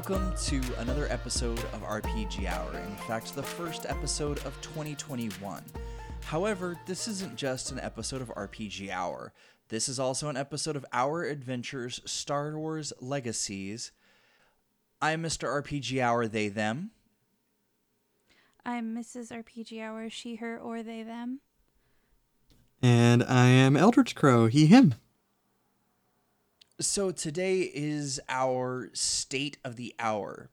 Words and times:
Welcome 0.00 0.32
to 0.46 0.62
another 0.78 1.06
episode 1.10 1.58
of 1.58 1.82
RPG 1.82 2.46
Hour. 2.46 2.74
In 2.74 2.96
fact, 3.06 3.34
the 3.34 3.42
first 3.42 3.84
episode 3.84 4.38
of 4.46 4.58
2021. 4.62 5.62
However, 6.22 6.78
this 6.86 7.06
isn't 7.06 7.36
just 7.36 7.70
an 7.70 7.78
episode 7.78 8.22
of 8.22 8.28
RPG 8.28 8.88
Hour. 8.88 9.34
This 9.68 9.90
is 9.90 10.00
also 10.00 10.30
an 10.30 10.38
episode 10.38 10.74
of 10.74 10.86
Our 10.90 11.24
Adventures 11.24 12.00
Star 12.06 12.58
Wars 12.58 12.94
Legacies. 13.02 13.92
I'm 15.02 15.22
Mr. 15.22 15.62
RPG 15.62 16.00
Hour, 16.00 16.26
they, 16.26 16.48
them. 16.48 16.92
I'm 18.64 18.96
Mrs. 18.96 19.30
RPG 19.30 19.82
Hour, 19.82 20.08
she, 20.08 20.36
her, 20.36 20.58
or 20.58 20.82
they, 20.82 21.02
them. 21.02 21.40
And 22.80 23.22
I 23.22 23.48
am 23.48 23.76
Eldritch 23.76 24.14
Crow, 24.14 24.46
he, 24.46 24.64
him. 24.64 24.94
So 26.80 27.10
today 27.10 27.70
is 27.74 28.20
our 28.30 28.88
state 28.94 29.58
of 29.66 29.76
the 29.76 29.94
hour. 29.98 30.48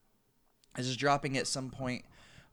This 0.76 0.86
is 0.86 0.98
dropping 0.98 1.38
at 1.38 1.48
some 1.48 1.70
point 1.70 2.04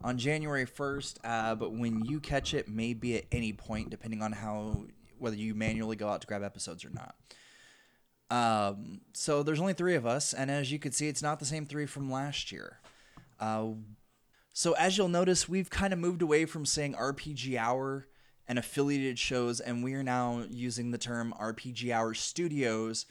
on 0.01 0.17
January 0.17 0.65
1st, 0.65 1.17
uh, 1.25 1.57
but 1.57 1.73
when 1.73 2.05
you 2.05 2.21
catch 2.21 2.55
it, 2.55 2.69
may 2.69 2.95
be 2.95 3.17
at 3.17 3.25
any 3.33 3.53
point, 3.53 3.91
depending 3.91 4.23
on 4.23 4.31
how 4.31 4.85
whether 5.19 5.35
you 5.35 5.57
manually 5.57 5.97
go 5.97 6.09
out 6.09 6.21
to 6.21 6.27
grab 6.29 6.45
episodes 6.45 6.85
or 6.85 6.91
not. 6.91 7.17
Um, 8.31 9.01
so 9.13 9.43
there's 9.43 9.61
only 9.61 9.73
three 9.73 9.97
of 9.97 10.07
us, 10.07 10.33
and 10.33 10.53
as 10.53 10.71
you 10.71 10.79
can 10.79 10.93
see, 10.93 11.09
it's 11.09 11.23
not 11.23 11.41
the 11.41 11.45
same 11.45 11.67
three 11.67 11.87
from 11.87 12.09
last 12.09 12.53
year. 12.53 12.79
Uh, 13.41 13.71
so 14.53 14.75
as 14.75 14.97
you'll 14.97 15.09
notice, 15.09 15.49
we've 15.49 15.69
kind 15.69 15.93
of 15.93 15.99
moved 15.99 16.23
away 16.23 16.45
from 16.45 16.65
saying 16.65 16.95
RPG 16.95 17.57
Hour 17.57 18.07
and 18.47 18.57
affiliated 18.57 19.19
shows, 19.19 19.59
and 19.59 19.83
we 19.83 19.95
are 19.95 20.05
now 20.05 20.45
using 20.49 20.93
the 20.93 20.99
term 20.99 21.35
RPG 21.41 21.91
Hour 21.91 22.15
Studios 22.15 23.07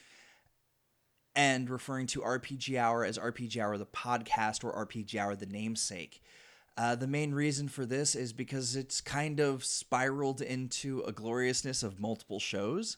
and 1.36 1.70
referring 1.70 2.08
to 2.08 2.22
RPG 2.22 2.78
Hour 2.78 3.04
as 3.04 3.18
RPG 3.18 3.58
Hour 3.58 3.78
the 3.78 3.86
podcast 3.86 4.64
or 4.64 4.86
RPG 4.86 5.16
Hour 5.16 5.36
the 5.36 5.46
namesake. 5.46 6.22
Uh, 6.76 6.96
the 6.96 7.08
main 7.08 7.34
reason 7.34 7.68
for 7.68 7.86
this 7.86 8.16
is 8.16 8.34
because 8.34 8.76
it's 8.76 9.00
kind 9.02 9.40
of 9.40 9.64
spiraled 9.64 10.42
into 10.42 11.02
a 11.02 11.12
gloriousness 11.12 11.84
of 11.84 12.00
multiple 12.00 12.40
shows, 12.40 12.98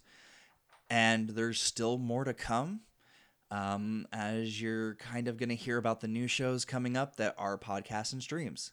and 0.90 1.30
there's 1.30 1.62
still 1.62 1.98
more 1.98 2.24
to 2.24 2.34
come. 2.34 2.82
Um, 3.52 4.08
as 4.12 4.60
you're 4.60 4.96
kind 4.96 5.28
of 5.28 5.38
going 5.38 5.50
to 5.50 5.56
hear 5.56 5.78
about 5.78 6.02
the 6.02 6.08
new 6.08 6.28
shows 6.28 6.66
coming 6.66 6.98
up 6.98 7.18
that 7.18 7.36
are 7.38 7.58
podcasts 7.58 8.12
and 8.12 8.22
streams. 8.22 8.72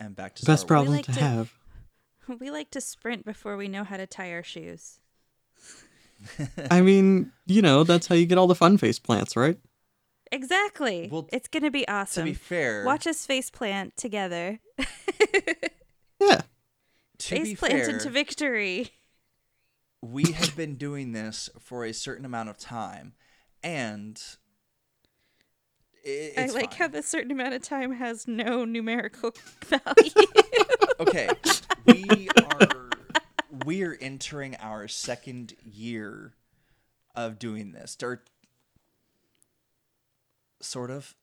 And 0.00 0.16
back 0.16 0.34
to 0.36 0.44
Best 0.44 0.62
Star 0.62 0.68
problem 0.68 0.96
like 0.96 1.04
to 1.06 1.12
to- 1.12 1.20
have. 1.20 1.52
We 2.40 2.50
like 2.50 2.70
to 2.70 2.80
sprint 2.80 3.24
before 3.24 3.56
we 3.56 3.66
know 3.66 3.82
how 3.84 3.96
to 3.96 4.06
tie 4.06 4.32
our 4.32 4.44
shoes. 4.44 5.00
I 6.70 6.80
mean, 6.80 7.32
you 7.46 7.62
know, 7.62 7.84
that's 7.84 8.06
how 8.06 8.14
you 8.14 8.26
get 8.26 8.38
all 8.38 8.46
the 8.46 8.54
fun 8.54 8.78
face 8.78 8.98
plants, 8.98 9.36
right? 9.36 9.58
Exactly. 10.30 11.08
Well, 11.12 11.28
it's 11.32 11.48
going 11.48 11.62
to 11.64 11.70
be 11.70 11.86
awesome. 11.88 12.24
To 12.24 12.30
be 12.30 12.34
fair, 12.34 12.84
Watch 12.84 13.06
us 13.06 13.26
face 13.26 13.50
plant 13.50 13.96
together. 13.96 14.58
Yeah. 16.20 16.42
to 17.18 17.34
be 17.34 17.44
face 17.44 17.58
plant 17.58 17.72
fair, 17.74 17.90
into 17.90 18.08
victory. 18.08 18.90
we 20.00 20.22
have 20.32 20.56
been 20.56 20.76
doing 20.76 21.10
this 21.12 21.50
for 21.58 21.84
a 21.84 21.92
certain 21.92 22.24
amount 22.24 22.48
of 22.48 22.58
time, 22.58 23.14
and 23.62 24.22
i- 26.06 26.32
I 26.38 26.46
like 26.46 26.70
fine. 26.70 26.78
how 26.78 26.88
the 26.88 27.02
certain 27.02 27.32
amount 27.32 27.54
of 27.54 27.62
time 27.62 27.92
has 27.94 28.28
no 28.28 28.64
numerical 28.64 29.34
value. 29.64 30.26
okay, 31.00 31.28
we 31.86 32.28
are 32.36 32.81
we 33.64 33.82
are 33.82 33.96
entering 34.00 34.56
our 34.60 34.88
second 34.88 35.54
year 35.64 36.34
of 37.14 37.38
doing 37.38 37.72
this, 37.72 37.96
or 38.02 38.22
sort 40.60 40.90
of. 40.90 41.14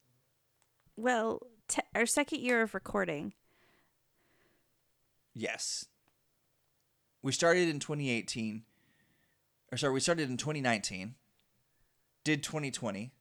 well, 0.96 1.40
te- 1.68 1.82
our 1.94 2.06
second 2.06 2.40
year 2.40 2.62
of 2.62 2.74
recording. 2.74 3.32
Yes, 5.34 5.86
we 7.22 7.32
started 7.32 7.68
in 7.68 7.78
2018, 7.78 8.62
or 9.72 9.78
sorry, 9.78 9.92
we 9.92 10.00
started 10.00 10.28
in 10.28 10.36
2019. 10.36 11.14
Did 12.22 12.42
2020. 12.42 13.12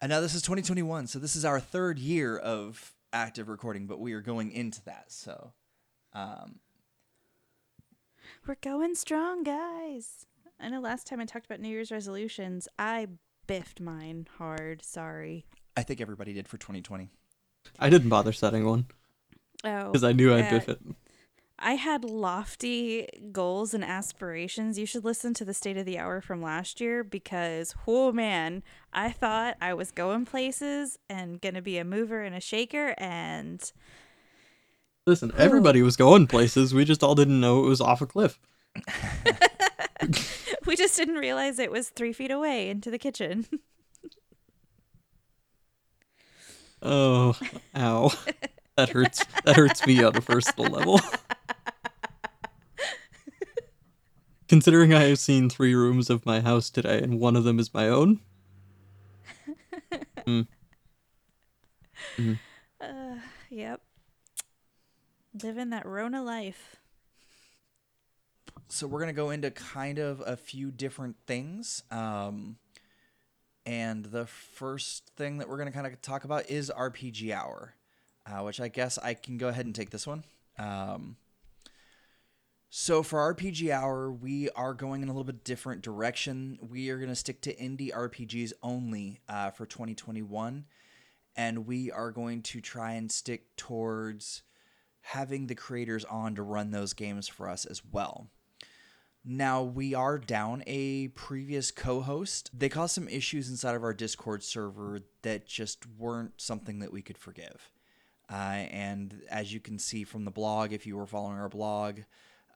And 0.00 0.10
now 0.10 0.20
this 0.20 0.34
is 0.34 0.42
2021, 0.42 1.06
so 1.06 1.18
this 1.18 1.36
is 1.36 1.44
our 1.44 1.60
third 1.60 1.98
year 1.98 2.36
of 2.36 2.94
active 3.12 3.48
recording, 3.48 3.86
but 3.86 4.00
we 4.00 4.12
are 4.14 4.20
going 4.22 4.52
into 4.52 4.82
that. 4.84 5.06
So, 5.08 5.52
um, 6.14 6.60
We're 8.46 8.56
going 8.60 8.94
strong, 8.94 9.42
guys. 9.42 10.26
I 10.60 10.68
know 10.68 10.80
last 10.80 11.06
time 11.06 11.20
I 11.20 11.24
talked 11.24 11.46
about 11.46 11.60
New 11.60 11.68
Year's 11.68 11.90
resolutions, 11.90 12.68
I 12.78 13.08
biffed 13.46 13.80
mine 13.80 14.26
hard. 14.38 14.84
Sorry. 14.84 15.46
I 15.76 15.82
think 15.82 16.00
everybody 16.00 16.32
did 16.32 16.48
for 16.48 16.56
2020. 16.56 17.10
I 17.78 17.90
didn't 17.90 18.08
bother 18.08 18.32
setting 18.32 18.64
one 18.64 18.86
Oh, 19.64 19.90
because 19.90 20.04
I 20.04 20.12
knew 20.12 20.34
I'd 20.34 20.46
uh, 20.46 20.50
biff 20.50 20.68
it. 20.68 20.80
I 21.58 21.74
had 21.74 22.04
lofty 22.04 23.08
goals 23.32 23.72
and 23.72 23.82
aspirations. 23.82 24.78
You 24.78 24.84
should 24.86 25.04
listen 25.04 25.32
to 25.34 25.44
the 25.44 25.54
state 25.54 25.78
of 25.78 25.86
the 25.86 25.98
hour 25.98 26.20
from 26.20 26.42
last 26.42 26.80
year 26.80 27.02
because, 27.02 27.74
oh 27.86 28.12
man, 28.12 28.62
I 28.92 29.10
thought 29.10 29.56
I 29.60 29.72
was 29.72 29.90
going 29.90 30.26
places 30.26 30.98
and 31.08 31.40
gonna 31.40 31.62
be 31.62 31.78
a 31.78 31.84
mover 31.84 32.22
and 32.22 32.34
a 32.34 32.40
shaker, 32.40 32.94
and 32.98 33.72
Listen, 35.06 35.32
everybody 35.38 35.82
was 35.82 35.96
going 35.96 36.26
places. 36.26 36.74
We 36.74 36.84
just 36.84 37.04
all 37.04 37.14
didn't 37.14 37.40
know 37.40 37.64
it 37.64 37.68
was 37.68 37.80
off 37.80 38.02
a 38.02 38.06
cliff. 38.06 38.40
we 40.66 40.74
just 40.74 40.96
didn't 40.96 41.14
realize 41.14 41.60
it 41.60 41.70
was 41.70 41.90
three 41.90 42.12
feet 42.12 42.32
away 42.32 42.68
into 42.68 42.90
the 42.90 42.98
kitchen. 42.98 43.46
Oh, 46.82 47.34
ow. 47.74 48.12
That 48.76 48.90
hurts. 48.90 49.24
That 49.44 49.56
hurts 49.56 49.86
me 49.86 50.04
on 50.04 50.14
a 50.14 50.20
personal 50.20 50.70
level. 50.70 51.00
Considering 54.48 54.92
I 54.92 55.04
have 55.04 55.18
seen 55.18 55.48
three 55.48 55.74
rooms 55.74 56.10
of 56.10 56.26
my 56.26 56.40
house 56.40 56.68
today 56.70 57.00
and 57.02 57.18
one 57.18 57.34
of 57.34 57.44
them 57.44 57.58
is 57.58 57.72
my 57.72 57.88
own. 57.88 58.20
mm 60.26 60.46
uh, 62.80 63.16
yep. 63.50 63.80
Living 65.42 65.70
that 65.70 65.84
Rona 65.86 66.22
life. 66.22 66.76
so 68.68 68.86
we're 68.86 69.00
gonna 69.00 69.12
go 69.12 69.30
into 69.30 69.50
kind 69.50 69.98
of 69.98 70.22
a 70.26 70.36
few 70.36 70.70
different 70.70 71.16
things 71.26 71.82
um, 71.90 72.56
and 73.64 74.06
the 74.06 74.26
first 74.26 75.10
thing 75.16 75.38
that 75.38 75.48
we're 75.48 75.58
gonna 75.58 75.70
kind 75.72 75.86
of 75.86 76.00
talk 76.02 76.24
about 76.24 76.48
is 76.50 76.70
rpg 76.76 77.30
hour 77.32 77.74
uh, 78.26 78.42
which 78.42 78.60
i 78.60 78.68
guess 78.68 78.98
i 78.98 79.14
can 79.14 79.36
go 79.38 79.48
ahead 79.48 79.66
and 79.66 79.74
take 79.74 79.90
this 79.90 80.06
one 80.06 80.24
um, 80.58 81.16
so 82.70 83.02
for 83.02 83.32
rpg 83.34 83.70
hour 83.70 84.10
we 84.10 84.48
are 84.50 84.74
going 84.74 85.02
in 85.02 85.08
a 85.08 85.12
little 85.12 85.24
bit 85.24 85.44
different 85.44 85.80
direction 85.82 86.58
we 86.68 86.90
are 86.90 86.96
going 86.96 87.08
to 87.08 87.14
stick 87.14 87.40
to 87.40 87.54
indie 87.56 87.92
rpgs 87.92 88.52
only 88.62 89.20
uh, 89.28 89.50
for 89.50 89.64
2021 89.66 90.64
and 91.36 91.66
we 91.66 91.90
are 91.92 92.10
going 92.10 92.42
to 92.42 92.60
try 92.60 92.92
and 92.92 93.12
stick 93.12 93.54
towards 93.56 94.42
having 95.10 95.46
the 95.46 95.54
creators 95.54 96.04
on 96.04 96.34
to 96.34 96.42
run 96.42 96.70
those 96.70 96.92
games 96.92 97.28
for 97.28 97.48
us 97.48 97.64
as 97.64 97.82
well 97.84 98.30
now, 99.28 99.64
we 99.64 99.92
are 99.92 100.18
down 100.18 100.62
a 100.68 101.08
previous 101.08 101.72
co 101.72 102.00
host. 102.00 102.48
They 102.56 102.68
caused 102.68 102.94
some 102.94 103.08
issues 103.08 103.50
inside 103.50 103.74
of 103.74 103.82
our 103.82 103.92
Discord 103.92 104.44
server 104.44 105.00
that 105.22 105.48
just 105.48 105.84
weren't 105.98 106.40
something 106.40 106.78
that 106.78 106.92
we 106.92 107.02
could 107.02 107.18
forgive. 107.18 107.72
Uh, 108.30 108.66
and 108.70 109.22
as 109.28 109.52
you 109.52 109.58
can 109.58 109.80
see 109.80 110.04
from 110.04 110.24
the 110.24 110.30
blog, 110.30 110.72
if 110.72 110.86
you 110.86 110.96
were 110.96 111.06
following 111.06 111.38
our 111.38 111.48
blog, 111.48 112.02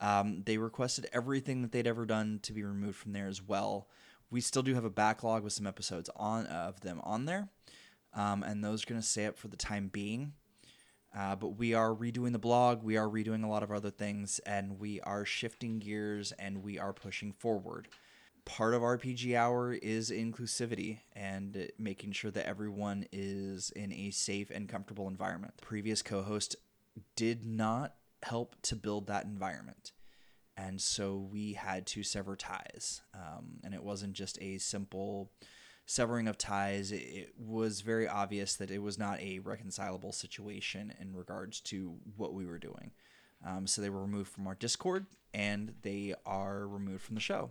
um, 0.00 0.44
they 0.46 0.58
requested 0.58 1.08
everything 1.12 1.62
that 1.62 1.72
they'd 1.72 1.88
ever 1.88 2.06
done 2.06 2.38
to 2.44 2.52
be 2.52 2.62
removed 2.62 2.96
from 2.96 3.14
there 3.14 3.26
as 3.26 3.42
well. 3.42 3.88
We 4.30 4.40
still 4.40 4.62
do 4.62 4.74
have 4.74 4.84
a 4.84 4.90
backlog 4.90 5.42
with 5.42 5.52
some 5.52 5.66
episodes 5.66 6.08
on 6.14 6.46
of 6.46 6.82
them 6.82 7.00
on 7.02 7.24
there, 7.24 7.48
um, 8.14 8.44
and 8.44 8.62
those 8.62 8.84
are 8.84 8.86
going 8.86 9.00
to 9.00 9.06
stay 9.06 9.26
up 9.26 9.36
for 9.36 9.48
the 9.48 9.56
time 9.56 9.88
being. 9.88 10.34
Uh, 11.16 11.34
but 11.34 11.58
we 11.58 11.74
are 11.74 11.94
redoing 11.94 12.32
the 12.32 12.38
blog, 12.38 12.82
we 12.82 12.96
are 12.96 13.08
redoing 13.08 13.44
a 13.44 13.48
lot 13.48 13.62
of 13.62 13.72
other 13.72 13.90
things, 13.90 14.38
and 14.40 14.78
we 14.78 15.00
are 15.00 15.24
shifting 15.24 15.80
gears 15.80 16.32
and 16.38 16.62
we 16.62 16.78
are 16.78 16.92
pushing 16.92 17.32
forward. 17.32 17.88
Part 18.44 18.74
of 18.74 18.82
RPG 18.82 19.34
Hour 19.34 19.72
is 19.72 20.10
inclusivity 20.10 21.00
and 21.12 21.68
making 21.78 22.12
sure 22.12 22.30
that 22.30 22.46
everyone 22.46 23.06
is 23.12 23.70
in 23.70 23.92
a 23.92 24.10
safe 24.10 24.50
and 24.50 24.68
comfortable 24.68 25.08
environment. 25.08 25.54
Previous 25.60 26.00
co 26.00 26.22
host 26.22 26.56
did 27.16 27.44
not 27.44 27.94
help 28.22 28.56
to 28.62 28.76
build 28.76 29.06
that 29.08 29.24
environment. 29.24 29.92
And 30.56 30.80
so 30.80 31.16
we 31.16 31.54
had 31.54 31.86
to 31.88 32.02
sever 32.02 32.36
ties. 32.36 33.02
Um, 33.14 33.60
and 33.64 33.74
it 33.74 33.82
wasn't 33.82 34.12
just 34.12 34.38
a 34.40 34.58
simple 34.58 35.30
severing 35.90 36.28
of 36.28 36.38
ties, 36.38 36.92
it, 36.92 37.34
was 37.36 37.80
very 37.80 38.06
obvious 38.06 38.54
that 38.54 38.70
it 38.70 38.78
was 38.78 38.96
not 38.96 39.18
a 39.20 39.40
reconcilable 39.40 40.12
situation 40.12 40.94
in 41.00 41.16
regards 41.16 41.58
to 41.58 41.96
what 42.16 42.32
we 42.32 42.46
were 42.46 42.58
doing. 42.58 42.92
Um, 43.44 43.66
so 43.66 43.82
they 43.82 43.90
were 43.90 44.02
removed 44.02 44.30
from 44.30 44.46
our 44.46 44.54
Discord 44.54 45.06
and 45.34 45.74
they 45.82 46.14
are 46.24 46.68
removed 46.68 47.02
from 47.02 47.16
the 47.16 47.20
show. 47.20 47.50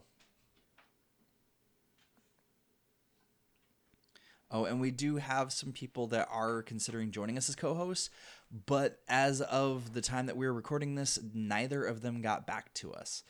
Oh, 4.49 4.63
and 4.63 4.79
we 4.79 4.91
do 4.91 5.17
have 5.17 5.51
some 5.51 5.73
people 5.73 6.07
that 6.07 6.29
are 6.31 6.63
considering 6.63 7.11
joining 7.11 7.37
us 7.37 7.49
as 7.49 7.57
co-hosts, 7.57 8.09
but 8.65 8.99
as 9.09 9.41
of 9.41 9.93
the 9.93 10.01
time 10.01 10.27
that 10.27 10.37
we 10.37 10.47
were 10.47 10.53
recording 10.53 10.95
this, 10.95 11.19
neither 11.33 11.83
of 11.83 12.01
them 12.01 12.21
got 12.21 12.47
back 12.47 12.73
to 12.75 12.93
us. 12.93 13.21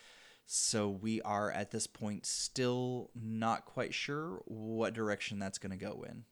So 0.52 0.88
we 0.88 1.22
are 1.22 1.48
at 1.52 1.70
this 1.70 1.86
point 1.86 2.26
still 2.26 3.10
not 3.14 3.66
quite 3.66 3.94
sure 3.94 4.42
what 4.46 4.94
direction 4.94 5.38
that's 5.38 5.58
going 5.58 5.70
to 5.70 5.76
go 5.76 6.04
in. 6.08 6.24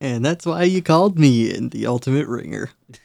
And 0.00 0.24
that's 0.24 0.46
why 0.46 0.62
you 0.62 0.80
called 0.80 1.18
me 1.18 1.52
in 1.52 1.70
the 1.70 1.88
ultimate 1.88 2.28
ringer. 2.28 2.70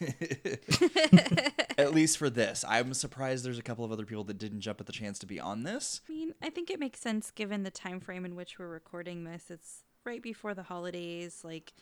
at 1.76 1.92
least 1.92 2.18
for 2.18 2.30
this. 2.30 2.64
I'm 2.68 2.94
surprised 2.94 3.44
there's 3.44 3.58
a 3.58 3.62
couple 3.62 3.84
of 3.84 3.90
other 3.90 4.04
people 4.04 4.22
that 4.24 4.38
didn't 4.38 4.60
jump 4.60 4.80
at 4.80 4.86
the 4.86 4.92
chance 4.92 5.18
to 5.18 5.26
be 5.26 5.40
on 5.40 5.64
this. 5.64 6.02
I 6.08 6.12
mean, 6.12 6.34
I 6.40 6.48
think 6.48 6.70
it 6.70 6.78
makes 6.78 7.00
sense 7.00 7.32
given 7.32 7.64
the 7.64 7.70
time 7.72 7.98
frame 7.98 8.24
in 8.24 8.36
which 8.36 8.60
we're 8.60 8.68
recording 8.68 9.24
this. 9.24 9.50
It's 9.50 9.82
right 10.04 10.22
before 10.22 10.54
the 10.54 10.62
holidays. 10.62 11.40
Like, 11.42 11.72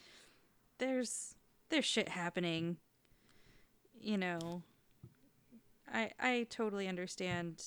there's 0.78 1.34
there's 1.68 1.84
shit 1.84 2.08
happening. 2.08 2.78
You 4.00 4.16
know, 4.16 4.62
I 5.92 6.10
I 6.20 6.46
totally 6.50 6.88
understand 6.88 7.64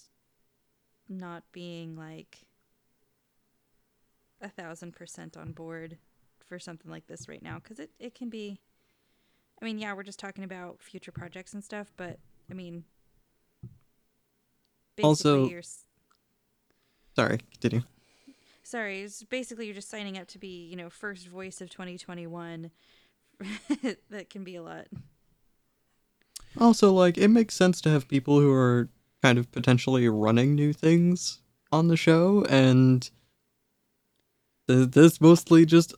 not 1.10 1.44
being 1.52 1.96
like 1.96 2.40
a 4.42 4.50
thousand 4.50 4.94
percent 4.96 5.38
on 5.38 5.52
board 5.52 5.98
for 6.48 6.58
something 6.60 6.90
like 6.90 7.08
this 7.08 7.28
right 7.28 7.44
now 7.44 7.56
because 7.60 7.80
it, 7.80 7.92
it 8.00 8.16
can 8.16 8.30
be 8.30 8.60
i 9.62 9.66
mean 9.66 9.78
yeah 9.78 9.94
we're 9.94 10.04
just 10.04 10.20
talking 10.20 10.44
about 10.44 10.82
future 10.82 11.12
projects 11.12 11.54
and 11.54 11.64
stuff 11.64 11.92
but 11.96 12.18
i 12.50 12.54
mean 12.54 12.84
basically 14.96 15.04
Also- 15.10 15.48
you're 15.50 15.62
Sorry, 17.16 17.40
continue. 17.52 17.84
sorry 18.64 19.02
it's 19.02 19.22
basically 19.24 19.66
you're 19.66 19.76
just 19.76 19.90
signing 19.90 20.18
up 20.18 20.28
to 20.30 20.40
be 20.40 20.66
you 20.68 20.76
know 20.78 20.90
first 20.90 21.28
voice 21.28 21.62
of 21.62 21.70
2021 21.70 22.72
that 24.10 24.30
can 24.30 24.44
be 24.44 24.56
a 24.56 24.64
lot 24.64 24.88
Also, 26.60 26.92
like, 26.92 27.18
it 27.18 27.30
makes 27.30 27.56
sense 27.56 27.82
to 27.82 27.90
have 27.90 28.08
people 28.08 28.40
who 28.40 28.52
are 28.52 28.90
kind 29.22 29.38
of 29.38 29.52
potentially 29.52 30.08
running 30.10 30.56
new 30.56 30.74
things 30.74 31.40
on 31.72 31.88
the 31.88 31.96
show, 31.98 32.46
and 32.50 33.10
th- 34.68 34.92
this 34.92 35.22
mostly 35.22 35.66
just 35.66 35.94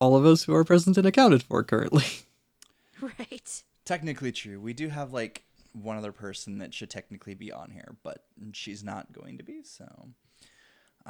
all 0.00 0.16
of 0.16 0.24
us 0.24 0.44
who 0.44 0.54
are 0.54 0.64
present 0.64 0.96
and 0.96 1.06
accounted 1.06 1.42
for 1.42 1.62
currently. 1.64 2.04
right 3.00 3.62
Technically 3.84 4.32
true. 4.32 4.60
We 4.60 4.74
do 4.74 4.88
have 4.90 5.12
like 5.12 5.44
one 5.72 5.96
other 5.96 6.12
person 6.12 6.58
that 6.58 6.74
should 6.74 6.90
technically 6.90 7.34
be 7.34 7.50
on 7.50 7.70
here, 7.70 7.96
but 8.02 8.24
she's 8.52 8.84
not 8.84 9.12
going 9.12 9.38
to 9.38 9.44
be. 9.44 9.62
So, 9.64 10.08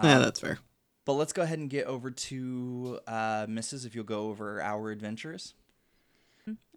yeah, 0.02 0.17
Um, 0.17 0.23
that's 0.23 0.40
fair. 0.40 0.58
But 1.05 1.14
let's 1.14 1.32
go 1.32 1.43
ahead 1.43 1.58
and 1.58 1.69
get 1.69 1.87
over 1.87 2.11
to 2.11 3.00
uh, 3.06 3.46
Mrs. 3.46 3.85
If 3.85 3.94
you'll 3.94 4.05
go 4.05 4.29
over 4.29 4.62
our 4.62 4.90
adventures. 4.90 5.55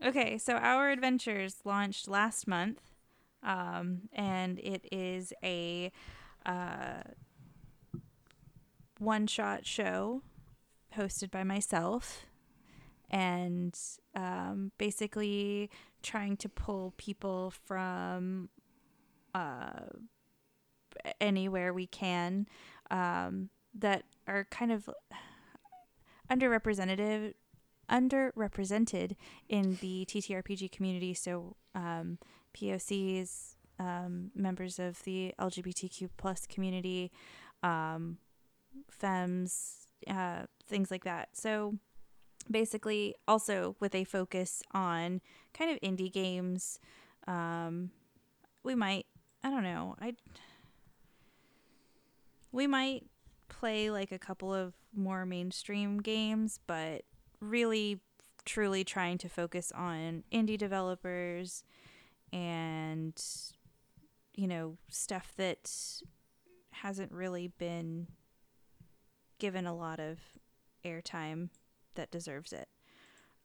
Okay, 0.04 0.38
so 0.38 0.54
our 0.56 0.90
adventures 0.90 1.58
launched 1.64 2.08
last 2.08 2.48
month, 2.48 2.82
um, 3.44 4.10
and 4.14 4.60
it 4.60 4.86
is 4.92 5.34
a 5.44 5.92
uh, 6.46 7.04
one-shot 8.98 9.66
show 9.66 10.22
hosted 10.98 11.32
by 11.32 11.44
myself, 11.44 12.26
and 13.10 13.78
um, 14.16 14.72
basically 14.78 15.70
trying 16.02 16.36
to 16.38 16.50
pull 16.50 16.94
people 16.98 17.54
from 17.66 18.50
uh, 19.36 19.86
anywhere 21.20 21.74
we 21.74 21.88
can 21.88 22.48
um, 22.90 23.50
that 23.74 24.04
are 24.28 24.46
kind 24.50 24.72
of 24.72 24.90
underrepresented 26.30 27.34
underrepresented 27.92 29.16
in 29.50 29.78
the 29.82 30.06
TTRPG 30.06 30.72
community. 30.72 31.14
So 31.14 31.56
um, 31.76 32.18
POCs, 32.56 33.56
um, 33.80 34.32
members 34.36 34.80
of 34.80 35.04
the 35.04 35.34
LGBTQ 35.40 36.10
plus 36.18 36.46
community, 36.46 37.12
um, 37.64 38.18
femmes, 38.90 39.88
uh, 40.08 40.44
things 40.68 40.92
like 40.92 41.04
that. 41.04 41.30
So 41.34 41.76
basically, 42.50 43.16
also 43.28 43.76
with 43.80 43.94
a 43.94 44.04
focus 44.04 44.64
on 44.72 45.22
kind 45.54 45.72
of 45.72 45.80
indie 45.82 46.12
games. 46.12 46.80
Um, 47.28 47.92
we 48.64 48.76
might, 48.76 49.06
I 49.44 49.50
don't 49.50 49.64
know, 49.64 49.96
I 50.00 50.14
we 52.52 52.68
might 52.68 53.06
play 53.48 53.90
like 53.90 54.12
a 54.12 54.20
couple 54.20 54.54
of 54.54 54.74
more 54.94 55.26
mainstream 55.26 56.00
games, 56.00 56.60
but 56.68 57.04
really 57.42 58.00
truly 58.46 58.84
trying 58.84 59.18
to 59.18 59.30
focus 59.30 59.72
on 59.76 60.24
indie 60.32 60.58
developers 60.58 61.64
and 62.34 63.22
you 64.36 64.48
know 64.48 64.78
stuff 64.90 65.34
that 65.38 65.72
hasn't 66.72 67.12
really 67.12 67.50
been 67.58 68.08
given 69.40 69.66
a 69.66 69.76
lot 69.76 70.00
of 70.00 70.20
airtime 70.86 71.50
that 71.96 72.10
deserves 72.10 72.54
it. 72.54 72.70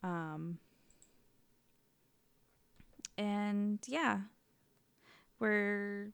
Um 0.02 0.58
and 3.18 3.78
yeah 3.88 4.20
we're 5.38 6.12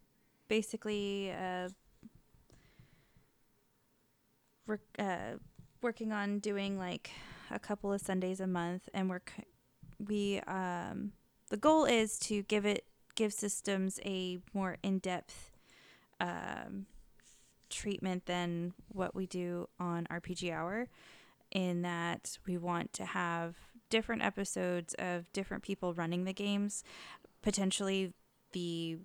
basically 0.49 1.33
uh, 1.33 1.69
we're 4.67 4.81
uh, 4.99 5.37
working 5.81 6.13
on 6.13 6.39
doing 6.39 6.79
like 6.79 7.11
a 7.53 7.59
couple 7.59 7.93
of 7.93 8.01
Sundays 8.01 8.41
a 8.41 8.47
month, 8.47 8.89
and 8.95 9.09
we're 9.09 9.21
we 9.99 10.41
um 10.41 11.13
the 11.51 11.57
goal 11.57 11.85
is 11.85 12.19
to 12.19 12.43
give 12.45 12.65
it 12.65 12.85
give 13.15 13.33
systems 13.33 14.01
a 14.05 14.39
more 14.55 14.79
in 14.83 14.99
depth 14.99 15.53
um 16.21 16.87
treatment 17.69 18.27
than 18.27 18.75
what 18.89 19.15
we 19.15 19.27
do 19.27 19.69
on 19.79 20.07
RPG 20.07 20.53
Hour. 20.53 20.89
In 21.51 21.83
that 21.83 22.39
we 22.47 22.57
want 22.57 22.95
to 22.95 23.05
have 23.05 23.57
different 23.91 24.23
episodes 24.23 24.95
of 24.99 25.31
different 25.35 25.63
people 25.63 25.93
running 25.93 26.25
the 26.25 26.33
games, 26.33 26.83
potentially 27.43 28.15
the 28.53 28.97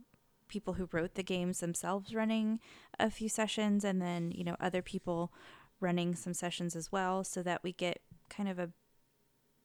people 0.47 0.75
who 0.75 0.87
wrote 0.93 1.15
the 1.15 1.23
games 1.23 1.59
themselves 1.59 2.15
running 2.15 2.61
a 2.97 3.11
few 3.11 3.27
sessions, 3.27 3.83
and 3.83 4.01
then 4.01 4.31
you 4.31 4.45
know 4.45 4.55
other 4.59 4.81
people 4.81 5.33
running 5.79 6.15
some 6.15 6.33
sessions 6.33 6.75
as 6.75 6.91
well 6.91 7.23
so 7.23 7.43
that 7.43 7.63
we 7.63 7.71
get 7.71 8.01
kind 8.37 8.47
of 8.49 8.59
a 8.59 8.69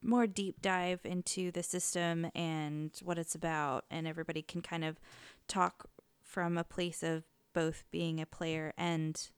more 0.03 0.27
deep 0.27 0.63
dive 0.63 1.01
into 1.05 1.51
the 1.53 1.63
system 1.63 2.27
and 2.35 2.91
what 3.05 3.19
it's 3.19 3.35
about 3.35 3.85
and 3.91 4.07
everybody 4.09 4.41
can 4.43 4.63
kind 4.63 4.83
of 4.85 4.99
talk 5.47 5.89
from 6.23 6.57
a 6.59 6.65
place 6.65 7.03
of 7.03 7.25
both 7.53 7.85
being 7.93 8.19
a 8.21 8.27
player 8.27 8.73
and 8.79 9.29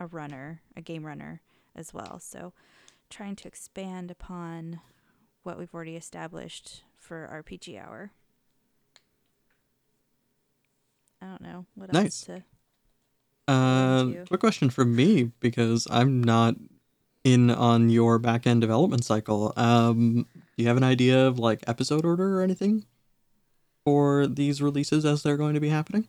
a 0.00 0.06
runner, 0.06 0.62
a 0.76 0.80
game 0.80 1.04
runner 1.04 1.42
as 1.76 1.92
well. 1.92 2.18
So 2.18 2.52
trying 3.10 3.36
to 3.36 3.46
expand 3.48 4.10
upon 4.10 4.80
what 5.42 5.58
we've 5.58 5.74
already 5.74 5.94
established 5.94 6.82
for 6.96 7.28
RPG 7.30 7.78
hour. 7.78 8.10
I 11.20 11.26
don't 11.26 11.42
know 11.42 11.66
what 11.74 11.92
Nice. 11.92 12.28
else 12.28 12.42
to 13.46 13.52
Uh, 13.52 14.04
into. 14.08 14.24
quick 14.26 14.40
question 14.40 14.70
for 14.70 14.86
me 14.86 15.24
because 15.40 15.86
I'm 15.90 16.24
not 16.24 16.54
in 17.24 17.50
on 17.50 17.88
your 17.88 18.18
back 18.18 18.46
end 18.46 18.60
development 18.60 19.04
cycle. 19.04 19.52
Um, 19.56 20.26
do 20.56 20.62
you 20.62 20.68
have 20.68 20.76
an 20.76 20.84
idea 20.84 21.26
of 21.26 21.38
like 21.38 21.64
episode 21.66 22.04
order 22.04 22.38
or 22.38 22.42
anything 22.42 22.84
for 23.84 24.26
these 24.26 24.62
releases 24.62 25.04
as 25.04 25.22
they're 25.22 25.38
going 25.38 25.54
to 25.54 25.60
be 25.60 25.70
happening? 25.70 26.08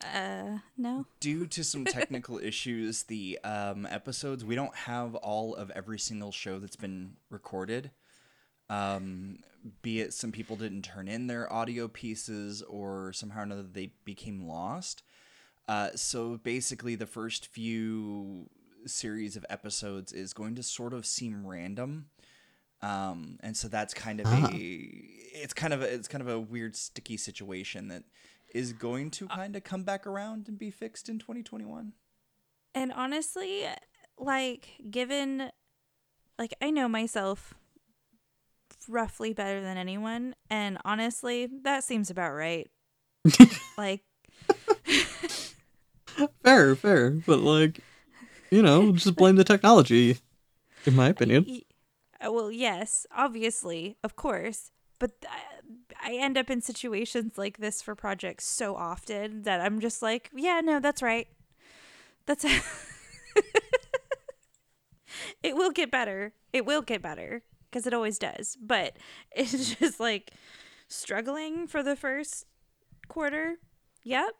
uh 0.00 0.58
no. 0.76 1.06
Due 1.18 1.46
to 1.46 1.64
some 1.64 1.84
technical 1.86 2.38
issues, 2.38 3.04
the 3.04 3.38
um, 3.42 3.86
episodes, 3.90 4.44
we 4.44 4.54
don't 4.54 4.74
have 4.74 5.14
all 5.16 5.54
of 5.56 5.70
every 5.72 5.98
single 5.98 6.30
show 6.30 6.58
that's 6.60 6.76
been 6.76 7.14
recorded. 7.30 7.90
Um, 8.70 9.38
be 9.82 10.00
it 10.00 10.12
some 10.12 10.30
people 10.30 10.56
didn't 10.56 10.82
turn 10.82 11.08
in 11.08 11.26
their 11.26 11.52
audio 11.52 11.88
pieces 11.88 12.62
or 12.62 13.12
somehow 13.12 13.40
or 13.40 13.44
another 13.44 13.62
they 13.62 13.90
became 14.04 14.46
lost. 14.46 15.02
Uh, 15.66 15.90
so 15.94 16.38
basically, 16.38 16.94
the 16.94 17.06
first 17.06 17.46
few 17.46 18.48
series 18.86 19.36
of 19.36 19.44
episodes 19.50 20.12
is 20.12 20.32
going 20.32 20.54
to 20.56 20.62
sort 20.62 20.92
of 20.92 21.04
seem 21.06 21.46
random. 21.46 22.06
Um, 22.80 23.38
and 23.40 23.56
so 23.56 23.66
that's 23.68 23.92
kind 23.92 24.20
of 24.20 24.26
Ah. 24.26 24.50
a 24.52 24.56
it's 25.34 25.52
kind 25.54 25.72
of 25.72 25.82
a, 25.82 25.92
it's 25.92 26.08
kind 26.08 26.22
of 26.22 26.28
a 26.28 26.38
weird 26.38 26.74
sticky 26.76 27.16
situation 27.16 27.88
that 27.88 28.04
is 28.54 28.72
going 28.72 29.10
to 29.10 29.26
kind 29.28 29.54
of 29.56 29.64
come 29.64 29.82
back 29.82 30.06
around 30.06 30.48
and 30.48 30.58
be 30.58 30.70
fixed 30.70 31.08
in 31.08 31.18
2021. 31.18 31.92
And 32.74 32.92
honestly, 32.92 33.64
like 34.16 34.68
given 34.90 35.50
like 36.38 36.54
I 36.62 36.70
know 36.70 36.88
myself 36.88 37.54
roughly 38.88 39.32
better 39.32 39.60
than 39.60 39.76
anyone 39.76 40.34
and 40.48 40.78
honestly, 40.84 41.48
that 41.62 41.82
seems 41.84 42.10
about 42.10 42.32
right. 42.32 42.70
like 43.78 44.02
Fair, 46.42 46.74
fair, 46.74 47.10
but 47.10 47.38
like, 47.40 47.80
you 48.50 48.62
know, 48.62 48.92
just 48.92 49.16
blame 49.16 49.36
the 49.36 49.44
technology. 49.44 50.18
in 50.86 50.94
my 50.94 51.08
opinion. 51.08 51.46
Uh, 52.24 52.32
well, 52.32 52.50
yes, 52.50 53.06
obviously, 53.14 53.96
of 54.02 54.16
course. 54.16 54.70
But 54.98 55.12
I 56.02 56.14
end 56.14 56.36
up 56.36 56.50
in 56.50 56.60
situations 56.60 57.38
like 57.38 57.58
this 57.58 57.82
for 57.82 57.94
projects 57.94 58.46
so 58.46 58.74
often 58.74 59.42
that 59.42 59.60
I'm 59.60 59.80
just 59.80 60.02
like, 60.02 60.30
yeah, 60.34 60.60
no, 60.62 60.80
that's 60.80 61.02
right. 61.02 61.28
That's 62.26 62.44
it 65.42 65.56
will 65.56 65.70
get 65.70 65.90
better. 65.90 66.32
It 66.52 66.66
will 66.66 66.82
get 66.82 67.02
better 67.02 67.42
because 67.70 67.86
it 67.86 67.94
always 67.94 68.18
does. 68.18 68.56
But 68.60 68.96
it's 69.32 69.76
just 69.76 70.00
like 70.00 70.32
struggling 70.88 71.66
for 71.66 71.82
the 71.82 71.96
first 71.96 72.44
quarter. 73.08 73.56
Yep, 74.02 74.30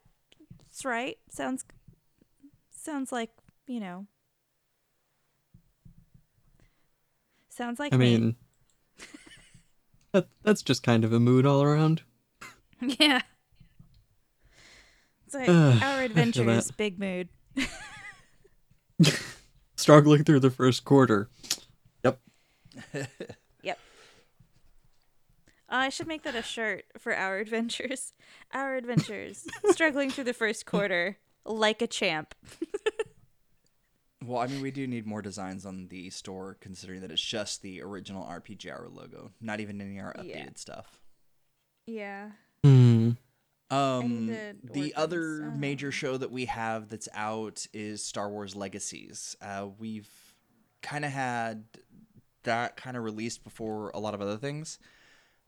that's 0.66 0.84
right. 0.84 1.18
Sounds 1.30 1.64
sounds 2.70 3.12
like 3.12 3.30
you 3.68 3.80
know. 3.80 4.06
Sounds 7.50 7.78
like 7.78 7.92
I 7.92 7.96
me. 7.96 8.18
mean, 8.18 8.36
that, 10.12 10.28
that's 10.42 10.62
just 10.62 10.82
kind 10.82 11.04
of 11.04 11.12
a 11.12 11.20
mood 11.20 11.44
all 11.46 11.62
around. 11.62 12.02
Yeah. 12.80 13.22
It's 15.26 15.34
like 15.34 15.48
Ugh, 15.48 15.78
I 15.82 15.94
our 15.96 16.02
adventures, 16.02 16.70
big 16.70 16.98
mood. 16.98 17.28
Struggling 19.76 20.24
through 20.24 20.40
the 20.40 20.50
first 20.50 20.84
quarter. 20.84 21.28
Yep. 22.04 22.20
Yep. 23.62 23.78
I 25.68 25.88
should 25.88 26.06
make 26.06 26.22
that 26.22 26.34
a 26.36 26.42
shirt 26.42 26.84
for 26.96 27.14
our 27.14 27.38
adventures. 27.38 28.12
Our 28.52 28.76
adventures, 28.76 29.46
struggling 29.70 30.10
through 30.10 30.24
the 30.24 30.32
first 30.32 30.64
quarter 30.64 31.18
like 31.44 31.82
a 31.82 31.86
champ. 31.86 32.34
Well, 34.28 34.42
I 34.42 34.46
mean, 34.46 34.60
we 34.60 34.70
do 34.70 34.86
need 34.86 35.06
more 35.06 35.22
designs 35.22 35.64
on 35.64 35.88
the 35.88 36.10
store, 36.10 36.58
considering 36.60 37.00
that 37.00 37.10
it's 37.10 37.22
just 37.22 37.62
the 37.62 37.80
original 37.80 38.24
RPG 38.24 38.70
Hour 38.70 38.88
logo, 38.92 39.30
not 39.40 39.60
even 39.60 39.80
any 39.80 39.98
of 39.98 40.04
our 40.04 40.12
updated 40.14 40.28
Yeah. 40.34 40.48
stuff. 40.56 41.00
Yeah. 41.86 42.30
Hmm. 42.62 43.12
Um, 43.70 44.26
the 44.26 44.54
work 44.64 44.92
on 44.96 45.02
other 45.02 45.38
some. 45.40 45.60
major 45.60 45.90
show 45.92 46.16
that 46.18 46.30
we 46.30 46.44
have 46.46 46.88
that's 46.88 47.08
out 47.14 47.66
is 47.72 48.04
Star 48.04 48.28
Wars 48.30 48.54
Legacies. 48.54 49.34
Uh, 49.40 49.68
we've 49.78 50.10
kind 50.82 51.04
of 51.04 51.10
had 51.12 51.64
that 52.44 52.76
kind 52.76 52.96
of 52.96 53.04
released 53.04 53.44
before 53.44 53.90
a 53.90 53.98
lot 53.98 54.12
of 54.14 54.20
other 54.20 54.36
things. 54.36 54.78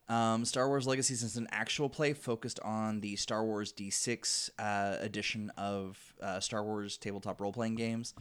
Um, 0.09 0.45
Star 0.45 0.69
Wars 0.69 0.87
Legacies 0.87 1.23
is 1.23 1.37
an 1.37 1.47
actual 1.51 1.89
play 1.89 2.13
focused 2.15 2.59
on 2.61 3.01
the 3.01 3.15
Star 3.17 3.45
Wars 3.45 3.73
D6 3.73 4.51
uh, 4.59 4.97
edition 5.01 5.51
of 5.57 6.15
uh, 6.21 6.41
Star 6.41 6.65
Wars 6.65 6.97
tabletop 6.99 7.41
role 7.41 7.53
playing 7.53 7.77
games. 7.77 8.13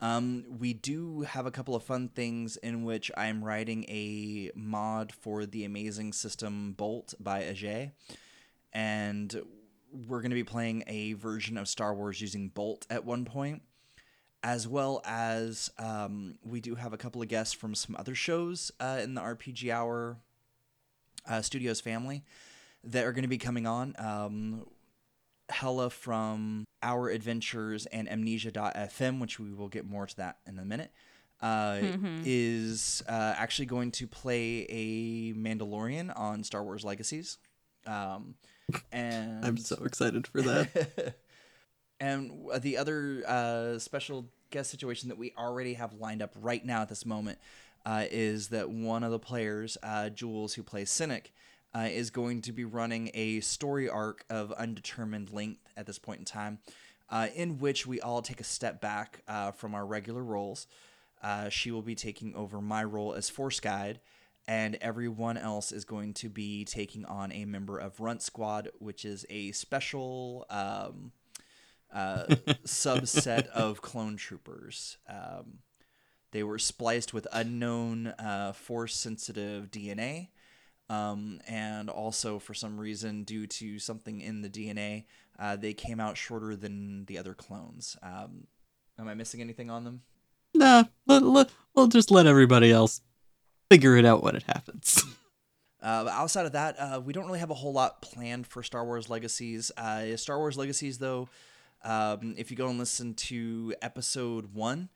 Um, 0.00 0.44
we 0.58 0.74
do 0.74 1.22
have 1.22 1.46
a 1.46 1.50
couple 1.50 1.74
of 1.74 1.82
fun 1.82 2.08
things 2.08 2.56
in 2.58 2.84
which 2.84 3.10
I'm 3.16 3.42
writing 3.42 3.84
a 3.88 4.50
mod 4.54 5.12
for 5.12 5.46
the 5.46 5.64
amazing 5.64 6.12
system 6.12 6.72
Bolt 6.72 7.14
by 7.18 7.42
Ajay 7.42 7.92
and 8.76 9.42
we're 9.90 10.20
going 10.20 10.30
to 10.30 10.36
be 10.36 10.44
playing 10.44 10.84
a 10.86 11.14
version 11.14 11.56
of 11.56 11.66
Star 11.66 11.94
Wars 11.94 12.20
using 12.20 12.48
Bolt 12.48 12.86
at 12.90 13.06
one 13.06 13.24
point, 13.24 13.62
as 14.42 14.68
well 14.68 15.00
as 15.06 15.70
um, 15.78 16.38
we 16.44 16.60
do 16.60 16.74
have 16.74 16.92
a 16.92 16.98
couple 16.98 17.22
of 17.22 17.28
guests 17.28 17.54
from 17.54 17.74
some 17.74 17.96
other 17.98 18.14
shows 18.14 18.70
uh, 18.78 19.00
in 19.02 19.14
the 19.14 19.22
RPG 19.22 19.70
Hour 19.70 20.18
uh, 21.26 21.40
Studios 21.40 21.80
family 21.80 22.22
that 22.84 23.04
are 23.04 23.12
going 23.12 23.22
to 23.22 23.28
be 23.28 23.38
coming 23.38 23.66
on. 23.66 23.94
Um, 23.98 24.66
Hella 25.48 25.90
from 25.90 26.64
Our 26.86 27.08
Adventures 27.08 27.86
and 27.86 28.08
Amnesia.fm, 28.08 29.20
which 29.20 29.40
we 29.40 29.52
will 29.52 29.68
get 29.68 29.84
more 29.84 30.06
to 30.06 30.16
that 30.18 30.38
in 30.46 30.56
a 30.60 30.64
minute, 30.64 30.92
uh, 31.42 31.80
is 32.24 33.02
uh, 33.08 33.34
actually 33.36 33.66
going 33.66 33.90
to 33.90 34.06
play 34.06 34.66
a 34.68 35.34
Mandalorian 35.34 36.16
on 36.16 36.44
Star 36.44 36.62
Wars 36.62 36.84
Legacies. 36.84 37.38
Um, 37.88 38.36
and 38.92 39.44
I'm 39.44 39.56
so 39.56 39.82
excited 39.84 40.28
for 40.28 40.42
that. 40.42 41.16
and 42.00 42.32
the 42.60 42.76
other 42.76 43.24
uh, 43.26 43.78
special 43.80 44.26
guest 44.50 44.70
situation 44.70 45.08
that 45.08 45.18
we 45.18 45.32
already 45.36 45.74
have 45.74 45.92
lined 45.94 46.22
up 46.22 46.34
right 46.40 46.64
now 46.64 46.82
at 46.82 46.88
this 46.88 47.04
moment 47.04 47.38
uh, 47.84 48.04
is 48.12 48.48
that 48.48 48.70
one 48.70 49.02
of 49.02 49.10
the 49.10 49.18
players, 49.18 49.76
uh, 49.82 50.08
Jules, 50.08 50.54
who 50.54 50.62
plays 50.62 50.88
Cynic, 50.88 51.32
uh, 51.76 51.88
is 51.90 52.10
going 52.10 52.40
to 52.40 52.52
be 52.52 52.64
running 52.64 53.10
a 53.12 53.40
story 53.40 53.88
arc 53.88 54.24
of 54.30 54.50
undetermined 54.52 55.30
length 55.30 55.60
at 55.76 55.86
this 55.86 55.98
point 55.98 56.20
in 56.20 56.24
time, 56.24 56.58
uh, 57.10 57.28
in 57.34 57.58
which 57.58 57.86
we 57.86 58.00
all 58.00 58.22
take 58.22 58.40
a 58.40 58.44
step 58.44 58.80
back 58.80 59.20
uh, 59.28 59.50
from 59.50 59.74
our 59.74 59.84
regular 59.84 60.22
roles. 60.22 60.66
Uh, 61.22 61.48
she 61.50 61.70
will 61.70 61.82
be 61.82 61.94
taking 61.94 62.34
over 62.34 62.62
my 62.62 62.82
role 62.82 63.12
as 63.12 63.28
Force 63.28 63.60
Guide, 63.60 64.00
and 64.48 64.76
everyone 64.80 65.36
else 65.36 65.70
is 65.70 65.84
going 65.84 66.14
to 66.14 66.30
be 66.30 66.64
taking 66.64 67.04
on 67.04 67.30
a 67.32 67.44
member 67.44 67.78
of 67.78 68.00
Runt 68.00 68.22
Squad, 68.22 68.70
which 68.78 69.04
is 69.04 69.26
a 69.28 69.52
special 69.52 70.46
um, 70.48 71.12
uh, 71.92 72.24
subset 72.64 73.48
of 73.48 73.82
clone 73.82 74.16
troopers. 74.16 74.96
Um, 75.08 75.58
they 76.32 76.42
were 76.42 76.58
spliced 76.58 77.12
with 77.12 77.26
unknown 77.32 78.08
uh, 78.18 78.52
force 78.52 78.94
sensitive 78.94 79.70
DNA. 79.70 80.28
Um, 80.88 81.40
and 81.48 81.90
also, 81.90 82.38
for 82.38 82.54
some 82.54 82.78
reason, 82.78 83.24
due 83.24 83.46
to 83.48 83.78
something 83.78 84.20
in 84.20 84.42
the 84.42 84.48
DNA, 84.48 85.04
uh, 85.38 85.56
they 85.56 85.74
came 85.74 85.98
out 85.98 86.16
shorter 86.16 86.54
than 86.54 87.04
the 87.06 87.18
other 87.18 87.34
clones. 87.34 87.96
Um, 88.02 88.46
am 88.98 89.08
I 89.08 89.14
missing 89.14 89.40
anything 89.40 89.70
on 89.70 89.84
them? 89.84 90.02
nah, 90.56 90.84
let, 91.06 91.22
let, 91.22 91.50
we'll 91.74 91.88
just 91.88 92.10
let 92.10 92.26
everybody 92.26 92.72
else 92.72 93.00
figure 93.70 93.96
it 93.96 94.04
out 94.04 94.22
when 94.22 94.36
it 94.36 94.44
happens. 94.44 95.04
Uh, 95.82 96.08
outside 96.10 96.46
of 96.46 96.52
that, 96.52 96.74
uh, 96.80 97.00
we 97.04 97.12
don't 97.12 97.26
really 97.26 97.38
have 97.38 97.50
a 97.50 97.54
whole 97.54 97.72
lot 97.72 98.02
planned 98.02 98.44
for 98.44 98.60
Star 98.60 98.84
Wars 98.84 99.08
Legacies. 99.08 99.70
Uh, 99.76 100.16
Star 100.16 100.36
Wars 100.38 100.56
Legacies, 100.56 100.98
though, 100.98 101.28
um, 101.84 102.34
if 102.36 102.50
you 102.50 102.56
go 102.56 102.68
and 102.68 102.78
listen 102.78 103.14
to 103.14 103.72
episode 103.82 104.52
one, 104.52 104.88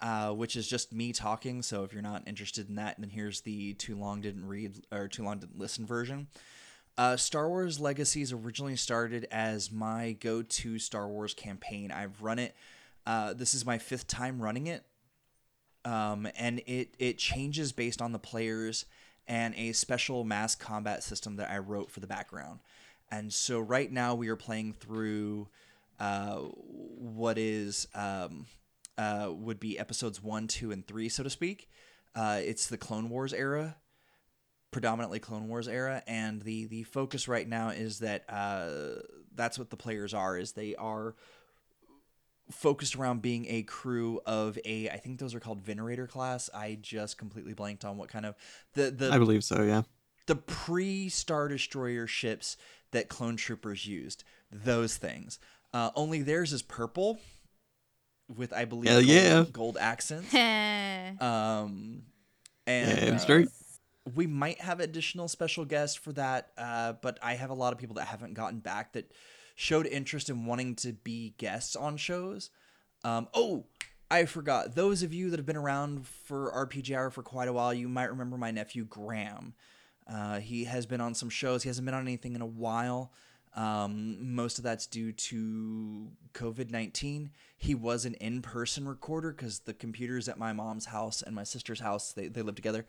uh, 0.00 0.30
which 0.32 0.56
is 0.56 0.68
just 0.68 0.92
me 0.92 1.12
talking, 1.12 1.62
so 1.62 1.84
if 1.84 1.92
you're 1.92 2.02
not 2.02 2.26
interested 2.26 2.68
in 2.68 2.76
that, 2.76 2.96
then 2.98 3.10
here's 3.10 3.40
the 3.40 3.74
too 3.74 3.96
long 3.96 4.20
didn't 4.20 4.46
read 4.46 4.86
or 4.92 5.08
too 5.08 5.24
long 5.24 5.38
didn't 5.38 5.58
listen 5.58 5.86
version. 5.86 6.28
Uh, 6.96 7.16
Star 7.16 7.48
Wars 7.48 7.78
Legacies 7.78 8.32
originally 8.32 8.76
started 8.76 9.26
as 9.30 9.70
my 9.70 10.12
go 10.20 10.42
to 10.42 10.78
Star 10.78 11.08
Wars 11.08 11.34
campaign. 11.34 11.92
I've 11.92 12.22
run 12.22 12.38
it. 12.38 12.56
Uh, 13.06 13.34
this 13.34 13.54
is 13.54 13.64
my 13.64 13.78
fifth 13.78 14.06
time 14.06 14.40
running 14.40 14.66
it 14.66 14.84
um, 15.84 16.28
and 16.36 16.60
it 16.66 16.94
it 16.98 17.18
changes 17.18 17.72
based 17.72 18.02
on 18.02 18.12
the 18.12 18.18
players 18.18 18.84
and 19.26 19.54
a 19.56 19.72
special 19.72 20.24
mass 20.24 20.54
combat 20.54 21.02
system 21.02 21.36
that 21.36 21.50
I 21.50 21.58
wrote 21.58 21.90
for 21.90 22.00
the 22.00 22.06
background. 22.06 22.60
And 23.10 23.32
so 23.32 23.60
right 23.60 23.90
now 23.90 24.14
we 24.14 24.28
are 24.28 24.36
playing 24.36 24.74
through 24.74 25.48
uh, 25.98 26.36
what 26.36 27.38
is 27.38 27.88
um, 27.94 28.46
uh, 28.98 29.30
would 29.32 29.60
be 29.60 29.78
episodes 29.78 30.22
one, 30.22 30.48
two, 30.48 30.72
and 30.72 30.86
three, 30.86 31.08
so 31.08 31.22
to 31.22 31.30
speak. 31.30 31.70
Uh, 32.14 32.40
it's 32.42 32.66
the 32.66 32.76
Clone 32.76 33.08
Wars 33.08 33.32
era, 33.32 33.76
predominantly 34.72 35.20
Clone 35.20 35.48
Wars 35.48 35.68
era, 35.68 36.02
and 36.06 36.42
the 36.42 36.66
the 36.66 36.82
focus 36.82 37.28
right 37.28 37.48
now 37.48 37.68
is 37.70 38.00
that 38.00 38.24
uh, 38.28 39.00
that's 39.34 39.58
what 39.58 39.70
the 39.70 39.76
players 39.76 40.12
are. 40.12 40.36
Is 40.36 40.52
they 40.52 40.74
are 40.74 41.14
focused 42.50 42.96
around 42.96 43.22
being 43.22 43.46
a 43.48 43.62
crew 43.62 44.20
of 44.26 44.58
a 44.64 44.88
I 44.90 44.96
think 44.96 45.20
those 45.20 45.34
are 45.34 45.40
called 45.40 45.60
Venerator 45.60 46.06
class. 46.06 46.50
I 46.52 46.78
just 46.80 47.18
completely 47.18 47.54
blanked 47.54 47.84
on 47.84 47.96
what 47.96 48.08
kind 48.08 48.26
of 48.26 48.34
the 48.74 48.90
the 48.90 49.10
I 49.12 49.18
believe 49.18 49.44
so, 49.44 49.62
yeah. 49.62 49.82
the 50.26 50.36
pre 50.36 51.08
Star 51.08 51.46
Destroyer 51.46 52.08
ships 52.08 52.56
that 52.90 53.08
clone 53.08 53.36
troopers 53.36 53.86
used. 53.86 54.24
Those 54.50 54.96
things. 54.96 55.38
Uh, 55.72 55.90
only 55.94 56.22
theirs 56.22 56.52
is 56.54 56.62
purple 56.62 57.20
with 58.36 58.52
I 58.52 58.64
believe 58.64 58.90
Hell 58.90 59.00
gold, 59.00 59.08
yeah. 59.10 59.44
gold 59.52 59.76
accents. 59.80 60.32
Um 61.20 62.02
and 62.66 63.00
Damn 63.00 63.18
straight. 63.18 63.48
we 64.14 64.26
might 64.26 64.60
have 64.60 64.80
additional 64.80 65.26
special 65.28 65.64
guests 65.64 65.96
for 65.96 66.12
that, 66.12 66.50
uh, 66.58 66.92
but 67.00 67.18
I 67.22 67.34
have 67.34 67.48
a 67.50 67.54
lot 67.54 67.72
of 67.72 67.78
people 67.78 67.94
that 67.96 68.06
haven't 68.08 68.34
gotten 68.34 68.58
back 68.58 68.92
that 68.92 69.10
showed 69.56 69.86
interest 69.86 70.28
in 70.28 70.44
wanting 70.44 70.74
to 70.76 70.92
be 70.92 71.34
guests 71.38 71.74
on 71.76 71.96
shows. 71.96 72.50
Um, 73.04 73.28
oh, 73.32 73.64
I 74.10 74.26
forgot. 74.26 74.74
Those 74.74 75.02
of 75.02 75.14
you 75.14 75.30
that 75.30 75.38
have 75.38 75.46
been 75.46 75.56
around 75.56 76.06
for 76.06 76.52
RPG 76.52 76.94
Hour 76.94 77.10
for 77.10 77.22
quite 77.22 77.48
a 77.48 77.52
while, 77.54 77.72
you 77.72 77.88
might 77.88 78.10
remember 78.10 78.36
my 78.36 78.50
nephew 78.50 78.84
Graham. 78.84 79.54
Uh, 80.06 80.38
he 80.40 80.64
has 80.64 80.84
been 80.86 81.00
on 81.00 81.14
some 81.14 81.30
shows. 81.30 81.62
He 81.62 81.68
hasn't 81.68 81.84
been 81.86 81.94
on 81.94 82.02
anything 82.02 82.34
in 82.34 82.40
a 82.42 82.46
while. 82.46 83.12
Um, 83.54 84.34
most 84.34 84.58
of 84.58 84.64
that's 84.64 84.86
due 84.86 85.12
to 85.12 86.08
COVID 86.34 86.70
19. 86.70 87.30
He 87.56 87.74
was 87.74 88.04
an 88.04 88.14
in 88.14 88.42
person 88.42 88.86
recorder 88.86 89.32
because 89.32 89.60
the 89.60 89.74
computers 89.74 90.28
at 90.28 90.38
my 90.38 90.52
mom's 90.52 90.86
house 90.86 91.22
and 91.22 91.34
my 91.34 91.44
sister's 91.44 91.80
house, 91.80 92.12
they, 92.12 92.28
they 92.28 92.42
live 92.42 92.54
together, 92.54 92.86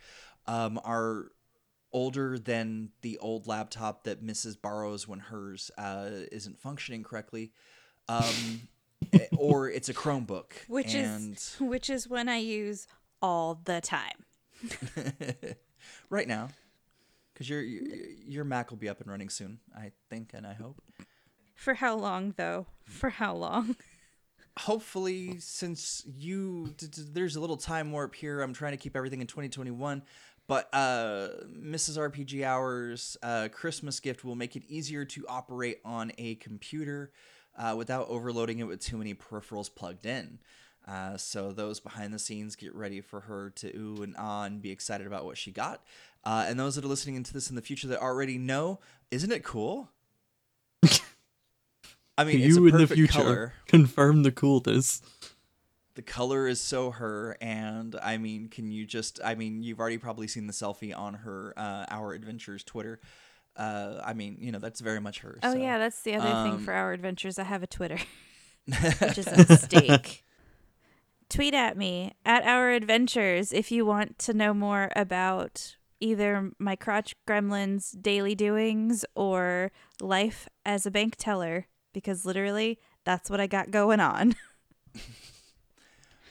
um, 0.48 0.80
are 0.84 1.32
older 1.92 2.38
than 2.38 2.90
the 3.02 3.18
old 3.20 3.48
laptop 3.48 4.04
that 4.04 4.24
Mrs. 4.24 4.62
borrows 4.62 5.08
when 5.08 5.20
hers 5.20 5.72
uh, 5.78 6.10
isn't 6.32 6.60
functioning 6.60 7.04
correctly. 7.04 7.52
Um, 8.08 8.68
eh, 9.14 9.26
or 9.38 9.70
it's 9.70 9.90
a 9.90 9.94
Chromebook. 9.94 10.52
which 10.68 10.94
and 10.94 11.36
is 11.36 11.56
which 11.60 11.90
is 11.90 12.08
when 12.08 12.30
I 12.30 12.38
use 12.38 12.88
all 13.22 13.60
the 13.64 13.82
time. 13.82 14.26
right 16.10 16.28
now, 16.28 16.50
because 17.40 17.50
your, 17.50 17.62
your 17.62 17.84
your 18.28 18.44
Mac 18.44 18.70
will 18.70 18.78
be 18.78 18.90
up 18.90 19.00
and 19.00 19.10
running 19.10 19.30
soon, 19.30 19.60
I 19.74 19.94
think, 20.10 20.32
and 20.34 20.46
I 20.46 20.54
hope. 20.54 20.82
For 21.56 21.74
how 21.74 21.96
long, 21.96 22.34
though? 22.36 22.68
For 22.84 23.10
how 23.10 23.34
long? 23.34 23.78
Hopefully, 24.60 25.40
since 25.40 26.04
you 26.06 26.74
d- 26.76 26.88
d- 26.88 27.06
there's 27.14 27.38
a 27.38 27.40
little 27.40 27.56
time 27.56 27.94
warp 27.94 28.14
here, 28.14 28.42
I'm 28.42 28.54
trying 28.54 28.74
to 28.74 28.78
keep 28.78 28.98
everything 28.98 29.22
in 29.22 29.28
2021. 29.28 30.04
But 30.48 30.68
uh, 30.74 31.30
Mrs. 31.48 31.98
RPG 31.98 32.44
Hours 32.44 33.16
uh, 33.24 33.48
Christmas 33.54 34.02
gift 34.02 34.26
will 34.26 34.36
make 34.36 34.58
it 34.58 34.64
easier 34.68 35.06
to 35.06 35.26
operate 35.30 35.80
on 35.86 36.12
a 36.18 36.36
computer 36.36 37.14
uh, 37.58 37.76
without 37.78 38.10
overloading 38.10 38.60
it 38.60 38.64
with 38.64 38.82
too 38.82 38.98
many 38.98 39.14
peripherals 39.14 39.74
plugged 39.74 40.06
in. 40.06 40.40
Uh, 40.88 41.18
so 41.18 41.52
those 41.52 41.80
behind 41.80 42.14
the 42.14 42.20
scenes 42.20 42.56
get 42.56 42.74
ready 42.74 43.00
for 43.00 43.20
her 43.22 43.52
to 43.52 43.76
ooh 43.78 44.02
and 44.02 44.16
ah 44.18 44.44
and 44.44 44.62
be 44.62 44.72
excited 44.72 45.06
about 45.06 45.24
what 45.24 45.38
she 45.38 45.52
got. 45.52 45.84
Uh, 46.24 46.46
and 46.48 46.60
those 46.60 46.76
that 46.76 46.84
are 46.84 46.90
listening 46.90 47.16
into 47.16 47.34
this 47.34 47.50
in 47.50 47.56
the 47.56 47.62
future 47.62 47.88
that 47.88 48.02
already 48.02 48.38
know, 48.38 48.80
isn't 49.12 49.32
it 49.32 49.44
cool? 49.44 49.90
I 52.20 52.26
mean, 52.26 52.42
it's 52.42 52.58
a 52.58 52.60
you 52.60 52.68
in 52.68 52.78
the 52.78 52.88
future 52.88 53.14
color. 53.14 53.54
confirm 53.66 54.24
the 54.24 54.32
coolness. 54.32 55.02
The 55.96 56.02
color 56.02 56.48
is 56.48 56.60
so 56.60 56.92
her, 56.92 57.38
and 57.40 57.96
I 58.04 58.18
mean, 58.18 58.50
can 58.50 58.72
you 58.72 58.86
just? 58.86 59.22
I 59.24 59.36
mean, 59.36 59.64
you've 59.64 59.80
already 59.80 59.98
probably 59.98 60.28
seen 60.28 60.46
the 60.46 60.54
selfie 60.54 60.98
on 60.98 61.14
her 61.14 61.54
uh, 61.56 61.86
Our 61.90 62.14
Adventures 62.14 62.64
Twitter. 62.66 63.00
Uh, 63.56 64.02
I 64.04 64.14
mean, 64.14 64.38
you 64.42 64.52
know, 64.52 64.60
that's 64.60 64.82
very 64.82 65.00
much 65.00 65.20
her. 65.20 65.40
Oh 65.44 65.54
so. 65.54 65.58
yeah, 65.58 65.78
that's 65.78 66.02
the 66.02 66.16
other 66.16 66.28
thing 66.44 66.54
um, 66.54 66.60
for 66.60 66.74
our 66.74 66.92
adventures. 66.92 67.40
I 67.40 67.44
have 67.44 67.64
a 67.64 67.68
Twitter, 67.68 68.00
which 68.66 69.18
is 69.18 69.28
a 69.28 69.38
mistake. 69.38 70.26
Tweet 71.30 71.54
at 71.54 71.78
me 71.78 72.14
at 72.26 72.44
our 72.44 72.72
adventures 72.72 73.54
if 73.54 73.72
you 73.72 73.86
want 73.86 74.20
to 74.20 74.34
know 74.34 74.54
more 74.54 74.92
about 74.96 75.78
either 76.00 76.52
my 76.60 76.76
crotch 76.76 77.16
gremlins 77.28 78.00
daily 78.02 78.36
doings 78.36 79.06
or 79.16 79.72
life 80.02 80.48
as 80.66 80.86
a 80.86 80.92
bank 80.92 81.16
teller 81.18 81.68
because 81.94 82.26
literally 82.26 82.80
that's 83.06 83.30
what 83.30 83.40
I 83.40 83.48
got 83.48 83.72
going 83.72 84.00
on. 84.00 84.36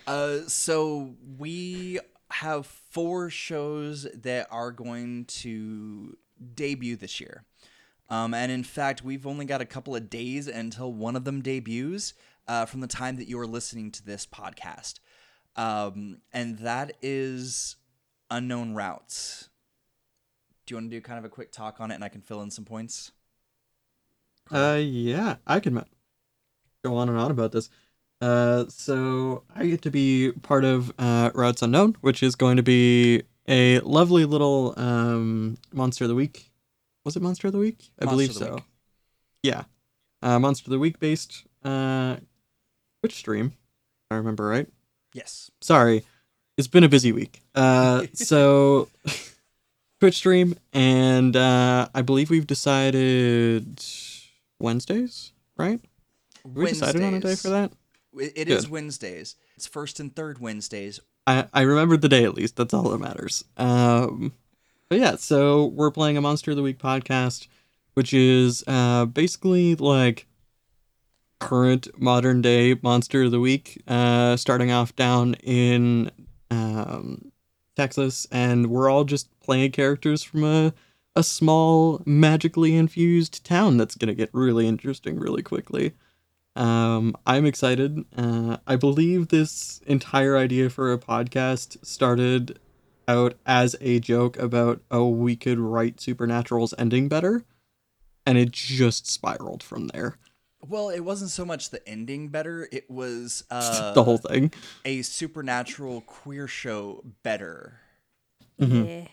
Uh, 0.08 0.40
so 0.46 1.14
we 1.36 2.00
have 2.30 2.64
four 2.64 3.28
shows 3.28 4.06
that 4.14 4.46
are 4.50 4.72
going 4.72 5.26
to 5.26 6.16
debut 6.54 6.96
this 6.96 7.20
year. 7.20 7.44
Um, 8.08 8.32
and 8.32 8.50
in 8.50 8.64
fact, 8.64 9.04
we've 9.04 9.26
only 9.26 9.44
got 9.44 9.60
a 9.60 9.66
couple 9.66 9.94
of 9.94 10.08
days 10.08 10.48
until 10.48 10.94
one 10.94 11.14
of 11.14 11.24
them 11.24 11.42
debuts 11.42 12.14
uh, 12.46 12.64
from 12.64 12.80
the 12.80 12.86
time 12.86 13.16
that 13.16 13.28
you 13.28 13.38
are 13.38 13.46
listening 13.46 13.90
to 13.92 14.02
this 14.04 14.26
podcast. 14.26 14.94
Um, 15.56 16.22
and 16.32 16.58
that 16.60 16.96
is 17.02 17.76
Unknown 18.30 18.74
Routes. 18.74 19.47
Do 20.68 20.74
you 20.74 20.76
want 20.76 20.90
to 20.90 20.96
do 20.98 21.00
kind 21.00 21.18
of 21.18 21.24
a 21.24 21.30
quick 21.30 21.50
talk 21.50 21.80
on 21.80 21.90
it 21.90 21.94
and 21.94 22.04
I 22.04 22.10
can 22.10 22.20
fill 22.20 22.42
in 22.42 22.50
some 22.50 22.66
points? 22.66 23.12
Uh, 24.52 24.78
yeah, 24.78 25.36
I 25.46 25.60
can 25.60 25.82
go 26.84 26.94
on 26.94 27.08
and 27.08 27.16
on 27.16 27.30
about 27.30 27.52
this. 27.52 27.70
Uh, 28.20 28.66
so 28.68 29.44
I 29.56 29.66
get 29.66 29.80
to 29.82 29.90
be 29.90 30.30
part 30.42 30.64
of 30.64 30.92
uh, 30.98 31.30
Routes 31.32 31.62
Unknown, 31.62 31.96
which 32.02 32.22
is 32.22 32.34
going 32.34 32.58
to 32.58 32.62
be 32.62 33.22
a 33.48 33.80
lovely 33.80 34.26
little 34.26 34.74
um 34.76 35.56
Monster 35.72 36.04
of 36.04 36.08
the 36.08 36.14
Week. 36.14 36.50
Was 37.02 37.16
it 37.16 37.22
Monster 37.22 37.46
of 37.46 37.54
the 37.54 37.58
Week? 37.58 37.90
I 37.98 38.04
Monster 38.04 38.12
believe 38.12 38.32
so. 38.34 38.54
Week. 38.56 38.64
Yeah, 39.42 39.64
uh, 40.20 40.38
Monster 40.38 40.66
of 40.66 40.72
the 40.72 40.78
Week 40.78 41.00
based 41.00 41.46
uh 41.64 42.16
Twitch 43.00 43.14
stream. 43.14 43.46
if 43.46 44.10
I 44.10 44.16
remember 44.16 44.46
right. 44.46 44.68
Yes. 45.14 45.50
Sorry, 45.62 46.04
it's 46.58 46.68
been 46.68 46.84
a 46.84 46.90
busy 46.90 47.10
week. 47.12 47.40
Uh, 47.54 48.04
so 48.12 48.90
Twitch 50.00 50.16
stream, 50.16 50.56
and 50.72 51.34
uh, 51.34 51.88
I 51.94 52.02
believe 52.02 52.30
we've 52.30 52.46
decided 52.46 53.82
Wednesdays, 54.60 55.32
right? 55.56 55.80
Have 56.44 56.56
we 56.56 56.66
decided 56.68 57.02
on 57.02 57.14
a 57.14 57.20
day 57.20 57.34
for 57.34 57.48
that? 57.48 57.72
It 58.16 58.48
is. 58.48 58.68
Wednesdays. 58.68 59.36
It's 59.56 59.66
first 59.66 60.00
and 60.00 60.14
third 60.14 60.38
Wednesdays. 60.40 61.00
I 61.26 61.46
I 61.52 61.62
remembered 61.62 62.00
the 62.00 62.08
day 62.08 62.24
at 62.24 62.34
least. 62.34 62.56
That's 62.56 62.72
all 62.72 62.88
that 62.90 62.98
matters. 62.98 63.44
Um, 63.56 64.32
but 64.88 64.98
yeah, 64.98 65.16
so 65.16 65.66
we're 65.66 65.90
playing 65.90 66.16
a 66.16 66.20
Monster 66.20 66.52
of 66.52 66.56
the 66.56 66.62
Week 66.62 66.78
podcast, 66.78 67.48
which 67.94 68.14
is 68.14 68.64
uh 68.66 69.04
basically 69.06 69.74
like 69.74 70.26
current 71.40 71.88
modern 72.00 72.40
day 72.40 72.76
Monster 72.82 73.24
of 73.24 73.30
the 73.30 73.40
Week. 73.40 73.82
Uh, 73.86 74.36
starting 74.36 74.70
off 74.70 74.96
down 74.96 75.34
in 75.42 76.10
um 76.50 77.30
Texas, 77.76 78.26
and 78.32 78.68
we're 78.68 78.90
all 78.90 79.04
just 79.04 79.28
playing 79.48 79.72
characters 79.72 80.22
from 80.22 80.44
a 80.44 80.74
a 81.16 81.22
small 81.22 82.02
magically 82.04 82.76
infused 82.76 83.42
town 83.44 83.78
that's 83.78 83.94
gonna 83.94 84.14
get 84.14 84.28
really 84.34 84.68
interesting 84.68 85.18
really 85.18 85.42
quickly. 85.42 85.94
Um, 86.54 87.16
I'm 87.26 87.46
excited. 87.46 88.04
Uh, 88.14 88.58
I 88.66 88.76
believe 88.76 89.28
this 89.28 89.80
entire 89.86 90.36
idea 90.36 90.68
for 90.68 90.92
a 90.92 90.98
podcast 90.98 91.84
started 91.84 92.58
out 93.08 93.34
as 93.46 93.74
a 93.80 94.00
joke 94.00 94.38
about, 94.38 94.82
oh, 94.90 95.08
we 95.08 95.34
could 95.34 95.58
write 95.58 95.98
Supernatural's 95.98 96.74
ending 96.76 97.08
better. 97.08 97.44
And 98.26 98.36
it 98.36 98.50
just 98.50 99.06
spiraled 99.10 99.62
from 99.62 99.88
there. 99.88 100.18
Well, 100.60 100.90
it 100.90 101.00
wasn't 101.00 101.30
so 101.30 101.46
much 101.46 101.70
the 101.70 101.88
ending 101.88 102.28
better; 102.28 102.68
it 102.70 102.90
was 102.90 103.44
uh, 103.50 103.94
the 103.94 104.04
whole 104.04 104.18
thing. 104.18 104.52
a 104.84 105.00
supernatural 105.02 106.02
queer 106.02 106.46
show 106.46 107.02
better. 107.22 107.80
Mhm. 108.60 108.86
Yeah. 108.86 109.08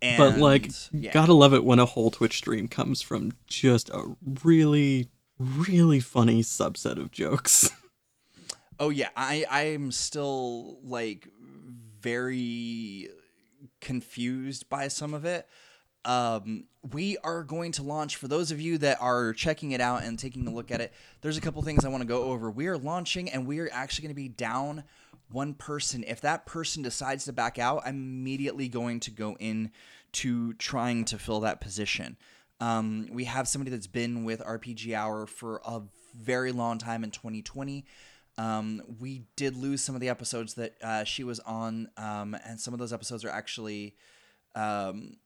And 0.00 0.18
But, 0.18 0.38
like, 0.38 0.70
yeah. 0.92 1.12
gotta 1.12 1.32
love 1.34 1.54
it 1.54 1.64
when 1.64 1.78
a 1.78 1.86
whole 1.86 2.10
Twitch 2.10 2.38
stream 2.38 2.68
comes 2.68 3.02
from 3.02 3.32
just 3.46 3.88
a 3.90 4.14
really, 4.42 5.08
really 5.38 6.00
funny 6.00 6.42
subset 6.42 6.98
of 6.98 7.10
jokes. 7.10 7.70
oh 8.80 8.90
yeah, 8.90 9.08
I 9.16 9.44
I'm 9.50 9.90
still 9.92 10.78
like 10.84 11.28
very 12.00 13.08
confused 13.80 14.68
by 14.68 14.88
some 14.88 15.14
of 15.14 15.24
it. 15.24 15.48
Um, 16.04 16.64
we 16.92 17.18
are 17.18 17.42
going 17.42 17.72
to 17.72 17.82
launch 17.82 18.16
for 18.16 18.28
those 18.28 18.50
of 18.50 18.60
you 18.60 18.78
that 18.78 18.98
are 19.00 19.32
checking 19.32 19.72
it 19.72 19.80
out 19.80 20.04
and 20.04 20.18
taking 20.18 20.46
a 20.46 20.50
look 20.50 20.70
at 20.70 20.80
it. 20.80 20.92
There's 21.20 21.36
a 21.36 21.40
couple 21.40 21.60
things 21.62 21.84
I 21.84 21.88
want 21.88 22.02
to 22.02 22.06
go 22.08 22.24
over. 22.24 22.50
We 22.50 22.68
are 22.68 22.78
launching, 22.78 23.28
and 23.28 23.46
we 23.46 23.58
are 23.58 23.68
actually 23.72 24.04
going 24.04 24.14
to 24.14 24.22
be 24.22 24.28
down 24.28 24.84
one 25.30 25.54
person. 25.54 26.04
If 26.06 26.20
that 26.22 26.46
person 26.46 26.82
decides 26.82 27.24
to 27.24 27.32
back 27.32 27.58
out, 27.58 27.82
I'm 27.84 27.96
immediately 27.96 28.68
going 28.68 29.00
to 29.00 29.10
go 29.10 29.36
in 29.38 29.70
to 30.12 30.54
trying 30.54 31.04
to 31.06 31.18
fill 31.18 31.40
that 31.40 31.60
position. 31.60 32.16
Um, 32.60 33.08
we 33.12 33.24
have 33.24 33.46
somebody 33.46 33.70
that's 33.70 33.86
been 33.86 34.24
with 34.24 34.40
RPG 34.40 34.94
Hour 34.94 35.26
for 35.26 35.60
a 35.64 35.82
very 36.16 36.52
long 36.52 36.78
time 36.78 37.04
in 37.04 37.10
2020. 37.10 37.84
Um, 38.36 38.82
we 39.00 39.24
did 39.36 39.56
lose 39.56 39.82
some 39.82 39.94
of 39.94 40.00
the 40.00 40.08
episodes 40.08 40.54
that 40.54 40.74
uh, 40.82 41.04
she 41.04 41.24
was 41.24 41.40
on, 41.40 41.88
um, 41.96 42.36
and 42.46 42.60
some 42.60 42.72
of 42.72 42.78
those 42.78 42.92
episodes 42.92 43.24
are 43.24 43.30
actually, 43.30 43.96
um, 44.54 45.16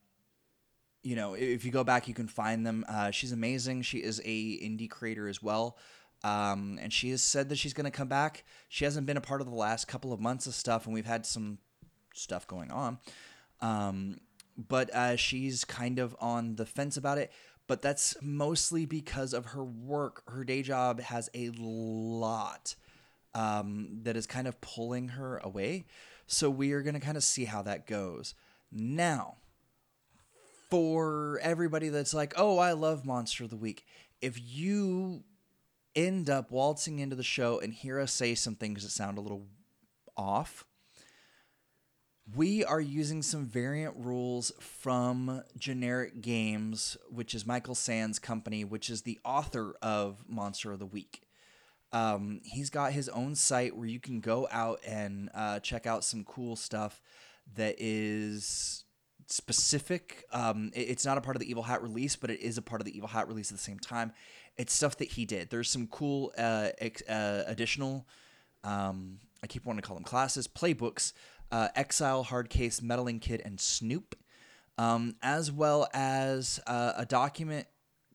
you 1.02 1.14
know, 1.14 1.34
if 1.34 1.64
you 1.64 1.70
go 1.70 1.84
back, 1.84 2.08
you 2.08 2.14
can 2.14 2.26
find 2.26 2.66
them. 2.66 2.84
Uh, 2.88 3.10
she's 3.10 3.32
amazing. 3.32 3.82
She 3.82 3.98
is 3.98 4.20
a 4.24 4.60
indie 4.60 4.90
creator 4.90 5.28
as 5.28 5.42
well, 5.42 5.76
um, 6.24 6.78
and 6.80 6.92
she 6.92 7.10
has 7.10 7.22
said 7.22 7.48
that 7.48 7.56
she's 7.56 7.72
going 7.72 7.84
to 7.84 7.90
come 7.90 8.08
back. 8.08 8.44
She 8.68 8.84
hasn't 8.84 9.06
been 9.06 9.16
a 9.16 9.22
part 9.22 9.40
of 9.40 9.48
the 9.48 9.54
last 9.54 9.88
couple 9.88 10.12
of 10.12 10.20
months 10.20 10.46
of 10.46 10.54
stuff, 10.54 10.86
and 10.86 10.94
we've 10.94 11.06
had 11.06 11.26
some 11.26 11.58
stuff 12.14 12.46
going 12.46 12.70
on. 12.70 12.98
Um, 13.60 14.18
but 14.56 14.94
uh, 14.94 15.16
she's 15.16 15.64
kind 15.64 15.98
of 15.98 16.14
on 16.20 16.56
the 16.56 16.66
fence 16.66 16.96
about 16.96 17.18
it. 17.18 17.32
But 17.66 17.80
that's 17.80 18.16
mostly 18.20 18.86
because 18.86 19.32
of 19.32 19.46
her 19.46 19.64
work. 19.64 20.22
Her 20.30 20.44
day 20.44 20.62
job 20.62 21.00
has 21.00 21.30
a 21.32 21.50
lot 21.56 22.74
um, 23.34 24.00
that 24.02 24.16
is 24.16 24.26
kind 24.26 24.46
of 24.46 24.60
pulling 24.60 25.08
her 25.08 25.38
away. 25.38 25.86
So 26.26 26.50
we 26.50 26.72
are 26.72 26.82
going 26.82 26.94
to 26.94 27.00
kind 27.00 27.16
of 27.16 27.24
see 27.24 27.44
how 27.44 27.62
that 27.62 27.86
goes. 27.86 28.34
Now, 28.70 29.36
for 30.70 31.38
everybody 31.42 31.88
that's 31.88 32.14
like, 32.14 32.34
oh, 32.36 32.58
I 32.58 32.72
love 32.72 33.04
Monster 33.04 33.44
of 33.44 33.50
the 33.50 33.56
Week, 33.56 33.84
if 34.20 34.40
you 34.40 35.24
end 35.94 36.30
up 36.30 36.50
waltzing 36.50 36.98
into 36.98 37.16
the 37.16 37.22
show 37.22 37.60
and 37.60 37.72
hear 37.72 37.98
us 37.98 38.12
say 38.12 38.34
some 38.34 38.54
things 38.54 38.82
that 38.82 38.90
sound 38.90 39.18
a 39.18 39.20
little 39.20 39.46
off, 40.16 40.64
we 42.36 42.64
are 42.64 42.80
using 42.80 43.20
some 43.20 43.46
variant 43.46 43.94
rules 43.96 44.52
from 44.60 45.42
Generic 45.58 46.20
Games, 46.22 46.96
which 47.10 47.34
is 47.34 47.44
Michael 47.44 47.74
Sands' 47.74 48.18
company, 48.18 48.64
which 48.64 48.88
is 48.88 49.02
the 49.02 49.18
author 49.24 49.74
of 49.82 50.24
Monster 50.28 50.72
of 50.72 50.78
the 50.78 50.86
Week. 50.86 51.22
Um, 51.92 52.40
he's 52.44 52.70
got 52.70 52.92
his 52.92 53.08
own 53.10 53.34
site 53.34 53.76
where 53.76 53.86
you 53.88 54.00
can 54.00 54.20
go 54.20 54.48
out 54.50 54.80
and 54.86 55.30
uh, 55.34 55.58
check 55.60 55.86
out 55.86 56.04
some 56.04 56.24
cool 56.24 56.56
stuff 56.56 57.02
that 57.56 57.74
is 57.78 58.84
specific. 59.26 60.24
Um, 60.32 60.70
it- 60.74 60.88
it's 60.88 61.04
not 61.04 61.18
a 61.18 61.20
part 61.20 61.36
of 61.36 61.40
the 61.40 61.50
Evil 61.50 61.64
Hat 61.64 61.82
release, 61.82 62.16
but 62.16 62.30
it 62.30 62.40
is 62.40 62.56
a 62.56 62.62
part 62.62 62.80
of 62.80 62.86
the 62.86 62.96
Evil 62.96 63.08
Hat 63.08 63.28
release 63.28 63.50
at 63.50 63.58
the 63.58 63.62
same 63.62 63.78
time. 63.78 64.12
It's 64.56 64.72
stuff 64.72 64.96
that 64.98 65.12
he 65.12 65.24
did. 65.24 65.50
There's 65.50 65.70
some 65.70 65.86
cool 65.86 66.32
uh, 66.36 66.68
ex- 66.78 67.08
uh, 67.08 67.44
additional. 67.46 68.06
Um, 68.64 69.18
I 69.42 69.46
keep 69.46 69.64
wanting 69.64 69.82
to 69.82 69.86
call 69.86 69.96
them 69.96 70.04
classes, 70.04 70.46
playbooks 70.46 71.12
uh, 71.52 71.68
Exile, 71.76 72.24
Hardcase, 72.24 72.82
Meddling 72.82 73.20
Kid, 73.20 73.42
and 73.44 73.60
Snoop, 73.60 74.16
um, 74.78 75.14
as 75.22 75.52
well 75.52 75.86
as 75.92 76.58
uh, 76.66 76.94
a 76.96 77.04
document 77.04 77.66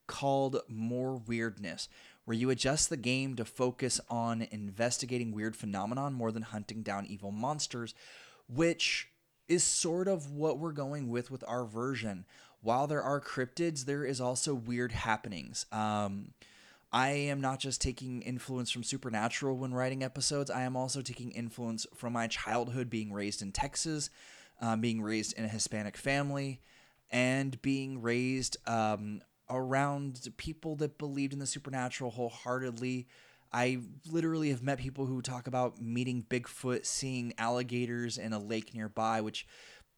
called 0.08 0.60
More 0.68 1.16
Weirdness, 1.16 1.88
where 2.26 2.36
you 2.36 2.50
adjust 2.50 2.90
the 2.90 2.98
game 2.98 3.36
to 3.36 3.46
focus 3.46 4.02
on 4.10 4.42
investigating 4.52 5.32
weird 5.32 5.56
phenomenon 5.56 6.14
more 6.14 6.32
than 6.32 6.42
hunting 6.42 6.82
down 6.82 7.06
evil 7.06 7.32
monsters, 7.32 7.94
which 8.50 9.10
is 9.48 9.64
sort 9.64 10.08
of 10.08 10.32
what 10.32 10.58
we're 10.58 10.74
going 10.74 11.08
with 11.08 11.30
with 11.30 11.44
our 11.48 11.64
version. 11.64 12.26
While 12.62 12.88
there 12.88 13.04
are 13.04 13.22
cryptids, 13.22 13.86
there 13.86 14.04
is 14.04 14.20
also 14.20 14.54
weird 14.54 14.92
happenings. 14.92 15.66
Um, 15.72 16.34
I 16.92 17.10
am 17.10 17.42
not 17.42 17.60
just 17.60 17.82
taking 17.82 18.22
influence 18.22 18.72
from 18.72 18.84
Supernatural 18.84 19.58
when 19.58 19.74
writing 19.74 20.04
episodes, 20.04 20.50
I 20.50 20.62
am 20.62 20.76
also 20.76 21.02
taking 21.02 21.32
influence 21.32 21.86
from 21.94 22.14
my 22.14 22.28
childhood 22.28 22.90
being 22.90 23.12
raised 23.12 23.42
in 23.42 23.52
Texas, 23.52 24.10
um, 24.62 24.82
being 24.82 25.02
raised 25.02 25.38
in 25.38 25.46
a 25.46 25.50
Hispanic 25.50 25.98
family, 25.98 26.62
and 27.12 27.62
being 27.62 28.02
raised 28.02 28.58
um, 28.68 29.22
around 29.50 30.30
people 30.38 30.76
that 30.78 30.98
believed 30.98 31.34
in 31.34 31.40
the 31.40 31.46
supernatural 31.46 32.12
wholeheartedly. 32.12 33.08
I 33.52 33.80
literally 34.10 34.50
have 34.50 34.62
met 34.62 34.80
people 34.80 35.06
who 35.06 35.22
talk 35.22 35.48
about 35.48 35.82
meeting 35.82 36.26
Bigfoot, 36.30 36.86
seeing 36.86 37.34
alligators 37.38 38.18
in 38.18 38.34
a 38.34 38.40
lake 38.40 38.74
nearby, 38.74 39.22
which 39.22 39.48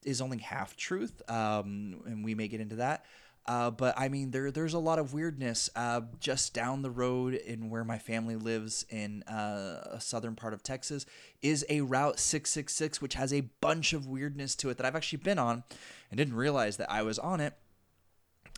is 0.04 0.22
only 0.22 0.38
half 0.38 0.76
truth, 0.76 1.22
um, 1.30 2.02
and 2.06 2.24
we 2.24 2.36
may 2.36 2.48
get 2.48 2.62
into 2.62 2.78
that. 2.78 3.06
Uh, 3.46 3.72
but 3.72 3.96
I 3.98 4.10
mean, 4.10 4.30
there 4.32 4.52
there's 4.52 4.76
a 4.76 4.80
lot 4.80 5.00
of 5.00 5.14
weirdness 5.14 5.70
uh, 5.76 6.02
just 6.20 6.54
down 6.54 6.84
the 6.84 6.92
road 6.92 7.34
in 7.34 7.70
where 7.70 7.84
my 7.84 7.98
family 7.98 8.36
lives 8.36 8.86
in 8.90 9.24
uh, 9.24 9.82
a 9.92 10.00
southern 10.00 10.36
part 10.36 10.54
of 10.54 10.62
Texas 10.62 11.06
is 11.42 11.66
a 11.68 11.82
Route 11.82 12.20
666, 12.20 13.02
which 13.02 13.16
has 13.16 13.34
a 13.34 13.42
bunch 13.60 13.94
of 13.94 14.06
weirdness 14.06 14.56
to 14.58 14.70
it 14.70 14.78
that 14.78 14.86
I've 14.86 14.96
actually 14.96 15.20
been 15.20 15.40
on 15.40 15.64
and 16.12 16.18
didn't 16.18 16.36
realize 16.36 16.78
that 16.78 16.92
I 16.92 17.02
was 17.02 17.18
on 17.18 17.40
it 17.40 17.54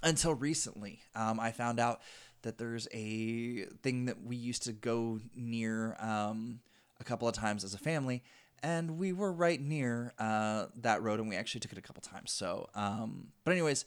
until 0.03 0.33
recently. 0.33 0.99
Um, 1.15 1.39
I 1.39 1.51
found 1.51 1.79
out 1.79 2.01
that 2.41 2.57
there's 2.57 2.87
a 2.91 3.65
thing 3.83 4.05
that 4.05 4.23
we 4.23 4.35
used 4.35 4.63
to 4.63 4.73
go 4.73 5.19
near 5.35 5.95
um, 5.99 6.59
a 6.99 7.03
couple 7.03 7.27
of 7.27 7.33
times 7.33 7.63
as 7.63 7.73
a 7.73 7.77
family, 7.77 8.23
and 8.63 8.97
we 8.97 9.13
were 9.13 9.31
right 9.31 9.59
near 9.59 10.13
uh, 10.19 10.67
that 10.77 11.01
road, 11.01 11.19
and 11.19 11.29
we 11.29 11.35
actually 11.35 11.61
took 11.61 11.71
it 11.71 11.77
a 11.77 11.81
couple 11.81 12.01
times. 12.01 12.31
So, 12.31 12.69
um, 12.75 13.29
but 13.43 13.51
anyways, 13.51 13.85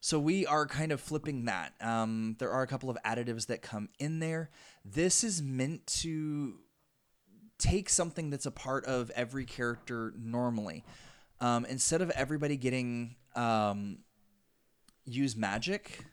so 0.00 0.18
we 0.18 0.46
are 0.46 0.66
kind 0.66 0.92
of 0.92 1.00
flipping 1.00 1.46
that. 1.46 1.72
Um, 1.80 2.36
there 2.38 2.50
are 2.50 2.62
a 2.62 2.66
couple 2.66 2.90
of 2.90 2.98
additives 3.04 3.46
that 3.46 3.62
come 3.62 3.88
in 3.98 4.20
there. 4.20 4.50
This 4.84 5.24
is 5.24 5.42
meant 5.42 5.86
to 6.02 6.56
take 7.58 7.88
something 7.88 8.30
that's 8.30 8.46
a 8.46 8.50
part 8.50 8.84
of 8.84 9.10
every 9.10 9.44
character 9.44 10.12
normally. 10.18 10.84
Um, 11.40 11.64
instead 11.64 12.02
of 12.02 12.10
everybody 12.10 12.56
getting 12.56 13.16
um, 13.34 13.98
use 15.04 15.36
magic, 15.36 16.04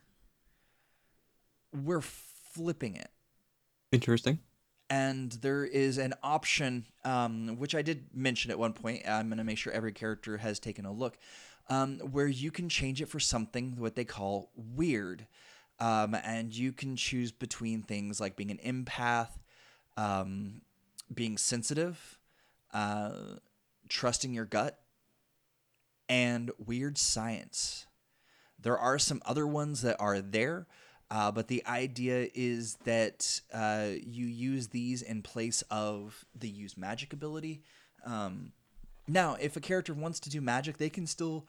we're 1.74 2.02
flipping 2.02 2.96
it. 2.96 3.10
Interesting. 3.92 4.40
And 4.92 5.32
there 5.32 5.64
is 5.64 5.98
an 5.98 6.14
option, 6.22 6.86
um, 7.06 7.56
which 7.58 7.76
I 7.76 7.82
did 7.82 8.10
mention 8.14 8.52
at 8.52 8.60
one 8.60 8.74
point. 8.74 9.08
I'm 9.08 9.30
going 9.30 9.38
to 9.38 9.46
make 9.46 9.58
sure 9.58 9.72
every 9.72 9.94
character 9.94 10.36
has 10.40 10.60
taken 10.60 10.86
a 10.86 10.92
look, 10.92 11.18
um, 11.70 12.00
where 12.00 12.28
you 12.28 12.52
can 12.52 12.68
change 12.68 13.02
it 13.02 13.08
for 13.08 13.18
something 13.18 13.78
what 13.78 13.96
they 13.96 14.04
call 14.04 14.52
weird. 14.54 15.28
Um, 15.80 16.14
and 16.14 16.54
you 16.54 16.74
can 16.74 16.98
choose 16.98 17.32
between 17.32 17.84
things 17.84 18.20
like 18.20 18.36
being 18.36 18.52
an 18.52 18.58
empath, 18.58 19.30
um, 19.96 20.60
being 21.14 21.38
sensitive, 21.38 22.20
uh, 22.74 23.14
trusting 23.88 24.34
your 24.34 24.46
gut, 24.46 24.78
and 26.10 26.52
weird 26.58 26.98
science. 26.98 27.86
There 28.60 28.78
are 28.78 29.00
some 29.00 29.22
other 29.26 29.48
ones 29.48 29.84
that 29.84 29.96
are 30.02 30.20
there, 30.20 30.68
uh, 31.12 31.30
but 31.30 31.50
the 31.50 31.62
idea 31.68 32.30
is 32.34 32.76
that 32.86 33.42
uh, 33.54 33.88
you 34.02 34.26
use 34.26 34.70
these 34.70 35.02
in 35.02 35.22
place 35.22 35.62
of 35.70 36.26
the 36.34 36.48
use 36.48 36.78
magic 36.78 37.12
ability. 37.12 37.62
Um, 38.06 38.54
now, 39.10 39.36
if 39.42 39.58
a 39.58 39.60
character 39.60 39.94
wants 39.94 40.22
to 40.22 40.30
do 40.30 40.40
magic, 40.40 40.78
they 40.78 40.90
can 40.90 41.06
still 41.06 41.48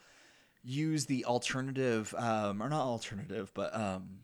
use 0.65 1.07
the 1.07 1.25
alternative, 1.27 2.13
um, 2.19 2.61
or 2.61 2.69
not 2.69 2.83
alternative, 2.83 3.53
but 3.55 3.73
um, 3.75 4.19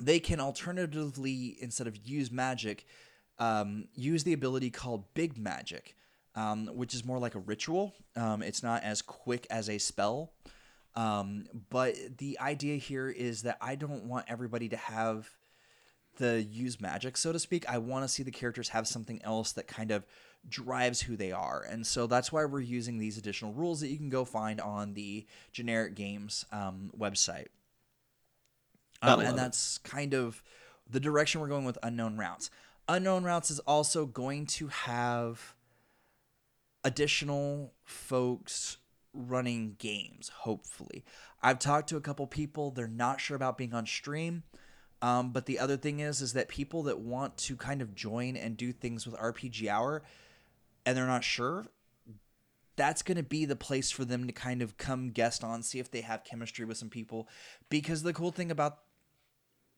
they 0.00 0.18
can 0.18 0.40
alternatively, 0.40 1.56
instead 1.60 1.86
of 1.86 1.96
use 2.04 2.32
magic, 2.32 2.86
um, 3.38 3.86
use 3.94 4.24
the 4.24 4.32
ability 4.32 4.70
called 4.70 5.04
Big 5.14 5.38
Magic, 5.38 5.96
um, 6.34 6.66
which 6.74 6.92
is 6.92 7.04
more 7.04 7.20
like 7.20 7.36
a 7.36 7.40
ritual. 7.40 7.94
Um, 8.16 8.42
it's 8.42 8.64
not 8.64 8.82
as 8.82 9.00
quick 9.00 9.46
as 9.48 9.68
a 9.68 9.78
spell. 9.78 10.32
Um, 10.96 11.46
but 11.70 11.96
the 12.18 12.38
idea 12.40 12.76
here 12.76 13.08
is 13.08 13.42
that 13.42 13.58
I 13.60 13.74
don't 13.74 14.04
want 14.04 14.26
everybody 14.28 14.68
to 14.68 14.76
have 14.76 15.28
the 16.18 16.42
use 16.42 16.80
magic, 16.80 17.16
so 17.16 17.32
to 17.32 17.38
speak. 17.38 17.68
I 17.68 17.78
want 17.78 18.04
to 18.04 18.08
see 18.08 18.22
the 18.22 18.30
characters 18.30 18.68
have 18.68 18.86
something 18.86 19.20
else 19.24 19.52
that 19.52 19.66
kind 19.66 19.90
of 19.90 20.06
drives 20.48 21.02
who 21.02 21.16
they 21.16 21.32
are. 21.32 21.64
And 21.68 21.86
so 21.86 22.06
that's 22.06 22.30
why 22.30 22.44
we're 22.44 22.60
using 22.60 22.98
these 22.98 23.18
additional 23.18 23.52
rules 23.52 23.80
that 23.80 23.88
you 23.88 23.96
can 23.96 24.10
go 24.10 24.24
find 24.24 24.60
on 24.60 24.94
the 24.94 25.26
generic 25.52 25.94
games 25.94 26.44
um, 26.52 26.92
website. 26.96 27.48
Um, 29.02 29.20
and 29.20 29.36
that's 29.36 29.78
it. 29.78 29.88
kind 29.88 30.14
of 30.14 30.42
the 30.88 31.00
direction 31.00 31.40
we're 31.40 31.48
going 31.48 31.64
with 31.64 31.78
unknown 31.82 32.16
routes. 32.16 32.50
Unknown 32.88 33.24
routes 33.24 33.50
is 33.50 33.58
also 33.60 34.06
going 34.06 34.46
to 34.46 34.68
have 34.68 35.54
additional 36.84 37.72
folks 37.84 38.76
running 39.14 39.76
games, 39.78 40.30
hopefully. 40.40 41.04
I've 41.42 41.58
talked 41.58 41.88
to 41.90 41.96
a 41.96 42.00
couple 42.00 42.26
people, 42.26 42.70
they're 42.70 42.88
not 42.88 43.20
sure 43.20 43.36
about 43.36 43.56
being 43.56 43.72
on 43.72 43.86
stream. 43.86 44.42
Um, 45.02 45.32
but 45.32 45.46
the 45.46 45.58
other 45.58 45.76
thing 45.76 46.00
is, 46.00 46.20
is 46.20 46.32
that 46.32 46.48
people 46.48 46.84
that 46.84 46.98
want 46.98 47.36
to 47.38 47.56
kind 47.56 47.82
of 47.82 47.94
join 47.94 48.36
and 48.36 48.56
do 48.56 48.72
things 48.72 49.06
with 49.06 49.14
RPG 49.16 49.68
Hour, 49.68 50.02
and 50.86 50.96
they're 50.96 51.06
not 51.06 51.24
sure, 51.24 51.66
that's 52.76 53.02
going 53.02 53.16
to 53.16 53.22
be 53.22 53.44
the 53.44 53.56
place 53.56 53.90
for 53.90 54.04
them 54.04 54.26
to 54.26 54.32
kind 54.32 54.62
of 54.62 54.76
come 54.76 55.10
guest 55.10 55.44
on, 55.44 55.62
see 55.62 55.78
if 55.78 55.90
they 55.90 56.00
have 56.00 56.24
chemistry 56.24 56.64
with 56.64 56.76
some 56.76 56.88
people. 56.88 57.28
Because 57.68 58.02
the 58.02 58.12
cool 58.12 58.30
thing 58.30 58.50
about 58.50 58.78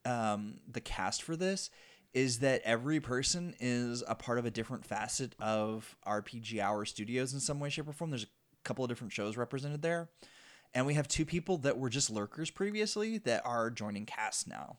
um, 0.04 0.60
the 0.70 0.80
cast 0.80 1.22
for 1.22 1.36
this 1.36 1.70
is 2.14 2.38
that 2.38 2.62
every 2.64 3.00
person 3.00 3.54
is 3.60 4.02
a 4.08 4.14
part 4.14 4.38
of 4.38 4.46
a 4.46 4.50
different 4.50 4.86
facet 4.86 5.34
of 5.38 5.96
RPG 6.06 6.60
Hour 6.60 6.84
Studios 6.84 7.34
in 7.34 7.40
some 7.40 7.60
way, 7.60 7.68
shape, 7.68 7.88
or 7.88 7.92
form. 7.92 8.10
There's 8.10 8.26
couple 8.66 8.84
of 8.84 8.88
different 8.88 9.12
shows 9.12 9.36
represented 9.36 9.82
there. 9.82 10.08
And 10.74 10.86
we 10.86 10.94
have 10.94 11.08
two 11.08 11.24
people 11.24 11.56
that 11.58 11.78
were 11.78 11.88
just 11.88 12.10
lurkers 12.10 12.50
previously 12.50 13.18
that 13.18 13.46
are 13.46 13.70
joining 13.70 14.04
cast 14.04 14.48
now. 14.48 14.76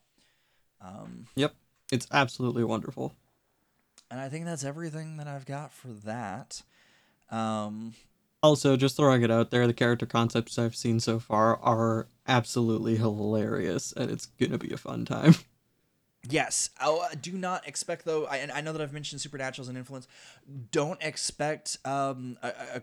Um, 0.81 1.25
yep, 1.35 1.55
it's 1.91 2.07
absolutely 2.11 2.63
wonderful. 2.63 3.15
And 4.11 4.19
I 4.19 4.29
think 4.29 4.45
that's 4.45 4.63
everything 4.63 5.17
that 5.17 5.27
I've 5.27 5.45
got 5.45 5.73
for 5.73 5.87
that. 6.05 6.61
Um, 7.31 7.93
also, 8.43 8.77
just 8.77 8.95
throwing 8.95 9.23
it 9.23 9.31
out 9.31 9.49
there, 9.49 9.65
the 9.65 9.73
character 9.73 10.05
concepts 10.05 10.59
I've 10.59 10.75
seen 10.75 10.99
so 10.99 11.19
far 11.19 11.57
are 11.57 12.07
absolutely 12.27 12.97
hilarious, 12.97 13.91
and 13.91 14.11
it's 14.11 14.27
gonna 14.27 14.57
be 14.57 14.71
a 14.71 14.77
fun 14.77 15.05
time. 15.05 15.35
Yes. 16.29 16.71
Oh, 16.81 17.07
do 17.21 17.31
not 17.33 17.67
expect 17.67 18.03
though. 18.03 18.25
I, 18.25 18.45
I 18.53 18.59
know 18.59 18.73
that 18.73 18.81
I've 18.81 18.91
mentioned 18.91 19.21
Supernaturals 19.21 19.59
as 19.59 19.69
an 19.69 19.77
influence. 19.77 20.07
Don't 20.71 21.01
expect 21.01 21.77
um, 21.85 22.37
a, 22.41 22.51
a 22.75 22.81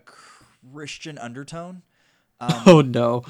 Christian 0.73 1.17
undertone. 1.17 1.83
Um, 2.37 2.51
oh 2.65 2.81
no, 2.81 3.23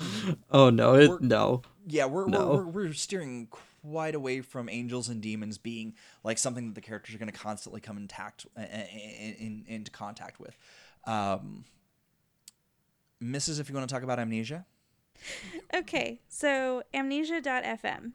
oh 0.49 0.71
no, 0.71 0.95
it, 0.95 1.21
no. 1.21 1.61
Yeah, 1.85 2.05
we're, 2.05 2.25
no. 2.25 2.47
we're, 2.47 2.65
we're 2.65 2.87
we're 2.87 2.93
steering 2.93 3.49
quite 3.83 4.15
away 4.15 4.41
from 4.41 4.67
angels 4.67 5.09
and 5.09 5.21
demons 5.21 5.59
being 5.59 5.93
like 6.23 6.39
something 6.39 6.67
that 6.69 6.73
the 6.73 6.81
characters 6.81 7.13
are 7.13 7.19
going 7.19 7.31
to 7.31 7.37
constantly 7.37 7.81
come 7.81 7.97
in, 7.97 8.07
tact, 8.07 8.47
in, 8.57 8.63
in, 8.63 9.65
into 9.67 9.91
contact 9.91 10.39
with. 10.39 10.57
Um, 11.05 11.65
Mrs., 13.21 13.59
if 13.59 13.69
you 13.69 13.75
want 13.75 13.87
to 13.87 13.93
talk 13.93 14.03
about 14.03 14.19
amnesia. 14.19 14.65
Okay, 15.73 16.21
so 16.27 16.83
amnesia.fm. 16.93 18.13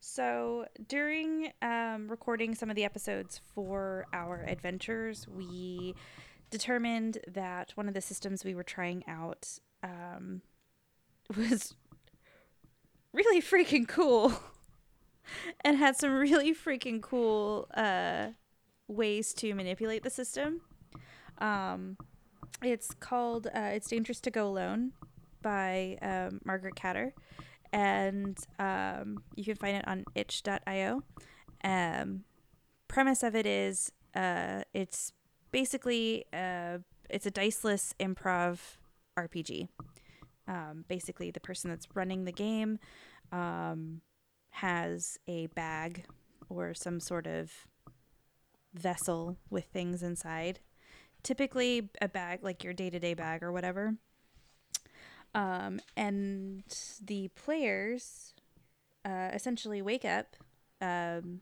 So 0.00 0.66
during 0.86 1.52
um, 1.60 2.08
recording 2.08 2.54
some 2.54 2.70
of 2.70 2.76
the 2.76 2.84
episodes 2.84 3.40
for 3.54 4.06
our 4.12 4.44
adventures, 4.46 5.26
we 5.28 5.94
determined 6.50 7.18
that 7.26 7.72
one 7.74 7.88
of 7.88 7.94
the 7.94 8.00
systems 8.00 8.44
we 8.44 8.54
were 8.54 8.62
trying 8.62 9.04
out 9.06 9.58
um, 9.82 10.42
was 11.36 11.74
really 13.12 13.40
freaking 13.40 13.86
cool 13.86 14.32
and 15.64 15.76
had 15.76 15.96
some 15.96 16.12
really 16.12 16.54
freaking 16.54 17.00
cool 17.00 17.68
uh, 17.74 18.28
ways 18.86 19.32
to 19.34 19.54
manipulate 19.54 20.02
the 20.02 20.10
system. 20.10 20.60
Um, 21.38 21.96
it's 22.62 22.92
called 22.94 23.46
uh, 23.54 23.70
It's 23.72 23.88
Dangerous 23.88 24.20
to 24.22 24.30
Go 24.30 24.48
Alone 24.48 24.92
by 25.42 25.98
um, 26.02 26.40
Margaret 26.44 26.74
Catter. 26.74 27.12
And 27.72 28.38
um, 28.58 29.22
you 29.36 29.44
can 29.44 29.56
find 29.56 29.76
it 29.76 29.86
on 29.86 30.04
itch.io. 30.14 31.02
Um, 31.62 32.24
premise 32.88 33.22
of 33.22 33.36
it 33.36 33.46
is 33.46 33.92
uh, 34.14 34.62
it's 34.72 35.12
basically 35.50 36.24
a, 36.32 36.80
it's 37.10 37.26
a 37.26 37.30
diceless 37.30 37.94
improv 37.98 38.58
RPG. 39.18 39.68
Um, 40.46 40.84
basically, 40.88 41.30
the 41.30 41.40
person 41.40 41.70
that's 41.70 41.86
running 41.94 42.24
the 42.24 42.32
game 42.32 42.78
um, 43.32 44.00
has 44.50 45.18
a 45.26 45.46
bag 45.48 46.04
or 46.48 46.72
some 46.74 47.00
sort 47.00 47.26
of 47.26 47.52
vessel 48.72 49.36
with 49.50 49.66
things 49.66 50.02
inside. 50.02 50.60
Typically, 51.22 51.90
a 52.00 52.08
bag 52.08 52.40
like 52.42 52.64
your 52.64 52.72
day 52.72 52.90
to 52.90 52.98
day 52.98 53.14
bag 53.14 53.42
or 53.42 53.52
whatever. 53.52 53.94
Um, 55.34 55.80
and 55.96 56.64
the 57.04 57.28
players 57.28 58.32
uh, 59.04 59.30
essentially 59.34 59.82
wake 59.82 60.04
up. 60.04 60.36
Um, 60.80 61.40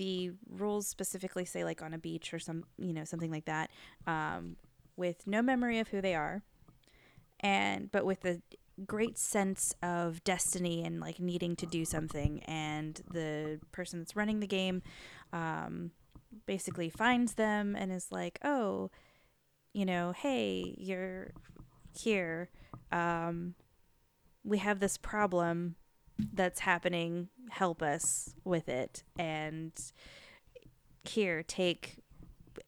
the 0.00 0.30
rules 0.48 0.88
specifically 0.88 1.44
say 1.44 1.62
like 1.62 1.82
on 1.82 1.92
a 1.92 1.98
beach 1.98 2.32
or 2.32 2.38
some 2.38 2.64
you 2.78 2.94
know 2.94 3.04
something 3.04 3.30
like 3.30 3.44
that 3.44 3.70
um, 4.06 4.56
with 4.96 5.26
no 5.26 5.42
memory 5.42 5.78
of 5.78 5.88
who 5.88 6.00
they 6.00 6.14
are 6.14 6.42
and 7.40 7.92
but 7.92 8.06
with 8.06 8.24
a 8.24 8.40
great 8.86 9.18
sense 9.18 9.74
of 9.82 10.24
destiny 10.24 10.82
and 10.82 11.00
like 11.00 11.20
needing 11.20 11.54
to 11.56 11.66
do 11.66 11.84
something. 11.84 12.42
And 12.44 13.00
the 13.10 13.60
person 13.72 13.98
that's 13.98 14.16
running 14.16 14.40
the 14.40 14.46
game 14.46 14.82
um, 15.34 15.90
basically 16.46 16.88
finds 16.88 17.34
them 17.34 17.76
and 17.76 17.92
is 17.92 18.10
like 18.10 18.38
oh 18.42 18.90
you 19.72 19.84
know 19.84 20.12
hey 20.12 20.74
you're 20.78 21.32
here. 21.98 22.50
Um, 22.90 23.54
we 24.44 24.58
have 24.58 24.80
this 24.80 24.96
problem 24.96 25.76
that's 26.32 26.60
happening 26.60 27.28
help 27.50 27.82
us 27.82 28.34
with 28.44 28.68
it 28.68 29.02
and 29.18 29.72
here 31.04 31.42
take 31.42 31.98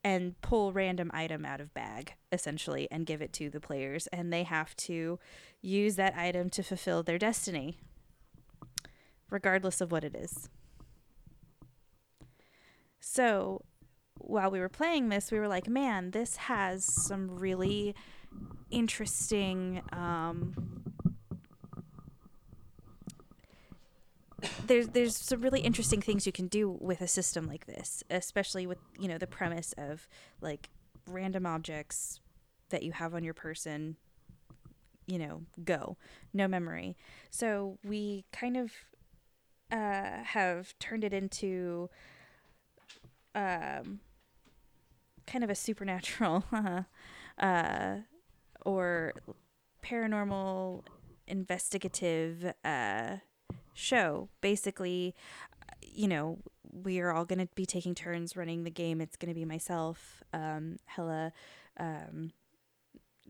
and 0.04 0.40
pull 0.40 0.72
random 0.72 1.10
item 1.12 1.44
out 1.44 1.60
of 1.60 1.72
bag 1.74 2.14
essentially 2.30 2.88
and 2.90 3.06
give 3.06 3.20
it 3.20 3.32
to 3.32 3.50
the 3.50 3.60
players 3.60 4.06
and 4.08 4.32
they 4.32 4.42
have 4.42 4.74
to 4.76 5.18
use 5.60 5.96
that 5.96 6.16
item 6.16 6.48
to 6.50 6.62
fulfill 6.62 7.02
their 7.02 7.18
destiny 7.18 7.78
regardless 9.30 9.80
of 9.80 9.90
what 9.90 10.04
it 10.04 10.14
is. 10.14 10.50
So 13.00 13.62
while 14.18 14.50
we 14.50 14.60
were 14.60 14.68
playing 14.68 15.08
this 15.08 15.30
we 15.30 15.38
were 15.38 15.48
like 15.48 15.68
man 15.68 16.12
this 16.12 16.36
has 16.36 16.84
some 16.84 17.38
really 17.38 17.94
interesting 18.70 19.82
um, 19.92 20.54
there's 24.72 24.88
there's 24.88 25.16
some 25.16 25.42
really 25.42 25.60
interesting 25.60 26.00
things 26.00 26.24
you 26.24 26.32
can 26.32 26.46
do 26.46 26.78
with 26.80 27.02
a 27.02 27.06
system 27.06 27.46
like 27.46 27.66
this, 27.66 28.02
especially 28.10 28.66
with 28.66 28.78
you 28.98 29.06
know 29.06 29.18
the 29.18 29.26
premise 29.26 29.74
of 29.76 30.08
like 30.40 30.70
random 31.06 31.44
objects 31.44 32.20
that 32.70 32.82
you 32.82 32.92
have 32.92 33.14
on 33.14 33.22
your 33.22 33.34
person 33.34 33.96
you 35.06 35.18
know 35.18 35.42
go. 35.62 35.98
No 36.32 36.48
memory. 36.48 36.96
So 37.30 37.78
we 37.84 38.24
kind 38.32 38.56
of 38.56 38.72
uh, 39.70 40.22
have 40.24 40.74
turned 40.78 41.04
it 41.04 41.12
into 41.12 41.90
um, 43.34 44.00
kind 45.26 45.44
of 45.44 45.50
a 45.50 45.54
supernatural 45.54 46.44
uh, 47.38 47.96
or 48.64 49.12
paranormal 49.84 50.84
investigative 51.26 52.52
uh, 52.64 53.16
show. 53.74 54.28
Basically, 54.40 55.14
you 55.82 56.08
know, 56.08 56.38
we 56.70 57.00
are 57.00 57.12
all 57.12 57.24
going 57.24 57.38
to 57.38 57.48
be 57.54 57.66
taking 57.66 57.94
turns 57.94 58.36
running 58.36 58.64
the 58.64 58.70
game. 58.70 59.00
It's 59.00 59.16
going 59.16 59.28
to 59.28 59.38
be 59.38 59.44
myself, 59.44 60.22
um, 60.32 60.76
Hella, 60.86 61.32
um, 61.78 62.32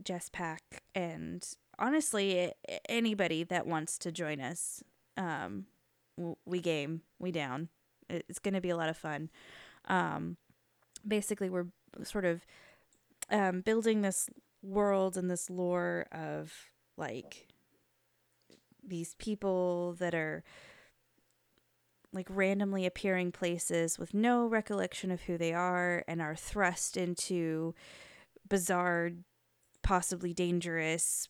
Jess 0.03 0.29
Pack, 0.33 0.83
and 0.95 1.47
honestly, 1.79 2.53
anybody 2.89 3.45
that 3.45 3.67
wants 3.67 3.99
to 3.99 4.13
join 4.13 4.41
us. 4.41 4.83
Um, 5.17 5.67
we 6.45 6.61
game, 6.61 7.03
we 7.19 7.33
down. 7.33 7.69
It's 8.09 8.39
going 8.39 8.55
to 8.55 8.61
be 8.61 8.71
a 8.71 8.77
lot 8.77 8.89
of 8.89 8.97
fun. 8.97 9.31
Um, 9.89 10.37
basically, 11.07 11.51
we're 11.51 11.67
sort 12.05 12.25
of 12.25 12.45
um, 13.31 13.61
building 13.61 14.03
this 14.03 14.29
world 14.63 15.17
and 15.17 15.31
this 15.31 15.51
lore 15.51 16.07
of 16.13 16.53
like 16.97 17.49
these 18.87 19.15
people 19.15 19.95
that 19.99 20.15
are 20.15 20.43
like 22.13 22.27
randomly 22.29 22.85
appearing 22.85 23.33
places 23.33 23.99
with 23.99 24.13
no 24.13 24.47
recollection 24.47 25.11
of 25.11 25.23
who 25.23 25.39
they 25.39 25.53
are 25.53 26.05
and 26.07 26.21
are 26.21 26.37
thrust 26.37 26.97
into 26.97 27.75
bizarre, 28.49 29.11
possibly 29.83 30.35
dangerous, 30.35 31.29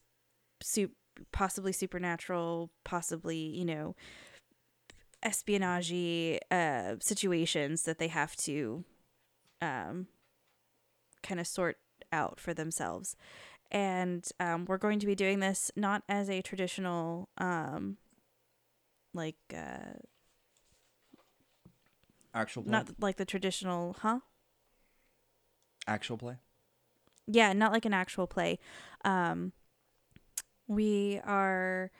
su- 0.60 0.90
possibly 1.32 1.72
supernatural, 1.72 2.70
possibly, 2.84 3.36
you 3.36 3.64
know, 3.64 3.94
espionage 5.22 6.40
uh, 6.50 6.96
situations 7.00 7.84
that 7.84 7.98
they 7.98 8.08
have 8.08 8.34
to 8.34 8.84
um, 9.60 10.08
kind 11.22 11.38
of 11.38 11.46
sort 11.46 11.78
out 12.12 12.40
for 12.40 12.52
themselves 12.52 13.16
and 13.72 14.28
um, 14.38 14.66
we're 14.66 14.78
going 14.78 15.00
to 15.00 15.06
be 15.06 15.14
doing 15.14 15.40
this 15.40 15.72
not 15.74 16.02
as 16.08 16.30
a 16.30 16.42
traditional 16.42 17.28
um, 17.38 17.96
like 19.14 19.36
uh, 19.52 19.94
actual 22.34 22.62
play? 22.62 22.70
not 22.70 22.88
like 23.00 23.16
the 23.16 23.24
traditional 23.24 23.96
huh? 24.00 24.20
Actual 25.88 26.18
play? 26.18 26.36
Yeah 27.26 27.52
not 27.54 27.72
like 27.72 27.86
an 27.86 27.94
actual 27.94 28.26
play. 28.26 28.58
Um, 29.04 29.52
we 30.68 31.20
are 31.24 31.90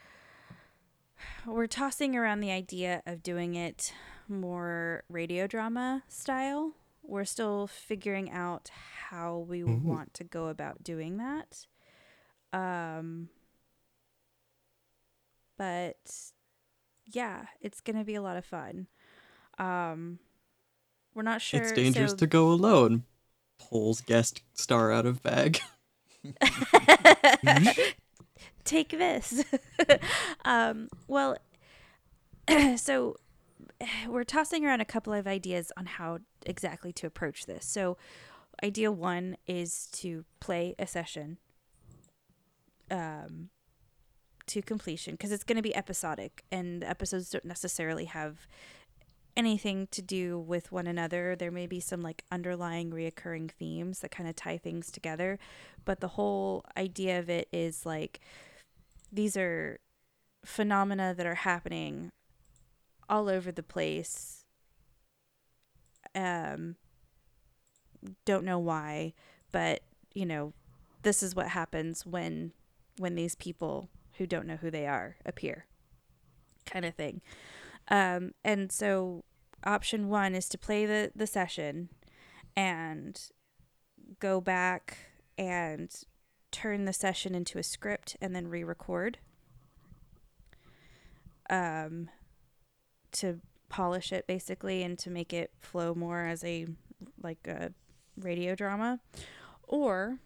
we're 1.47 1.67
tossing 1.67 2.15
around 2.17 2.41
the 2.41 2.51
idea 2.51 3.03
of 3.07 3.23
doing 3.23 3.55
it 3.55 3.93
more 4.29 5.05
radio 5.09 5.47
drama 5.47 6.03
style 6.09 6.73
we're 7.03 7.25
still 7.25 7.67
figuring 7.67 8.31
out 8.31 8.71
how 9.09 9.39
we 9.39 9.61
mm-hmm. 9.61 9.87
want 9.87 10.15
to 10.15 10.25
go 10.25 10.49
about 10.49 10.83
doing 10.83 11.19
that. 11.19 11.67
Um, 12.53 13.29
but 15.57 16.33
yeah, 17.07 17.47
it's 17.61 17.81
going 17.81 17.97
to 17.97 18.05
be 18.05 18.15
a 18.15 18.23
lot 18.23 18.37
of 18.37 18.45
fun. 18.45 18.87
Um, 19.59 20.19
we're 21.15 21.23
not 21.23 21.41
sure. 21.41 21.61
It's 21.61 21.73
dangerous 21.73 22.13
so... 22.13 22.17
to 22.19 22.27
go 22.27 22.49
alone. 22.49 23.05
Pulls 23.59 24.01
guest 24.01 24.43
star 24.55 24.93
out 24.93 25.07
of 25.07 25.23
bag. 25.23 25.61
Take 28.65 28.91
this. 28.91 29.45
um, 30.45 30.89
well, 31.09 31.37
so 32.77 33.17
we're 34.09 34.25
tossing 34.25 34.65
around 34.65 34.81
a 34.81 34.87
couple 34.87 35.13
of 35.13 35.27
ideas 35.27 35.73
on 35.77 35.87
how 35.87 36.19
exactly 36.47 36.93
to 36.95 37.07
approach 37.07 37.47
this. 37.47 37.67
So, 37.67 37.97
idea 38.63 38.93
one 38.93 39.37
is 39.47 39.89
to 39.93 40.25
play 40.41 40.75
a 40.79 40.87
session 40.87 41.39
um, 42.91 43.49
to 44.47 44.63
completion 44.63 45.15
because 45.15 45.33
it's 45.33 45.45
going 45.45 45.57
to 45.57 45.63
be 45.63 45.75
episodic, 45.75 46.45
and 46.53 46.83
the 46.83 46.89
episodes 46.89 47.31
don't 47.31 47.45
necessarily 47.45 48.07
have 48.07 48.47
anything 49.35 49.89
to 49.91 50.03
do 50.03 50.39
with 50.39 50.71
one 50.71 50.87
another. 50.87 51.35
There 51.35 51.51
may 51.51 51.67
be 51.67 51.81
some 51.81 52.03
like 52.03 52.25
underlying 52.31 52.91
reoccurring 52.91 53.51
themes 53.51 54.01
that 54.01 54.11
kind 54.11 54.29
of 54.29 54.37
tie 54.37 54.59
things 54.59 54.91
together, 54.91 55.39
but 55.85 56.01
the 56.01 56.09
whole 56.09 56.65
idea 56.77 57.19
of 57.19 57.31
it 57.31 57.49
is 57.53 57.87
like 57.87 58.21
these 59.11 59.37
are 59.37 59.79
phenomena 60.45 61.15
that 61.17 61.25
are 61.25 61.37
happening 61.37 62.11
all 63.09 63.29
over 63.29 63.53
the 63.53 63.63
place. 63.63 64.45
Um, 66.15 66.77
don't 68.25 68.45
know 68.45 68.59
why, 68.59 69.15
but 69.51 69.81
you 70.15 70.27
know, 70.27 70.53
this 71.03 71.23
is 71.23 71.35
what 71.35 71.49
happens 71.49 72.05
when 72.07 72.53
when 72.99 73.15
these 73.15 73.35
people 73.35 73.89
who 74.19 74.27
don't 74.27 74.47
know 74.47 74.57
who 74.57 74.71
they 74.71 74.87
are 74.87 75.17
appear, 75.25 75.67
kind 76.67 76.85
of 76.85 76.95
thing. 76.95 77.23
Um, 77.89 78.33
and 78.45 78.71
so, 78.71 79.25
option 79.65 80.09
one 80.09 80.35
is 80.35 80.49
to 80.51 80.59
play 80.59 80.87
the 80.87 81.13
the 81.15 81.27
session, 81.27 81.89
and 82.57 83.21
go 84.21 84.41
back 84.41 84.99
and 85.39 85.91
turn 86.51 86.85
the 86.85 86.93
session 86.93 87.35
into 87.35 87.59
a 87.59 87.63
script 87.63 88.17
and 88.21 88.37
then 88.37 88.49
re-record. 88.49 89.19
Um, 91.49 92.11
to 93.13 93.41
polish 93.69 94.13
it 94.13 94.27
basically 94.27 94.83
and 94.83 94.99
to 94.99 95.11
make 95.11 95.33
it 95.33 95.51
flow 95.59 95.95
more 95.95 96.27
as 96.27 96.45
a 96.45 96.67
like 97.23 97.47
a 97.47 97.73
radio 98.17 98.55
drama 98.55 99.01
or 99.67 100.19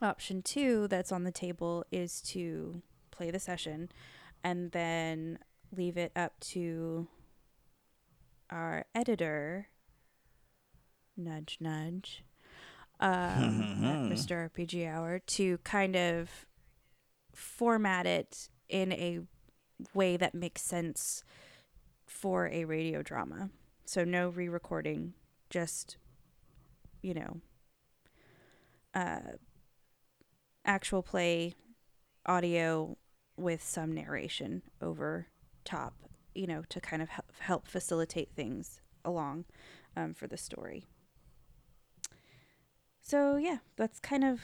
option 0.00 0.42
2 0.42 0.88
that's 0.88 1.12
on 1.12 1.24
the 1.24 1.30
table 1.30 1.84
is 1.92 2.20
to 2.20 2.82
play 3.10 3.30
the 3.30 3.38
session 3.38 3.90
and 4.42 4.72
then 4.72 5.38
leave 5.76 5.96
it 5.96 6.10
up 6.16 6.40
to 6.40 7.06
our 8.50 8.86
editor 8.94 9.68
nudge 11.16 11.58
nudge 11.60 12.24
um, 13.00 13.76
Mr. 14.10 14.48
RPG 14.50 14.88
Hour 14.88 15.18
to 15.18 15.58
kind 15.58 15.96
of 15.96 16.46
format 17.32 18.06
it 18.06 18.48
in 18.68 18.92
a 18.92 19.20
way 19.92 20.16
that 20.16 20.34
makes 20.34 20.62
sense 20.62 21.24
for 22.06 22.48
a 22.48 22.64
radio 22.64 23.02
drama. 23.02 23.50
So 23.84 24.04
no 24.04 24.28
re-recording, 24.28 25.14
just 25.50 25.96
you 27.02 27.12
know, 27.12 27.40
uh, 28.94 29.36
actual 30.64 31.02
play 31.02 31.54
audio 32.24 32.96
with 33.36 33.62
some 33.62 33.92
narration 33.92 34.62
over 34.80 35.26
top, 35.64 35.94
you 36.34 36.46
know, 36.46 36.62
to 36.70 36.80
kind 36.80 37.02
of 37.02 37.10
help, 37.10 37.32
help 37.40 37.68
facilitate 37.68 38.30
things 38.34 38.80
along 39.04 39.44
um, 39.96 40.14
for 40.14 40.26
the 40.26 40.38
story. 40.38 40.86
So 43.02 43.36
yeah, 43.36 43.58
that's 43.76 44.00
kind 44.00 44.24
of 44.24 44.40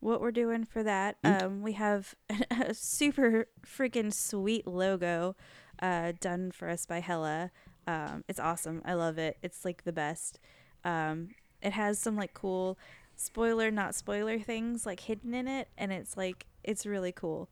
what 0.00 0.20
we're 0.20 0.32
doing 0.32 0.66
for 0.66 0.82
that. 0.82 1.16
Um, 1.24 1.62
we 1.62 1.72
have 1.72 2.14
a 2.50 2.74
super 2.74 3.46
freaking 3.66 4.12
sweet 4.12 4.66
logo 4.66 5.34
uh, 5.80 6.12
done 6.20 6.50
for 6.52 6.68
us 6.68 6.86
by 6.86 7.00
Hella. 7.00 7.50
Um, 7.86 8.24
it's 8.28 8.40
awesome. 8.40 8.82
I 8.84 8.94
love 8.94 9.18
it. 9.18 9.36
It's 9.42 9.64
like 9.64 9.84
the 9.84 9.92
best. 9.92 10.40
Um, 10.84 11.30
it 11.62 11.72
has 11.72 11.98
some 11.98 12.16
like 12.16 12.34
cool 12.34 12.78
spoiler, 13.16 13.70
not 13.70 13.94
spoiler 13.94 14.38
things 14.38 14.86
like 14.86 15.00
hidden 15.00 15.34
in 15.34 15.48
it, 15.48 15.68
and 15.76 15.92
it's 15.92 16.16
like 16.16 16.46
it's 16.62 16.86
really 16.86 17.12
cool. 17.12 17.48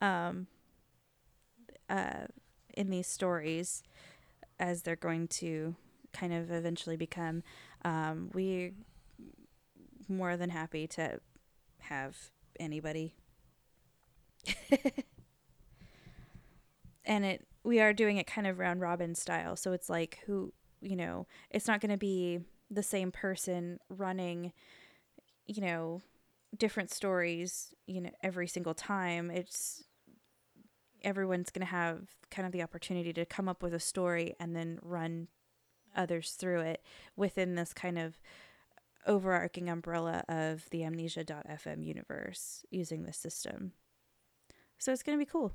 Um, 0.00 0.46
uh, 1.88 2.26
in 2.74 2.90
these 2.90 3.06
stories, 3.06 3.82
as 4.58 4.82
they're 4.82 4.96
going 4.96 5.28
to 5.28 5.76
kind 6.12 6.32
of 6.32 6.50
eventually 6.50 6.96
become, 6.96 7.42
um, 7.84 8.30
we 8.32 8.72
more 10.08 10.36
than 10.36 10.50
happy 10.50 10.86
to 10.86 11.20
have 11.80 12.16
anybody. 12.58 13.14
and 17.04 17.24
it 17.24 17.46
we 17.64 17.80
are 17.80 17.92
doing 17.92 18.16
it 18.16 18.26
kind 18.26 18.46
of 18.46 18.58
round 18.58 18.80
robin 18.80 19.14
style, 19.14 19.56
so 19.56 19.72
it's 19.72 19.88
like 19.90 20.20
who 20.26 20.52
you 20.82 20.96
know, 20.96 21.26
it's 21.50 21.68
not 21.68 21.80
going 21.80 21.92
to 21.92 21.96
be 21.96 22.40
the 22.70 22.82
same 22.82 23.12
person 23.12 23.78
running, 23.88 24.52
you 25.46 25.62
know, 25.62 26.02
different 26.56 26.90
stories, 26.90 27.72
you 27.86 28.00
know, 28.00 28.10
every 28.22 28.48
single 28.48 28.74
time. 28.74 29.30
It's 29.30 29.84
everyone's 31.02 31.50
going 31.50 31.66
to 31.66 31.70
have 31.72 32.08
kind 32.30 32.46
of 32.46 32.52
the 32.52 32.62
opportunity 32.62 33.12
to 33.12 33.24
come 33.24 33.48
up 33.48 33.62
with 33.62 33.72
a 33.74 33.80
story 33.80 34.34
and 34.38 34.54
then 34.54 34.78
run 34.82 35.28
others 35.96 36.32
through 36.32 36.60
it 36.60 36.82
within 37.16 37.54
this 37.54 37.72
kind 37.72 37.98
of 37.98 38.20
overarching 39.06 39.68
umbrella 39.68 40.24
of 40.28 40.68
the 40.70 40.84
amnesia.fm 40.84 41.84
universe 41.84 42.64
using 42.70 43.04
this 43.04 43.16
system. 43.16 43.72
So 44.78 44.92
it's 44.92 45.02
going 45.02 45.18
to 45.18 45.24
be 45.24 45.30
cool. 45.30 45.54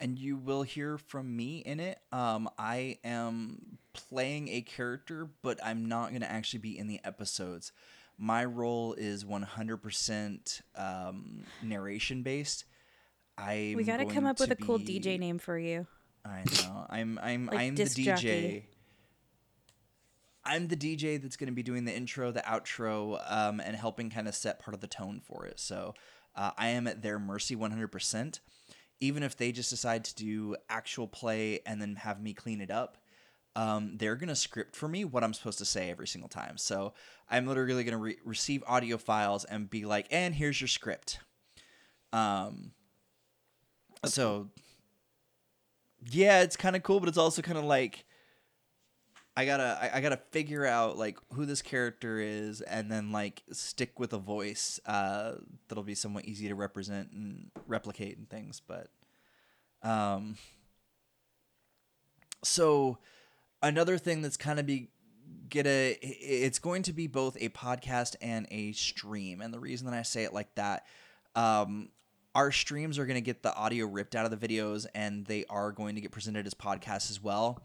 And 0.00 0.18
you 0.18 0.36
will 0.36 0.62
hear 0.62 0.96
from 0.96 1.36
me 1.36 1.58
in 1.58 1.80
it. 1.80 1.98
Um, 2.12 2.48
I 2.56 2.98
am 3.02 3.78
playing 3.92 4.48
a 4.48 4.60
character, 4.60 5.28
but 5.42 5.58
I'm 5.64 5.86
not 5.86 6.10
going 6.10 6.20
to 6.20 6.30
actually 6.30 6.60
be 6.60 6.78
in 6.78 6.86
the 6.86 7.00
episodes. 7.04 7.72
My 8.16 8.44
role 8.44 8.94
is 8.94 9.24
100% 9.24 10.62
um, 10.76 11.44
narration 11.62 12.22
based. 12.22 12.64
I 13.36 13.74
We 13.76 13.84
got 13.84 13.98
to 13.98 14.06
come 14.06 14.26
up 14.26 14.38
with 14.40 14.50
a 14.50 14.56
cool 14.56 14.78
DJ 14.78 15.18
name 15.18 15.38
for 15.38 15.58
you. 15.58 15.86
I 16.24 16.44
know. 16.62 16.86
I'm 16.90 17.18
I'm 17.22 17.46
Like 17.46 17.58
I'm 17.58 17.74
the 17.74 17.84
DJ. 17.84 18.04
jockey. 18.04 18.66
I'm 20.44 20.68
the 20.68 20.76
DJ 20.76 21.20
that's 21.20 21.36
going 21.36 21.48
to 21.48 21.54
be 21.54 21.62
doing 21.62 21.84
the 21.84 21.94
intro, 21.94 22.30
the 22.32 22.40
outro, 22.40 23.20
um, 23.30 23.60
and 23.60 23.76
helping 23.76 24.08
kind 24.10 24.26
of 24.26 24.34
set 24.34 24.58
part 24.60 24.74
of 24.74 24.80
the 24.80 24.86
tone 24.86 25.20
for 25.22 25.44
it. 25.46 25.60
So 25.60 25.94
uh, 26.34 26.52
I 26.56 26.68
am 26.68 26.86
at 26.86 27.02
their 27.02 27.18
mercy 27.18 27.54
100%. 27.54 28.40
Even 29.00 29.22
if 29.22 29.36
they 29.36 29.52
just 29.52 29.70
decide 29.70 30.04
to 30.04 30.14
do 30.14 30.56
actual 30.68 31.06
play 31.06 31.60
and 31.66 31.80
then 31.80 31.96
have 31.96 32.20
me 32.20 32.34
clean 32.34 32.60
it 32.60 32.70
up, 32.70 32.98
um, 33.54 33.96
they're 33.96 34.16
going 34.16 34.28
to 34.28 34.36
script 34.36 34.76
for 34.76 34.88
me 34.88 35.04
what 35.04 35.24
I'm 35.24 35.34
supposed 35.34 35.58
to 35.58 35.64
say 35.64 35.90
every 35.90 36.06
single 36.06 36.28
time. 36.28 36.58
So 36.58 36.94
I'm 37.28 37.46
literally 37.46 37.84
going 37.84 37.92
to 37.92 37.98
re- 37.98 38.18
receive 38.24 38.62
audio 38.66 38.96
files 38.96 39.44
and 39.44 39.68
be 39.68 39.84
like, 39.84 40.06
and 40.10 40.34
here's 40.34 40.60
your 40.60 40.68
script. 40.68 41.20
Um, 42.12 42.72
so 44.04 44.48
yeah, 46.10 46.42
it's 46.42 46.56
kind 46.56 46.76
of 46.76 46.82
cool, 46.82 47.00
but 47.00 47.08
it's 47.08 47.18
also 47.18 47.42
kind 47.42 47.58
of 47.58 47.64
like 47.64 48.04
I 49.38 49.44
gotta 49.44 49.78
I, 49.80 49.98
I 49.98 50.00
gotta 50.00 50.16
figure 50.32 50.66
out 50.66 50.98
like 50.98 51.16
who 51.32 51.46
this 51.46 51.62
character 51.62 52.18
is, 52.18 52.60
and 52.60 52.90
then 52.90 53.12
like 53.12 53.44
stick 53.52 54.00
with 54.00 54.12
a 54.12 54.18
voice 54.18 54.80
uh, 54.84 55.34
that'll 55.68 55.84
be 55.84 55.94
somewhat 55.94 56.24
easy 56.24 56.48
to 56.48 56.56
represent 56.56 57.12
and 57.12 57.52
replicate 57.68 58.18
and 58.18 58.28
things. 58.28 58.60
But 58.60 58.88
um, 59.84 60.38
so 62.42 62.98
another 63.62 63.96
thing 63.96 64.22
that's 64.22 64.36
kind 64.36 64.58
of 64.58 64.66
be 64.66 64.88
get 65.48 65.68
a 65.68 65.96
it's 66.02 66.58
going 66.58 66.82
to 66.82 66.92
be 66.92 67.06
both 67.06 67.36
a 67.40 67.48
podcast 67.50 68.16
and 68.20 68.48
a 68.50 68.72
stream 68.72 69.40
and 69.40 69.54
the 69.54 69.60
reason 69.60 69.86
that 69.86 69.96
i 69.96 70.02
say 70.02 70.24
it 70.24 70.32
like 70.32 70.54
that 70.54 70.84
um 71.34 71.88
our 72.34 72.52
streams 72.52 72.98
are 72.98 73.06
going 73.06 73.16
to 73.16 73.22
get 73.22 73.42
the 73.42 73.54
audio 73.54 73.86
ripped 73.86 74.14
out 74.14 74.30
of 74.30 74.38
the 74.38 74.48
videos 74.48 74.86
and 74.94 75.26
they 75.26 75.44
are 75.48 75.72
going 75.72 75.94
to 75.94 76.00
get 76.00 76.10
presented 76.10 76.46
as 76.46 76.54
podcasts 76.54 77.10
as 77.10 77.22
well 77.22 77.62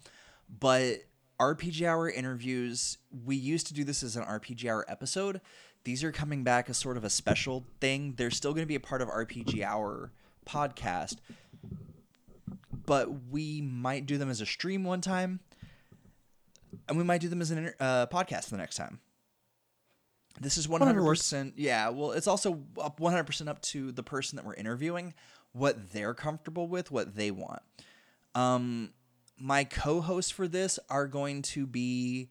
but 0.59 1.03
rpg 1.39 1.85
hour 1.87 2.09
interviews 2.09 2.97
we 3.25 3.35
used 3.35 3.67
to 3.67 3.73
do 3.73 3.83
this 3.83 4.03
as 4.03 4.15
an 4.15 4.23
rpg 4.23 4.65
hour 4.69 4.85
episode 4.87 5.41
these 5.83 6.03
are 6.03 6.11
coming 6.11 6.43
back 6.43 6.69
as 6.69 6.77
sort 6.77 6.95
of 6.97 7.03
a 7.03 7.09
special 7.09 7.65
thing 7.81 8.13
they're 8.17 8.31
still 8.31 8.53
going 8.53 8.63
to 8.63 8.67
be 8.67 8.75
a 8.75 8.79
part 8.79 9.01
of 9.01 9.07
rpg 9.09 9.61
hour 9.63 10.11
podcast 10.45 11.17
but 12.85 13.29
we 13.29 13.61
might 13.61 14.05
do 14.05 14.17
them 14.17 14.29
as 14.29 14.41
a 14.41 14.45
stream 14.45 14.83
one 14.83 15.01
time 15.01 15.39
and 16.87 16.97
we 16.97 17.03
might 17.03 17.21
do 17.21 17.29
them 17.29 17.41
as 17.41 17.51
an 17.51 17.59
inter- 17.59 17.75
uh, 17.79 18.05
podcast 18.07 18.49
the 18.49 18.57
next 18.57 18.75
time. 18.75 18.99
This 20.41 20.57
is 20.57 20.67
one 20.67 20.79
Whatever 20.79 20.99
hundred 20.99 21.05
works. 21.07 21.19
percent. 21.21 21.53
Yeah, 21.55 21.89
well, 21.89 22.11
it's 22.11 22.27
also 22.27 22.63
up 22.81 22.99
one 22.99 23.11
hundred 23.13 23.25
percent 23.25 23.49
up 23.49 23.61
to 23.61 23.91
the 23.91 24.01
person 24.03 24.35
that 24.35 24.45
we're 24.45 24.55
interviewing, 24.55 25.13
what 25.51 25.93
they're 25.93 26.15
comfortable 26.15 26.67
with, 26.67 26.91
what 26.91 27.15
they 27.15 27.29
want. 27.29 27.61
Um, 28.33 28.93
my 29.39 29.63
co-hosts 29.63 30.31
for 30.31 30.47
this 30.47 30.79
are 30.89 31.07
going 31.07 31.41
to 31.41 31.65
be 31.65 32.29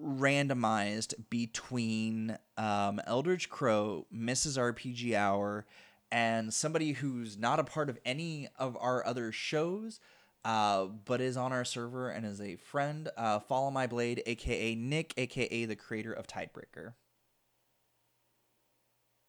randomized 0.00 1.14
between 1.30 2.36
um, 2.56 3.00
Eldritch 3.06 3.48
Crow, 3.48 4.06
Mrs. 4.14 4.58
RPG 4.58 5.14
Hour, 5.14 5.66
and 6.10 6.52
somebody 6.52 6.92
who's 6.92 7.38
not 7.38 7.58
a 7.58 7.64
part 7.64 7.88
of 7.88 7.98
any 8.04 8.48
of 8.58 8.76
our 8.80 9.04
other 9.06 9.32
shows, 9.32 10.00
uh, 10.44 10.86
but 10.86 11.20
is 11.20 11.36
on 11.36 11.52
our 11.52 11.64
server 11.64 12.10
and 12.10 12.26
is 12.26 12.40
a 12.40 12.56
friend. 12.56 13.08
Uh, 13.16 13.38
Follow 13.38 13.70
My 13.70 13.86
Blade, 13.86 14.22
aka 14.26 14.74
Nick, 14.74 15.14
aka 15.16 15.64
the 15.64 15.76
creator 15.76 16.12
of 16.12 16.26
Tidebreaker. 16.26 16.94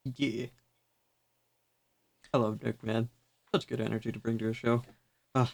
Yeah. 0.03 0.47
I 2.33 2.37
love 2.37 2.61
Nick, 2.63 2.83
man. 2.83 3.09
Such 3.53 3.67
good 3.67 3.79
energy 3.79 4.11
to 4.11 4.19
bring 4.19 4.37
to 4.39 4.49
a 4.49 4.53
show. 4.53 4.81
Ah, 5.35 5.53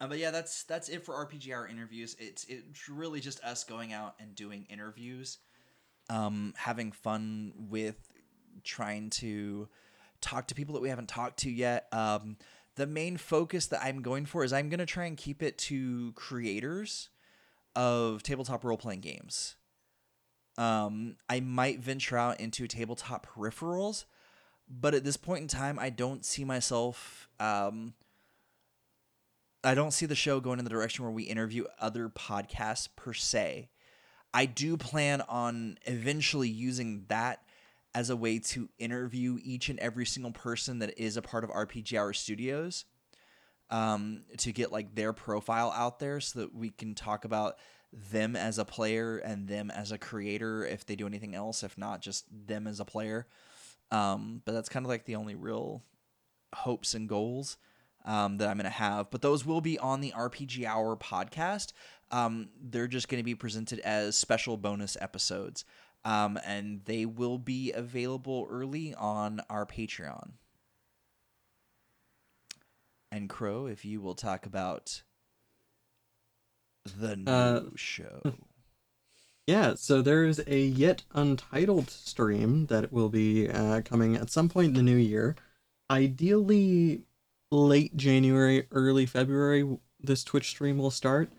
Uh, 0.00 0.06
but 0.06 0.18
yeah, 0.18 0.30
that's 0.30 0.62
that's 0.64 0.88
it 0.88 1.04
for 1.04 1.14
RPG 1.14 1.52
Hour 1.54 1.68
interviews. 1.68 2.16
It's 2.18 2.44
it's 2.48 2.88
really 2.88 3.20
just 3.20 3.42
us 3.44 3.64
going 3.64 3.92
out 3.92 4.14
and 4.18 4.34
doing 4.34 4.66
interviews, 4.70 5.38
um, 6.08 6.54
having 6.56 6.90
fun 6.92 7.52
with 7.56 7.96
trying 8.64 9.10
to 9.10 9.68
talk 10.20 10.46
to 10.48 10.54
people 10.54 10.74
that 10.74 10.80
we 10.80 10.88
haven't 10.88 11.08
talked 11.08 11.40
to 11.40 11.50
yet. 11.50 11.86
Um, 11.92 12.36
the 12.76 12.86
main 12.86 13.16
focus 13.16 13.66
that 13.66 13.82
I'm 13.82 14.00
going 14.00 14.26
for 14.26 14.42
is 14.44 14.52
I'm 14.52 14.68
going 14.68 14.78
to 14.78 14.86
try 14.86 15.04
and 15.04 15.16
keep 15.16 15.42
it 15.42 15.58
to 15.58 16.12
creators 16.14 17.10
of 17.76 18.22
tabletop 18.22 18.64
role 18.64 18.78
playing 18.78 19.00
games. 19.00 19.56
Um, 20.56 21.16
I 21.28 21.40
might 21.40 21.80
venture 21.80 22.16
out 22.16 22.40
into 22.40 22.66
tabletop 22.66 23.26
peripherals, 23.26 24.04
but 24.68 24.94
at 24.94 25.04
this 25.04 25.16
point 25.16 25.42
in 25.42 25.48
time, 25.48 25.78
I 25.78 25.90
don't 25.90 26.24
see 26.24 26.44
myself. 26.44 27.28
Um, 27.38 27.94
I 29.62 29.74
don't 29.74 29.92
see 29.92 30.06
the 30.06 30.14
show 30.14 30.40
going 30.40 30.58
in 30.58 30.64
the 30.64 30.70
direction 30.70 31.04
where 31.04 31.12
we 31.12 31.24
interview 31.24 31.64
other 31.78 32.08
podcasts 32.08 32.88
per 32.96 33.12
se. 33.12 33.68
I 34.32 34.46
do 34.46 34.76
plan 34.76 35.22
on 35.22 35.78
eventually 35.84 36.48
using 36.48 37.04
that 37.08 37.42
as 37.94 38.08
a 38.08 38.16
way 38.16 38.38
to 38.38 38.68
interview 38.78 39.38
each 39.42 39.68
and 39.68 39.78
every 39.80 40.06
single 40.06 40.32
person 40.32 40.78
that 40.78 40.98
is 40.98 41.16
a 41.16 41.22
part 41.22 41.44
of 41.44 41.50
RPG 41.50 41.98
Hour 41.98 42.12
Studios 42.12 42.84
um, 43.68 44.22
to 44.38 44.52
get 44.52 44.72
like 44.72 44.94
their 44.94 45.12
profile 45.12 45.72
out 45.76 45.98
there 45.98 46.20
so 46.20 46.40
that 46.40 46.54
we 46.54 46.70
can 46.70 46.94
talk 46.94 47.24
about 47.24 47.56
them 47.92 48.36
as 48.36 48.58
a 48.58 48.64
player 48.64 49.18
and 49.18 49.48
them 49.48 49.70
as 49.70 49.90
a 49.90 49.98
creator 49.98 50.64
if 50.64 50.86
they 50.86 50.94
do 50.94 51.06
anything 51.06 51.34
else, 51.34 51.62
if 51.62 51.76
not 51.76 52.00
just 52.00 52.24
them 52.46 52.66
as 52.66 52.80
a 52.80 52.84
player. 52.84 53.26
Um, 53.90 54.42
but 54.44 54.52
that's 54.52 54.68
kind 54.68 54.86
of 54.86 54.90
like 54.90 55.04
the 55.04 55.16
only 55.16 55.34
real 55.34 55.82
hopes 56.54 56.94
and 56.94 57.08
goals. 57.08 57.56
Um, 58.04 58.38
that 58.38 58.48
I'm 58.48 58.56
going 58.56 58.64
to 58.64 58.70
have, 58.70 59.10
but 59.10 59.22
those 59.22 59.44
will 59.44 59.60
be 59.60 59.78
on 59.78 60.00
the 60.00 60.12
RPG 60.16 60.64
Hour 60.64 60.96
podcast. 60.96 61.72
Um, 62.10 62.48
they're 62.60 62.88
just 62.88 63.08
going 63.08 63.20
to 63.20 63.24
be 63.24 63.34
presented 63.34 63.78
as 63.80 64.16
special 64.16 64.56
bonus 64.56 64.96
episodes, 65.00 65.64
um, 66.04 66.38
and 66.44 66.80
they 66.86 67.06
will 67.06 67.38
be 67.38 67.72
available 67.72 68.46
early 68.50 68.94
on 68.94 69.40
our 69.50 69.66
Patreon. 69.66 70.30
And 73.12 73.28
Crow, 73.28 73.66
if 73.66 73.84
you 73.84 74.00
will 74.00 74.14
talk 74.14 74.46
about 74.46 75.02
the 76.98 77.16
new 77.16 77.30
Uh, 77.30 77.62
show. 77.76 78.20
Yeah, 79.46 79.74
so 79.74 80.00
there's 80.00 80.38
a 80.46 80.60
yet 80.60 81.02
untitled 81.12 81.90
stream 81.90 82.66
that 82.66 82.92
will 82.92 83.08
be 83.08 83.48
uh, 83.48 83.80
coming 83.80 84.14
at 84.14 84.30
some 84.30 84.48
point 84.48 84.68
in 84.68 84.74
the 84.74 84.82
new 84.82 84.96
year. 84.96 85.34
Ideally, 85.90 87.02
late 87.50 87.96
January, 87.96 88.66
early 88.72 89.06
February, 89.06 89.78
this 90.00 90.24
Twitch 90.24 90.48
stream 90.48 90.78
will 90.78 90.90
start. 90.90 91.30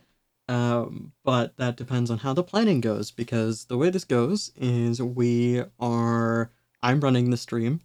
Um, 0.47 1.13
but 1.23 1.55
that 1.57 1.77
depends 1.77 2.11
on 2.11 2.19
how 2.19 2.33
the 2.33 2.43
planning 2.43 2.81
goes 2.81 3.11
because 3.11 3.65
the 3.65 3.77
way 3.77 3.89
this 3.89 4.03
goes 4.05 4.51
is 4.55 5.01
we 5.01 5.63
are. 5.79 6.51
I'm 6.83 6.99
running 6.99 7.29
the 7.29 7.37
stream 7.37 7.81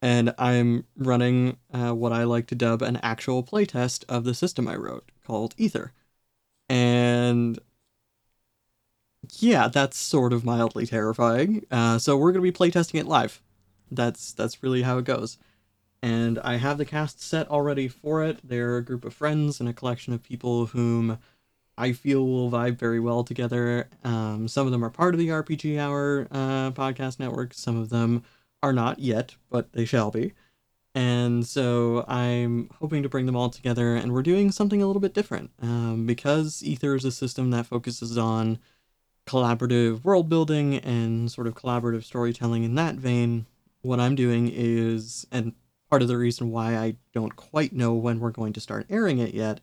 and 0.00 0.34
I'm 0.38 0.86
running 0.96 1.58
uh, 1.72 1.92
what 1.92 2.12
I 2.12 2.24
like 2.24 2.46
to 2.48 2.54
dub 2.54 2.82
an 2.82 2.96
actual 3.02 3.42
playtest 3.44 4.04
of 4.08 4.24
the 4.24 4.34
system 4.34 4.66
I 4.66 4.76
wrote 4.76 5.10
called 5.26 5.54
Ether. 5.58 5.92
And 6.68 7.58
yeah, 9.38 9.68
that's 9.68 9.96
sort 9.98 10.32
of 10.32 10.44
mildly 10.44 10.86
terrifying. 10.86 11.66
Uh, 11.70 11.98
so 11.98 12.16
we're 12.16 12.32
gonna 12.32 12.42
be 12.42 12.52
playtesting 12.52 13.00
it 13.00 13.06
live. 13.06 13.42
That's 13.90 14.32
that's 14.32 14.62
really 14.62 14.82
how 14.82 14.98
it 14.98 15.04
goes. 15.04 15.38
And 16.02 16.38
I 16.40 16.56
have 16.56 16.78
the 16.78 16.84
cast 16.84 17.20
set 17.20 17.48
already 17.48 17.88
for 17.88 18.22
it. 18.22 18.38
They're 18.44 18.76
a 18.76 18.84
group 18.84 19.04
of 19.04 19.14
friends 19.14 19.60
and 19.60 19.68
a 19.68 19.72
collection 19.72 20.12
of 20.12 20.22
people 20.22 20.66
whom 20.66 21.18
I 21.76 21.92
feel 21.92 22.26
will 22.26 22.50
vibe 22.50 22.78
very 22.78 23.00
well 23.00 23.24
together. 23.24 23.88
Um, 24.04 24.48
some 24.48 24.66
of 24.66 24.72
them 24.72 24.84
are 24.84 24.90
part 24.90 25.14
of 25.14 25.18
the 25.18 25.28
RPG 25.28 25.78
Hour 25.78 26.28
uh, 26.30 26.70
podcast 26.72 27.18
network. 27.18 27.54
Some 27.54 27.76
of 27.76 27.88
them 27.88 28.24
are 28.62 28.72
not 28.72 28.98
yet, 28.98 29.36
but 29.50 29.72
they 29.72 29.84
shall 29.84 30.10
be. 30.10 30.34
And 30.94 31.46
so 31.46 32.04
I'm 32.08 32.70
hoping 32.80 33.04
to 33.04 33.08
bring 33.08 33.26
them 33.26 33.36
all 33.36 33.50
together, 33.50 33.94
and 33.94 34.12
we're 34.12 34.22
doing 34.22 34.50
something 34.50 34.82
a 34.82 34.86
little 34.86 35.00
bit 35.00 35.14
different. 35.14 35.50
Um, 35.62 36.06
because 36.06 36.62
Ether 36.64 36.96
is 36.96 37.04
a 37.04 37.12
system 37.12 37.50
that 37.50 37.66
focuses 37.66 38.18
on 38.18 38.58
collaborative 39.26 40.02
world 40.02 40.28
building 40.28 40.76
and 40.78 41.30
sort 41.30 41.46
of 41.46 41.54
collaborative 41.54 42.02
storytelling 42.02 42.64
in 42.64 42.74
that 42.74 42.96
vein, 42.96 43.46
what 43.82 44.00
I'm 44.00 44.16
doing 44.16 44.50
is, 44.52 45.26
and 45.30 45.52
part 45.90 46.02
of 46.02 46.08
the 46.08 46.16
reason 46.16 46.50
why 46.50 46.76
I 46.76 46.96
don't 47.12 47.36
quite 47.36 47.72
know 47.72 47.94
when 47.94 48.20
we're 48.20 48.30
going 48.30 48.52
to 48.54 48.60
start 48.60 48.86
airing 48.90 49.18
it 49.18 49.34
yet, 49.34 49.60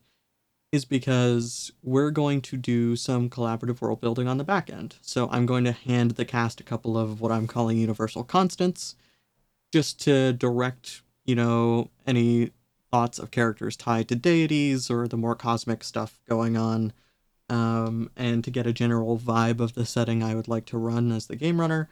is 0.71 0.85
because 0.85 1.71
we're 1.83 2.11
going 2.11 2.41
to 2.41 2.57
do 2.57 2.95
some 2.95 3.29
collaborative 3.29 3.81
world 3.81 4.01
building 4.01 4.27
on 4.27 4.37
the 4.37 4.43
back 4.43 4.69
end. 4.69 4.95
So 5.01 5.29
I'm 5.31 5.45
going 5.45 5.63
to 5.63 5.71
hand 5.71 6.11
the 6.11 6.25
cast 6.25 6.59
a 6.59 6.63
couple 6.63 6.97
of 6.97 7.21
what 7.21 7.31
I'm 7.31 7.47
calling 7.47 7.77
universal 7.77 8.23
constants, 8.23 8.95
just 9.71 10.01
to 10.01 10.33
direct, 10.33 11.01
you 11.23 11.35
know, 11.35 11.89
any 12.05 12.51
thoughts 12.91 13.19
of 13.19 13.31
characters 13.31 13.75
tied 13.75 14.07
to 14.09 14.15
deities 14.15 14.89
or 14.89 15.07
the 15.07 15.17
more 15.17 15.35
cosmic 15.35 15.83
stuff 15.83 16.19
going 16.27 16.57
on 16.57 16.93
um, 17.49 18.09
and 18.15 18.43
to 18.43 18.51
get 18.51 18.67
a 18.67 18.73
general 18.73 19.17
vibe 19.17 19.59
of 19.59 19.73
the 19.73 19.85
setting 19.85 20.23
I 20.23 20.35
would 20.35 20.47
like 20.47 20.65
to 20.67 20.77
run 20.77 21.11
as 21.11 21.27
the 21.27 21.35
game 21.35 21.59
runner. 21.59 21.89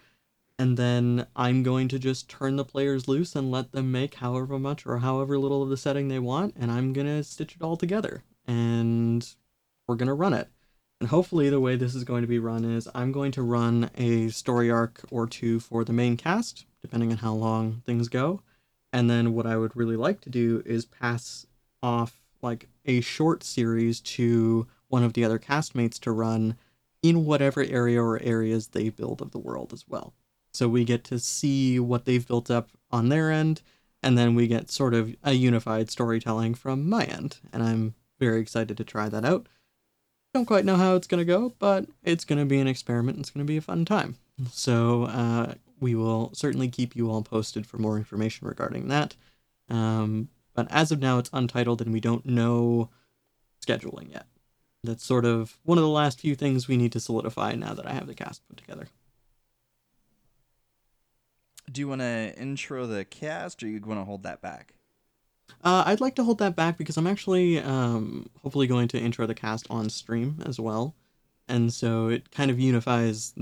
And 0.64 0.78
then 0.78 1.28
I'm 1.36 1.62
going 1.62 1.90
to 1.90 2.00
just 2.00 2.30
turn 2.30 2.56
the 2.56 2.64
players 2.64 3.10
loose 3.10 3.36
and 3.36 3.52
let 3.52 3.74
them 3.74 3.92
make 3.92 4.16
however 4.16 4.58
much 4.58 4.86
or 4.86 5.00
however 5.00 5.38
little 5.38 5.62
of 5.62 5.68
the 5.68 5.76
setting 5.76 6.08
they 6.08 6.20
want, 6.20 6.56
and 6.58 6.72
I'm 6.72 6.94
going 6.94 7.06
to 7.06 7.22
stitch 7.26 7.58
it 7.58 7.62
all 7.62 7.76
together. 7.76 8.24
And 8.48 9.28
we're 9.86 9.98
going 9.98 10.08
to 10.08 10.14
run 10.14 10.32
it. 10.32 10.48
And 11.02 11.10
hopefully, 11.10 11.50
the 11.50 11.60
way 11.60 11.76
this 11.76 11.94
is 11.94 12.06
going 12.06 12.22
to 12.22 12.30
be 12.30 12.40
run 12.40 12.64
is 12.64 12.88
I'm 12.96 13.12
going 13.12 13.34
to 13.34 13.42
run 13.42 13.90
a 13.96 14.30
story 14.30 14.72
arc 14.72 15.02
or 15.12 15.28
two 15.28 15.60
for 15.60 15.84
the 15.84 15.92
main 15.92 16.16
cast, 16.16 16.66
depending 16.82 17.12
on 17.12 17.18
how 17.18 17.34
long 17.34 17.82
things 17.86 18.08
go. 18.08 18.42
And 18.94 19.10
then, 19.10 19.34
what 19.34 19.46
I 19.46 19.58
would 19.58 19.76
really 19.76 19.98
like 19.98 20.22
to 20.22 20.30
do 20.30 20.64
is 20.66 20.86
pass 20.86 21.46
off 21.82 22.22
like 22.42 22.70
a 22.86 23.02
short 23.02 23.44
series 23.44 24.00
to 24.16 24.66
one 24.88 25.04
of 25.04 25.12
the 25.12 25.26
other 25.26 25.40
castmates 25.40 26.00
to 26.00 26.14
run 26.14 26.56
in 27.02 27.26
whatever 27.26 27.64
area 27.64 28.02
or 28.02 28.18
areas 28.22 28.68
they 28.68 28.88
build 28.88 29.22
of 29.22 29.32
the 29.32 29.40
world 29.40 29.74
as 29.74 29.84
well. 29.90 30.14
So 30.54 30.70
we 30.70 30.84
get 30.84 31.04
to 31.06 31.20
see 31.20 31.80
what 31.80 32.06
they've 32.06 32.28
built 32.28 32.52
up 32.52 32.70
on 32.92 33.10
their 33.10 33.32
end, 33.32 33.62
and 34.02 34.18
then 34.18 34.36
we 34.36 34.48
get 34.48 34.70
sort 34.70 34.94
of 34.94 35.16
a 35.24 35.34
unified 35.34 35.90
storytelling 35.90 36.54
from 36.54 36.88
my 36.88 37.06
end. 37.06 37.40
And 37.52 37.64
I'm 37.64 37.96
very 38.20 38.40
excited 38.40 38.78
to 38.78 38.84
try 38.84 39.10
that 39.10 39.26
out. 39.26 39.48
Don't 40.34 40.46
quite 40.46 40.66
know 40.66 40.78
how 40.78 40.96
it's 40.96 41.08
going 41.08 41.20
to 41.20 41.26
go, 41.26 41.54
but 41.60 41.86
it's 42.04 42.26
going 42.26 42.40
to 42.40 42.46
be 42.46 42.60
an 42.60 42.68
experiment. 42.68 43.20
It's 43.20 43.30
going 43.30 43.46
to 43.46 43.52
be 43.52 43.58
a 43.58 43.62
fun 43.62 43.86
time. 43.86 44.18
So 44.52 45.04
uh, 45.04 45.54
we 45.80 45.96
will 45.96 46.32
certainly 46.34 46.70
keep 46.70 46.96
you 46.96 47.10
all 47.10 47.22
posted 47.22 47.68
for 47.68 47.78
more 47.78 47.98
information 47.98 48.48
regarding 48.48 48.88
that. 48.88 49.16
Um, 49.70 50.30
but 50.54 50.68
as 50.72 50.92
of 50.92 51.00
now, 51.00 51.20
it's 51.20 51.30
untitled 51.34 51.82
and 51.82 51.94
we 51.94 52.00
don't 52.00 52.26
know 52.26 52.90
scheduling 53.66 54.12
yet. 54.12 54.28
That's 54.84 55.06
sort 55.06 55.26
of 55.26 55.58
one 55.64 55.78
of 55.78 55.84
the 55.84 55.90
last 55.90 56.20
few 56.20 56.36
things 56.36 56.68
we 56.68 56.78
need 56.78 56.92
to 56.94 57.00
solidify 57.00 57.54
now 57.56 57.74
that 57.74 57.86
I 57.86 57.94
have 57.94 58.08
the 58.08 58.16
cast 58.16 58.48
put 58.48 58.58
together. 58.58 58.88
Do 61.74 61.82
you 61.82 61.88
want 61.88 62.02
to 62.02 62.34
intro 62.38 62.86
the 62.86 63.04
cast, 63.04 63.64
or 63.64 63.68
you 63.68 63.82
want 63.82 64.00
to 64.00 64.06
hold 64.06 64.22
that 64.24 64.42
back? 64.42 64.76
Uh, 65.64 65.84
I'd 65.88 66.02
like 66.02 66.16
to 66.16 66.24
hold 66.24 66.38
that 66.38 66.56
back 66.56 66.78
because 66.78 66.98
I'm 66.98 67.08
actually 67.08 67.60
um, 67.60 68.30
hopefully 68.44 68.68
going 68.68 68.88
to 68.90 69.00
intro 69.00 69.26
the 69.26 69.34
cast 69.34 69.66
on 69.72 69.90
stream 69.90 70.42
as 70.46 70.60
well. 70.60 70.94
And 71.48 71.74
so 71.74 72.10
it 72.10 72.32
kind 72.32 72.52
of 72.52 72.60
unifies 72.60 73.34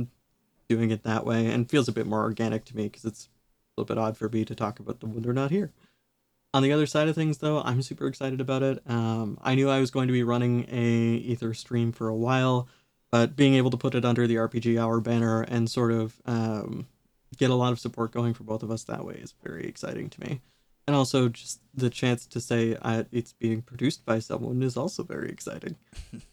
doing 0.70 0.92
it 0.92 1.04
that 1.04 1.26
way 1.26 1.48
and 1.48 1.70
feels 1.70 1.90
a 1.90 1.92
bit 1.92 2.08
more 2.08 2.22
organic 2.22 2.64
to 2.66 2.78
me 2.78 2.84
because 2.84 3.04
it's 3.04 3.26
a 3.26 3.82
little 3.82 3.94
bit 3.94 4.02
odd 4.02 4.18
for 4.18 4.30
me 4.30 4.46
to 4.46 4.56
talk 4.56 4.80
about 4.80 5.02
them 5.02 5.14
when 5.14 5.24
they're 5.24 5.34
not 5.34 5.52
here. 5.52 5.72
On 6.54 6.64
the 6.64 6.72
other 6.72 6.86
side 6.86 7.10
of 7.10 7.16
things, 7.16 7.40
though, 7.40 7.62
I'm 7.62 7.82
super 7.82 8.08
excited 8.08 8.40
about 8.40 8.64
it. 8.64 8.82
Um, 8.88 9.38
I 9.42 9.56
knew 9.56 9.70
I 9.70 9.80
was 9.80 9.92
going 9.92 10.08
to 10.08 10.14
be 10.14 10.24
running 10.24 10.68
a 10.72 11.16
Ether 11.16 11.54
stream 11.54 11.92
for 11.92 12.08
a 12.08 12.16
while, 12.16 12.68
but 13.12 13.36
being 13.36 13.56
able 13.56 13.72
to 13.72 13.78
put 13.78 13.96
it 13.96 14.06
under 14.06 14.26
the 14.26 14.36
RPG 14.36 14.80
Hour 14.80 15.02
banner 15.02 15.42
and 15.42 15.70
sort 15.70 15.92
of 15.92 16.22
um, 16.26 16.88
get 17.38 17.50
a 17.50 17.56
lot 17.56 17.72
of 17.72 17.80
support 17.80 18.12
going 18.12 18.34
for 18.34 18.44
both 18.44 18.64
of 18.64 18.72
us 18.72 18.84
that 18.86 19.06
way 19.06 19.16
is 19.16 19.34
very 19.44 19.66
exciting 19.66 20.10
to 20.10 20.22
me. 20.22 20.42
And 20.88 20.96
also, 20.96 21.30
just 21.30 21.62
the 21.74 21.90
chance 21.90 22.26
to 22.26 22.42
say 22.42 22.76
uh, 22.82 23.04
it's 23.12 23.34
being 23.34 23.62
produced 23.62 24.04
by 24.06 24.20
someone 24.20 24.64
is 24.64 24.76
also 24.76 25.04
very 25.04 25.30
exciting, 25.30 25.76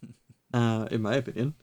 uh, 0.54 0.88
in 0.90 1.02
my 1.02 1.14
opinion. 1.14 1.54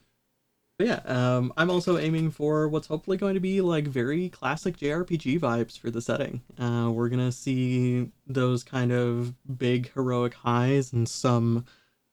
But 0.78 0.86
yeah, 0.88 1.00
um, 1.06 1.52
I'm 1.56 1.70
also 1.70 1.96
aiming 1.96 2.30
for 2.32 2.68
what's 2.68 2.86
hopefully 2.86 3.16
going 3.16 3.34
to 3.34 3.40
be 3.40 3.60
like 3.60 3.86
very 3.86 4.28
classic 4.28 4.76
JRPG 4.76 5.40
vibes 5.40 5.78
for 5.78 5.90
the 5.90 6.02
setting. 6.02 6.42
Uh, 6.58 6.90
we're 6.92 7.08
gonna 7.08 7.32
see 7.32 8.10
those 8.26 8.62
kind 8.62 8.92
of 8.92 9.34
big 9.58 9.90
heroic 9.94 10.34
highs 10.34 10.92
and 10.92 11.08
some 11.08 11.64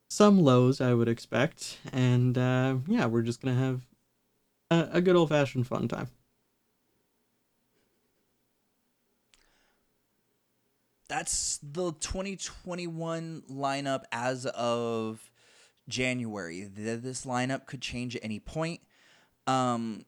some 0.09 0.39
lows, 0.41 0.79
I 0.79 0.93
would 0.93 1.09
expect, 1.09 1.79
and 1.91 2.37
uh, 2.37 2.75
yeah, 2.87 3.05
we're 3.05 3.21
just 3.21 3.41
gonna 3.41 3.59
have 3.59 3.81
a, 4.71 4.97
a 4.97 5.01
good 5.01 5.17
old 5.17 5.29
fashioned 5.29 5.67
fun 5.67 5.87
time. 5.89 6.07
That's 11.13 11.59
the 11.61 11.91
2021 11.91 13.43
lineup 13.47 14.01
as 14.11 14.47
of 14.47 15.29
January. 15.87 16.67
Th- 16.75 17.01
This 17.01 17.23
lineup 17.23 17.67
could 17.67 17.83
change 17.83 18.15
at 18.15 18.25
any 18.25 18.39
point. 18.39 18.81
Um, 19.45 20.05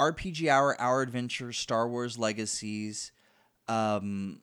RPG 0.00 0.48
Hour, 0.48 0.80
Our 0.80 1.02
Adventure, 1.02 1.52
Star 1.52 1.86
Wars 1.86 2.18
Legacies, 2.18 3.12
um, 3.68 4.40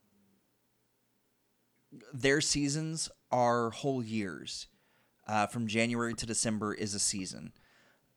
their 2.14 2.40
seasons 2.40 3.10
are 3.32 3.70
whole 3.70 4.04
years. 4.04 4.68
Uh, 5.26 5.48
from 5.48 5.66
January 5.66 6.14
to 6.14 6.24
December 6.24 6.72
is 6.72 6.94
a 6.94 7.00
season. 7.00 7.52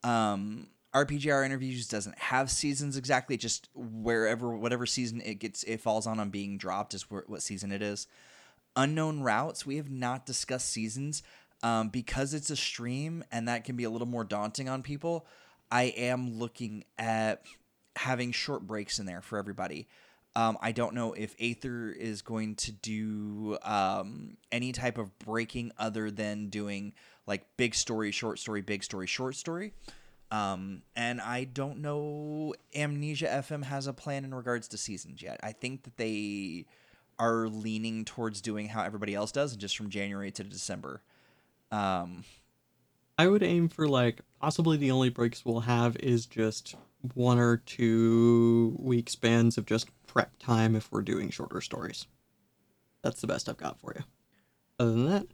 Um, 0.03 0.67
RPG 0.93 1.31
Hour 1.31 1.43
interviews 1.43 1.87
doesn't 1.87 2.17
have 2.19 2.51
seasons 2.51 2.97
exactly. 2.97 3.37
Just 3.37 3.69
wherever, 3.73 4.55
whatever 4.55 4.85
season 4.85 5.21
it 5.21 5.35
gets, 5.35 5.63
it 5.63 5.81
falls 5.81 6.05
on 6.05 6.19
on 6.19 6.29
being 6.29 6.57
dropped 6.57 6.93
is 6.93 7.09
what 7.09 7.41
season 7.41 7.71
it 7.71 7.81
is. 7.81 8.07
Unknown 8.75 9.21
routes. 9.21 9.65
We 9.65 9.77
have 9.77 9.89
not 9.89 10.25
discussed 10.25 10.69
seasons 10.69 11.23
um, 11.63 11.89
because 11.89 12.33
it's 12.33 12.49
a 12.49 12.55
stream 12.55 13.23
and 13.31 13.47
that 13.47 13.63
can 13.63 13.75
be 13.75 13.85
a 13.85 13.89
little 13.89 14.07
more 14.07 14.23
daunting 14.23 14.69
on 14.69 14.83
people. 14.83 15.25
I 15.71 15.83
am 15.83 16.37
looking 16.37 16.83
at 16.99 17.43
having 17.95 18.31
short 18.31 18.67
breaks 18.67 18.99
in 18.99 19.05
there 19.05 19.21
for 19.21 19.39
everybody. 19.39 19.87
Um, 20.35 20.57
I 20.61 20.71
don't 20.71 20.95
know 20.95 21.13
if 21.13 21.35
Aether 21.39 21.91
is 21.91 22.21
going 22.21 22.55
to 22.55 22.71
do 22.71 23.57
um, 23.63 24.37
any 24.51 24.71
type 24.71 24.97
of 24.97 25.17
breaking 25.19 25.71
other 25.77 26.09
than 26.09 26.49
doing 26.49 26.93
like 27.27 27.45
big 27.55 27.75
story, 27.75 28.11
short 28.11 28.39
story, 28.39 28.61
big 28.61 28.83
story, 28.83 29.07
short 29.07 29.35
story. 29.35 29.73
Um, 30.33 30.81
and 30.95 31.21
I 31.21 31.43
don't 31.43 31.77
know 31.77 32.55
Amnesia 32.75 33.27
FM 33.27 33.65
has 33.65 33.85
a 33.85 33.93
plan 33.93 34.25
in 34.25 34.33
regards 34.33 34.67
to 34.69 34.79
seasons 34.79 35.21
yet. 35.21 35.39
I 35.43 35.51
think 35.51 35.83
that 35.83 35.97
they 35.97 36.65
are 37.19 37.47
leaning 37.47 38.03
towards 38.03 38.41
doing 38.41 38.67
how 38.69 38.81
everybody 38.81 39.13
else 39.13 39.31
does, 39.31 39.51
and 39.51 39.61
just 39.61 39.77
from 39.77 39.91
January 39.91 40.31
to 40.31 40.43
December. 40.43 41.03
Um, 41.71 42.23
I 43.15 43.27
would 43.27 43.43
aim 43.43 43.69
for 43.69 43.87
like 43.87 44.21
possibly 44.41 44.75
the 44.75 44.89
only 44.89 45.09
breaks 45.09 45.45
we'll 45.45 45.59
have 45.59 45.95
is 45.97 46.25
just 46.25 46.73
one 47.13 47.37
or 47.37 47.57
two 47.57 48.75
week 48.79 49.11
spans 49.11 49.59
of 49.59 49.67
just 49.67 49.87
prep 50.07 50.31
time 50.39 50.75
if 50.75 50.91
we're 50.91 51.03
doing 51.03 51.29
shorter 51.29 51.61
stories. 51.61 52.07
That's 53.03 53.21
the 53.21 53.27
best 53.27 53.49
I've 53.49 53.57
got 53.57 53.79
for 53.79 53.93
you. 53.95 54.03
Other 54.79 54.93
than 54.93 55.05
that. 55.11 55.27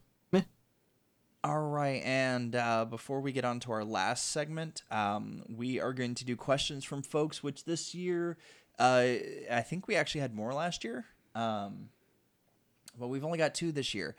All 1.42 1.62
right, 1.62 2.02
and 2.04 2.54
uh, 2.54 2.84
before 2.84 3.22
we 3.22 3.32
get 3.32 3.46
on 3.46 3.62
to 3.62 3.72
our 3.72 3.86
last 3.86 4.32
segment, 4.32 4.84
um, 4.92 5.44
we 5.48 5.80
are 5.80 5.94
going 5.94 6.14
to 6.16 6.26
do 6.26 6.36
questions 6.36 6.84
from 6.84 7.02
folks, 7.02 7.42
which 7.42 7.64
this 7.64 7.96
year, 7.96 8.38
uh, 8.78 9.06
I 9.50 9.62
think 9.62 9.88
we 9.88 9.96
actually 9.96 10.20
had 10.22 10.36
more 10.36 10.54
last 10.54 10.84
year. 10.84 11.06
Um, 11.36 11.90
but 13.00 13.08
we've 13.08 13.24
only 13.24 13.38
got 13.38 13.56
two 13.56 13.72
this 13.72 13.94
year. 13.94 14.18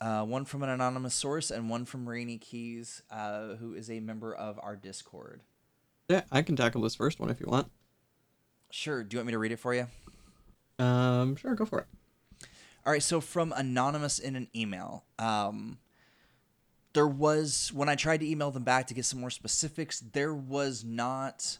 Uh, 0.00 0.22
one 0.22 0.44
from 0.44 0.62
an 0.62 0.68
anonymous 0.68 1.14
source 1.14 1.50
and 1.50 1.68
one 1.68 1.84
from 1.84 2.08
Rainy 2.08 2.38
Keys, 2.38 3.02
uh, 3.10 3.56
who 3.56 3.74
is 3.74 3.90
a 3.90 3.98
member 3.98 4.32
of 4.32 4.60
our 4.62 4.76
Discord. 4.76 5.40
Yeah, 6.08 6.22
I 6.30 6.42
can 6.42 6.54
tackle 6.54 6.82
this 6.82 6.94
first 6.94 7.18
one 7.18 7.30
if 7.30 7.40
you 7.40 7.46
want. 7.48 7.72
Sure. 8.70 9.02
Do 9.02 9.14
you 9.14 9.18
want 9.18 9.26
me 9.26 9.32
to 9.32 9.38
read 9.38 9.52
it 9.52 9.58
for 9.58 9.74
you? 9.74 9.86
Um, 10.78 11.34
sure, 11.34 11.54
go 11.54 11.64
for 11.64 11.80
it. 11.80 11.86
All 12.84 12.92
right. 12.92 13.02
So 13.02 13.20
from 13.20 13.52
anonymous 13.56 14.18
in 14.20 14.36
an 14.36 14.48
email, 14.54 15.04
um, 15.18 15.78
there 16.96 17.06
was 17.06 17.70
when 17.74 17.90
I 17.90 17.94
tried 17.94 18.20
to 18.20 18.26
email 18.28 18.50
them 18.50 18.64
back 18.64 18.86
to 18.86 18.94
get 18.94 19.04
some 19.04 19.20
more 19.20 19.28
specifics, 19.28 20.00
there 20.00 20.32
was 20.32 20.82
not 20.82 21.58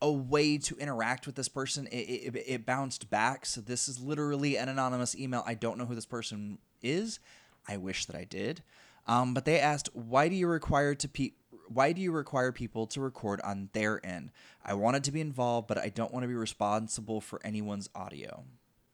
a 0.00 0.10
way 0.10 0.56
to 0.56 0.76
interact 0.76 1.26
with 1.26 1.34
this 1.34 1.48
person. 1.48 1.88
It, 1.88 1.96
it, 1.96 2.44
it 2.46 2.64
bounced 2.64 3.10
back. 3.10 3.44
So 3.44 3.60
this 3.60 3.88
is 3.88 4.00
literally 4.00 4.56
an 4.56 4.68
anonymous 4.68 5.16
email. 5.18 5.42
I 5.44 5.54
don't 5.54 5.78
know 5.78 5.84
who 5.84 5.96
this 5.96 6.06
person 6.06 6.58
is. 6.80 7.18
I 7.66 7.76
wish 7.76 8.06
that 8.06 8.14
I 8.14 8.22
did. 8.22 8.62
Um, 9.08 9.34
but 9.34 9.44
they 9.44 9.58
asked, 9.58 9.88
why 9.94 10.28
do 10.28 10.36
you 10.36 10.46
require 10.46 10.94
to 10.94 11.08
pe- 11.08 11.32
why 11.66 11.90
do 11.90 12.00
you 12.00 12.12
require 12.12 12.52
people 12.52 12.86
to 12.86 13.00
record 13.00 13.40
on 13.42 13.70
their 13.72 14.00
end? 14.06 14.30
I 14.64 14.74
wanted 14.74 15.02
to 15.04 15.12
be 15.12 15.20
involved, 15.20 15.66
but 15.66 15.76
I 15.76 15.88
don't 15.88 16.12
want 16.12 16.22
to 16.22 16.28
be 16.28 16.34
responsible 16.34 17.20
for 17.20 17.40
anyone's 17.44 17.90
audio. 17.96 18.44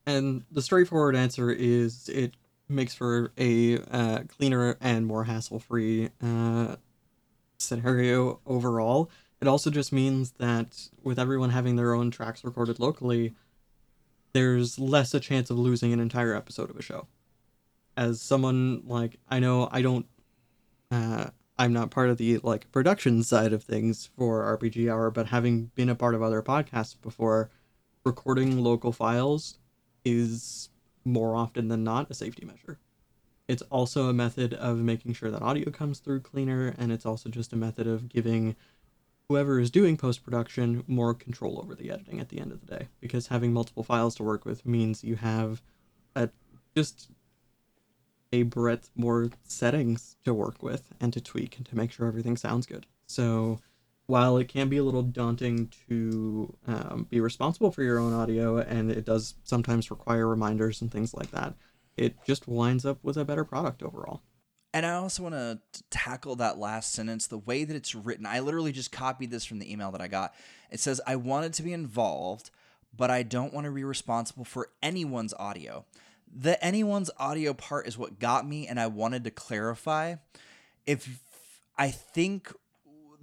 And 0.06 0.44
the 0.50 0.62
straightforward 0.62 1.14
answer 1.14 1.50
is 1.50 2.08
it 2.08 2.34
makes 2.68 2.94
for 2.94 3.32
a 3.38 3.78
uh, 3.90 4.20
cleaner 4.28 4.76
and 4.80 5.06
more 5.06 5.24
hassle-free 5.24 6.10
uh, 6.22 6.76
scenario 7.58 8.40
overall. 8.46 9.10
It 9.40 9.48
also 9.48 9.70
just 9.70 9.92
means 9.92 10.32
that 10.38 10.88
with 11.02 11.18
everyone 11.18 11.50
having 11.50 11.76
their 11.76 11.94
own 11.94 12.10
tracks 12.10 12.44
recorded 12.44 12.80
locally, 12.80 13.34
there's 14.32 14.78
less 14.78 15.14
a 15.14 15.20
chance 15.20 15.50
of 15.50 15.58
losing 15.58 15.92
an 15.92 16.00
entire 16.00 16.34
episode 16.34 16.70
of 16.70 16.76
a 16.76 16.82
show. 16.82 17.06
As 17.96 18.20
someone 18.20 18.82
like 18.86 19.18
I 19.28 19.38
know 19.38 19.68
I 19.70 19.82
don't 19.82 20.06
uh, 20.90 21.26
I'm 21.58 21.72
not 21.72 21.90
part 21.90 22.10
of 22.10 22.18
the 22.18 22.38
like 22.38 22.70
production 22.72 23.22
side 23.22 23.52
of 23.52 23.62
things 23.62 24.10
for 24.16 24.58
RPG 24.58 24.90
Hour, 24.90 25.10
but 25.10 25.26
having 25.26 25.66
been 25.74 25.88
a 25.88 25.94
part 25.94 26.14
of 26.14 26.22
other 26.22 26.42
podcasts 26.42 27.00
before, 27.00 27.50
recording 28.04 28.58
local 28.62 28.92
files 28.92 29.58
is 30.04 30.68
more 31.04 31.36
often 31.36 31.68
than 31.68 31.84
not 31.84 32.10
a 32.10 32.14
safety 32.14 32.44
measure. 32.44 32.78
It's 33.46 33.62
also 33.62 34.08
a 34.08 34.14
method 34.14 34.54
of 34.54 34.78
making 34.78 35.14
sure 35.14 35.30
that 35.30 35.42
audio 35.42 35.70
comes 35.70 35.98
through 35.98 36.20
cleaner, 36.20 36.74
and 36.78 36.90
it's 36.90 37.04
also 37.04 37.28
just 37.28 37.52
a 37.52 37.56
method 37.56 37.86
of 37.86 38.08
giving 38.08 38.56
whoever 39.28 39.58
is 39.58 39.70
doing 39.70 39.96
post 39.96 40.22
production 40.22 40.84
more 40.86 41.14
control 41.14 41.58
over 41.62 41.74
the 41.74 41.90
editing 41.90 42.20
at 42.20 42.28
the 42.28 42.40
end 42.40 42.52
of 42.52 42.60
the 42.60 42.78
day. 42.78 42.88
Because 43.00 43.28
having 43.28 43.52
multiple 43.52 43.82
files 43.82 44.14
to 44.16 44.22
work 44.22 44.44
with 44.44 44.66
means 44.66 45.04
you 45.04 45.16
have 45.16 45.62
a, 46.14 46.30
just 46.74 47.10
a 48.32 48.42
breadth 48.42 48.90
more 48.94 49.30
settings 49.44 50.16
to 50.24 50.34
work 50.34 50.62
with 50.62 50.92
and 51.00 51.12
to 51.12 51.20
tweak 51.20 51.56
and 51.56 51.66
to 51.66 51.76
make 51.76 51.92
sure 51.92 52.06
everything 52.06 52.36
sounds 52.36 52.66
good. 52.66 52.86
So 53.06 53.60
while 54.06 54.36
it 54.36 54.48
can 54.48 54.68
be 54.68 54.76
a 54.76 54.84
little 54.84 55.02
daunting 55.02 55.72
to 55.88 56.54
um, 56.66 57.06
be 57.08 57.20
responsible 57.20 57.70
for 57.70 57.82
your 57.82 57.98
own 57.98 58.12
audio 58.12 58.58
and 58.58 58.90
it 58.90 59.04
does 59.04 59.34
sometimes 59.44 59.90
require 59.90 60.28
reminders 60.28 60.82
and 60.82 60.92
things 60.92 61.14
like 61.14 61.30
that, 61.30 61.54
it 61.96 62.16
just 62.26 62.46
winds 62.46 62.84
up 62.84 62.98
with 63.02 63.16
a 63.16 63.24
better 63.24 63.44
product 63.44 63.82
overall. 63.82 64.20
And 64.74 64.84
I 64.84 64.94
also 64.94 65.22
want 65.22 65.36
to 65.36 65.60
tackle 65.90 66.36
that 66.36 66.58
last 66.58 66.92
sentence, 66.92 67.28
the 67.28 67.38
way 67.38 67.64
that 67.64 67.76
it's 67.76 67.94
written. 67.94 68.26
I 68.26 68.40
literally 68.40 68.72
just 68.72 68.90
copied 68.90 69.30
this 69.30 69.44
from 69.44 69.60
the 69.60 69.72
email 69.72 69.92
that 69.92 70.00
I 70.00 70.08
got. 70.08 70.34
It 70.70 70.80
says, 70.80 71.00
I 71.06 71.14
wanted 71.14 71.52
to 71.54 71.62
be 71.62 71.72
involved, 71.72 72.50
but 72.94 73.08
I 73.08 73.22
don't 73.22 73.54
want 73.54 73.66
to 73.66 73.70
be 73.70 73.84
responsible 73.84 74.44
for 74.44 74.70
anyone's 74.82 75.32
audio. 75.34 75.84
The 76.36 76.62
anyone's 76.62 77.10
audio 77.18 77.54
part 77.54 77.86
is 77.86 77.96
what 77.96 78.18
got 78.18 78.48
me, 78.48 78.66
and 78.66 78.80
I 78.80 78.88
wanted 78.88 79.22
to 79.24 79.30
clarify. 79.30 80.16
If 80.86 81.22
I 81.78 81.90
think 81.90 82.52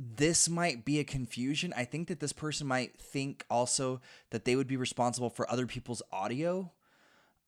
this 0.02 0.50
might 0.50 0.84
be 0.84 1.00
a 1.00 1.04
confusion, 1.04 1.74
I 1.78 1.86
think 1.86 2.08
that 2.08 2.20
this 2.20 2.34
person 2.34 2.66
might 2.66 2.98
think 2.98 3.46
also 3.50 4.02
that 4.32 4.46
they 4.46 4.56
would 4.56 4.68
be 4.68 4.78
responsible 4.78 5.30
for 5.30 5.50
other 5.52 5.68
people's 5.68 6.02
audio. 6.12 6.72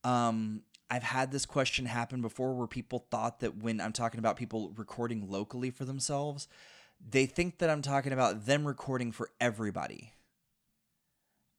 Um, 0.04 0.62
I've 0.90 1.04
had 1.04 1.32
this 1.32 1.48
question 1.48 1.88
happen 1.88 2.22
before 2.22 2.54
where 2.54 2.68
people 2.68 3.08
thought 3.10 3.40
that 3.40 3.58
when 3.58 3.82
I'm 3.82 3.94
talking 3.94 4.20
about 4.20 4.36
people 4.36 4.72
recording 4.76 5.30
locally 5.30 5.72
for 5.72 5.86
themselves, 5.86 6.48
they 7.10 7.26
think 7.26 7.58
that 7.58 7.72
I'm 7.72 7.82
talking 7.82 8.14
about 8.14 8.46
them 8.46 8.68
recording 8.68 9.12
for 9.12 9.30
everybody. 9.42 10.12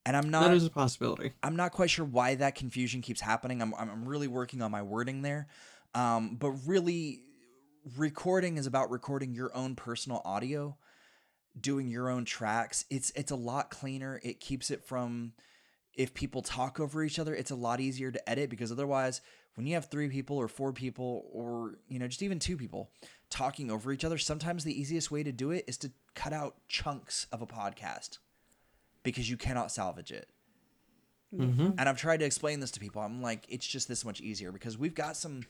And 0.07 0.17
I'm 0.17 0.31
not 0.31 0.43
that 0.45 0.55
is 0.55 0.67
a 0.67 0.71
possibility. 0.71 1.33
I'm 1.43 1.57
not 1.57 1.73
quite 1.73 1.91
sure 1.91 2.05
why 2.05 2.37
that 2.37 2.55
confusion 2.55 3.01
keeps 3.01 3.23
happening. 3.23 3.63
I'm 3.63 3.75
I'm 3.75 4.07
really 4.07 4.29
working 4.29 4.63
on 4.63 4.71
my 4.71 4.83
wording 4.83 5.23
there. 5.23 5.49
Um, 5.95 6.37
but 6.37 6.51
really 6.67 7.23
recording 7.97 8.57
is 8.57 8.67
about 8.67 8.91
recording 8.91 9.35
your 9.35 9.55
own 9.55 9.75
personal 9.77 10.23
audio, 10.25 10.77
doing 11.59 11.89
your 11.89 12.09
own 12.09 12.25
tracks. 12.25 12.85
It's 12.91 13.11
it's 13.11 13.31
a 13.31 13.37
lot 13.37 13.71
cleaner. 13.71 14.21
It 14.23 14.41
keeps 14.41 14.71
it 14.71 14.85
from 14.85 15.33
if 15.95 16.15
people 16.15 16.43
talk 16.43 16.81
over 16.81 17.05
each 17.05 17.19
other, 17.19 17.35
it's 17.35 17.51
a 17.51 17.57
lot 17.57 17.81
easier 17.81 18.11
to 18.11 18.29
edit 18.29 18.51
because 18.51 18.73
otherwise, 18.73 19.21
when 19.55 19.67
you 19.67 19.75
have 19.75 19.87
three 19.87 20.09
people 20.09 20.37
or 20.37 20.49
four 20.49 20.73
people 20.73 21.27
or 21.33 21.79
you 21.89 21.99
know 21.99 22.09
just 22.09 22.23
even 22.23 22.39
two 22.39 22.57
people 22.57 22.91
talking 23.31 23.71
over 23.71 23.93
each 23.93 24.05
other, 24.05 24.19
sometimes 24.19 24.65
the 24.65 24.79
easiest 24.79 25.11
way 25.11 25.23
to 25.23 25.33
do 25.33 25.51
it 25.51 25.65
is 25.67 25.77
to 25.79 25.93
cut 26.15 26.33
out 26.33 26.57
chunks 26.69 27.27
of 27.33 27.43
a 27.43 27.47
podcast 27.47 28.19
because 29.03 29.29
you 29.29 29.37
cannot 29.37 29.71
salvage 29.71 30.11
it. 30.11 30.29
Mm-hmm. 31.37 31.71
And 31.79 31.89
I've 31.89 31.99
tried 31.99 32.21
to 32.21 32.27
explain 32.27 32.61
this 32.61 32.71
to 32.73 32.81
people. 32.81 33.03
I'm 33.03 33.21
like, 33.21 33.45
it's 33.49 33.67
just 33.67 33.89
this 33.89 34.05
much 34.05 34.21
easier 34.21 34.53
because 34.53 34.79
we've 34.79 34.95
got 34.95 35.17
some 35.17 35.43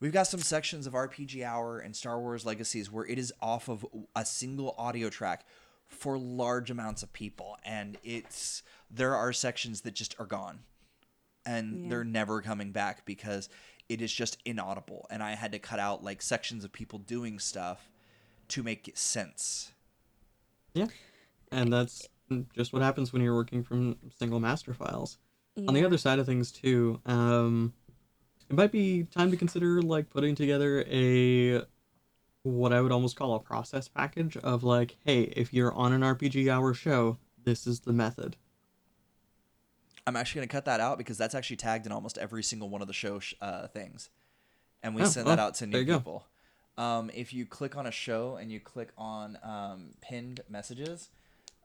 we've 0.00 0.12
got 0.12 0.26
some 0.26 0.40
sections 0.40 0.86
of 0.86 0.92
RPG 0.92 1.42
Hour 1.44 1.78
and 1.78 1.94
Star 1.96 2.20
Wars 2.20 2.44
Legacies 2.46 2.90
where 2.90 3.06
it 3.06 3.18
is 3.18 3.32
off 3.40 3.68
of 3.68 3.84
a 4.14 4.24
single 4.24 4.74
audio 4.78 5.08
track 5.08 5.44
for 5.86 6.18
large 6.18 6.70
amounts 6.70 7.02
of 7.02 7.12
people 7.12 7.56
and 7.64 7.96
it's 8.04 8.62
there 8.90 9.14
are 9.14 9.32
sections 9.32 9.80
that 9.82 9.94
just 9.94 10.14
are 10.20 10.26
gone 10.26 10.60
and 11.46 11.84
Yeah. 11.84 11.88
they're 11.90 12.04
never 12.04 12.42
coming 12.42 12.72
back 12.72 13.04
because 13.06 13.48
it 13.88 14.02
is 14.02 14.12
just 14.12 14.36
inaudible 14.44 15.06
and 15.10 15.22
I 15.22 15.34
had 15.34 15.52
to 15.52 15.58
cut 15.58 15.78
out 15.80 16.04
like 16.04 16.20
sections 16.20 16.62
of 16.64 16.72
people 16.72 16.98
doing 16.98 17.38
stuff 17.38 17.90
to 18.48 18.62
make 18.62 18.90
sense. 18.94 19.72
Yeah. 20.74 20.88
And 21.50 21.72
that's 21.72 22.06
just 22.54 22.74
what 22.74 22.82
happens 22.82 23.12
when 23.12 23.22
you're 23.22 23.34
working 23.34 23.62
from 23.64 23.96
single 24.18 24.40
master 24.40 24.74
files. 24.74 25.16
On 25.66 25.72
the 25.74 25.84
other 25.84 25.98
side 25.98 26.18
of 26.18 26.26
things 26.26 26.52
too, 26.52 27.00
um 27.06 27.72
it 28.50 28.56
might 28.56 28.72
be 28.72 29.04
time 29.04 29.30
to 29.30 29.36
consider 29.36 29.82
like 29.82 30.10
putting 30.10 30.34
together 30.34 30.84
a 30.88 31.62
what 32.42 32.72
I 32.72 32.80
would 32.80 32.92
almost 32.92 33.16
call 33.16 33.34
a 33.34 33.40
process 33.40 33.88
package 33.88 34.36
of 34.38 34.64
like, 34.64 34.96
hey, 35.04 35.22
if 35.36 35.52
you're 35.52 35.72
on 35.72 35.92
an 35.92 36.00
RPG 36.02 36.50
hour 36.50 36.72
show, 36.72 37.18
this 37.44 37.66
is 37.66 37.80
the 37.80 37.92
method. 37.92 38.36
I'm 40.06 40.16
actually 40.16 40.38
going 40.40 40.48
to 40.48 40.52
cut 40.52 40.64
that 40.64 40.80
out 40.80 40.96
because 40.96 41.18
that's 41.18 41.34
actually 41.34 41.56
tagged 41.56 41.84
in 41.84 41.92
almost 41.92 42.16
every 42.16 42.42
single 42.42 42.70
one 42.70 42.80
of 42.80 42.88
the 42.88 42.94
show 42.94 43.18
sh- 43.18 43.34
uh, 43.42 43.66
things, 43.68 44.08
and 44.82 44.94
we 44.94 45.02
Oh, 45.02 45.04
send 45.04 45.26
that 45.26 45.38
out 45.38 45.54
to 45.56 45.66
new 45.66 45.76
people. 45.98 46.24
Um, 46.78 47.10
if 47.12 47.34
you 47.34 47.44
click 47.44 47.76
on 47.76 47.86
a 47.86 47.90
show 47.90 48.36
and 48.36 48.50
you 48.50 48.60
click 48.60 48.90
on 48.96 49.36
um, 49.42 49.90
pinned 50.00 50.40
messages, 50.48 51.10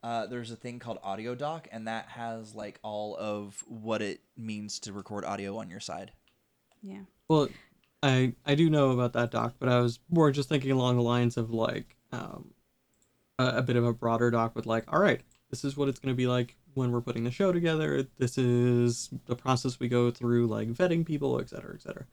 uh, 0.01 0.25
there's 0.25 0.51
a 0.51 0.55
thing 0.57 0.79
called 0.79 0.97
Audio 1.03 1.35
Doc, 1.35 1.69
and 1.71 1.87
that 1.87 2.07
has 2.09 2.53
like 2.53 2.79
all 2.83 3.15
of 3.15 3.63
what 3.67 4.01
it 4.01 4.19
means 4.35 4.79
to 4.79 4.91
record 4.91 5.23
audio 5.23 5.55
on 5.57 5.69
your 5.69 5.79
side. 5.79 6.11
Yeah. 6.83 7.01
Well, 7.29 7.47
I 8.03 8.33
I 8.45 8.55
do 8.55 8.69
know 8.69 8.91
about 8.91 9.13
that 9.13 9.31
doc, 9.31 9.55
but 9.59 9.69
I 9.69 9.79
was 9.79 9.99
more 10.09 10.29
just 10.31 10.49
thinking 10.49 10.71
along 10.71 10.97
the 10.97 11.01
lines 11.03 11.37
of 11.37 11.49
like 11.51 11.95
um, 12.11 12.49
a, 13.39 13.45
a 13.57 13.61
bit 13.61 13.75
of 13.77 13.85
a 13.85 13.93
broader 13.93 14.29
doc 14.29 14.55
with 14.55 14.65
like, 14.65 14.91
all 14.91 14.99
right, 14.99 15.21
this 15.49 15.63
is 15.63 15.77
what 15.77 15.87
it's 15.87 15.99
going 15.99 16.13
to 16.13 16.17
be 16.17 16.27
like 16.27 16.55
when 16.73 16.91
we're 16.91 17.01
putting 17.01 17.23
the 17.23 17.31
show 17.31 17.51
together. 17.53 18.05
This 18.17 18.37
is 18.37 19.09
the 19.25 19.35
process 19.35 19.79
we 19.79 19.87
go 19.87 20.11
through, 20.11 20.47
like 20.47 20.67
vetting 20.69 21.05
people, 21.05 21.39
et 21.39 21.49
cetera, 21.49 21.73
et 21.75 21.81
cetera. 21.81 22.05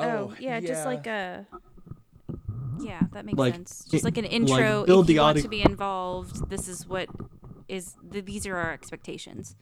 Oh, 0.00 0.34
yeah, 0.40 0.58
just 0.60 0.86
like 0.86 1.06
a. 1.06 1.46
Yeah, 2.80 3.00
that 3.12 3.24
makes 3.24 3.38
Like, 3.38 3.54
sense. 3.54 3.84
Just 3.90 4.02
it- 4.02 4.04
like 4.04 4.16
an 4.18 4.24
like, 4.24 4.32
intro. 4.32 4.84
build 4.84 5.04
if 5.04 5.06
the 5.08 5.12
you 5.14 5.20
want 5.20 5.30
audio- 5.36 5.42
to 5.42 5.48
be 5.48 5.62
involved, 5.62 6.48
this 6.50 6.66
is 6.68 6.86
what 6.88 7.08
is. 7.68 7.94
Th- 8.10 8.24
these 8.24 8.46
are 8.46 8.56
our 8.56 8.72
expectations. 8.72 9.54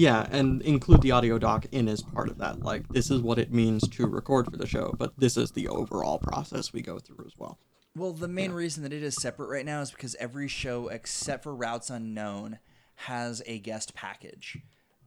Yeah, 0.00 0.26
and 0.30 0.62
include 0.62 1.02
the 1.02 1.10
audio 1.10 1.38
doc 1.38 1.66
in 1.72 1.86
as 1.86 2.00
part 2.00 2.30
of 2.30 2.38
that. 2.38 2.62
Like, 2.62 2.88
this 2.88 3.10
is 3.10 3.20
what 3.20 3.38
it 3.38 3.52
means 3.52 3.86
to 3.86 4.06
record 4.06 4.46
for 4.50 4.56
the 4.56 4.66
show, 4.66 4.94
but 4.96 5.12
this 5.18 5.36
is 5.36 5.50
the 5.50 5.68
overall 5.68 6.18
process 6.18 6.72
we 6.72 6.80
go 6.80 6.98
through 6.98 7.22
as 7.26 7.34
well. 7.36 7.58
Well, 7.94 8.14
the 8.14 8.26
main 8.26 8.52
reason 8.52 8.82
that 8.84 8.94
it 8.94 9.02
is 9.02 9.14
separate 9.16 9.50
right 9.50 9.66
now 9.66 9.82
is 9.82 9.90
because 9.90 10.16
every 10.18 10.48
show 10.48 10.88
except 10.88 11.42
for 11.42 11.54
Routes 11.54 11.90
Unknown 11.90 12.60
has 12.94 13.42
a 13.44 13.58
guest 13.58 13.94
package. 13.94 14.56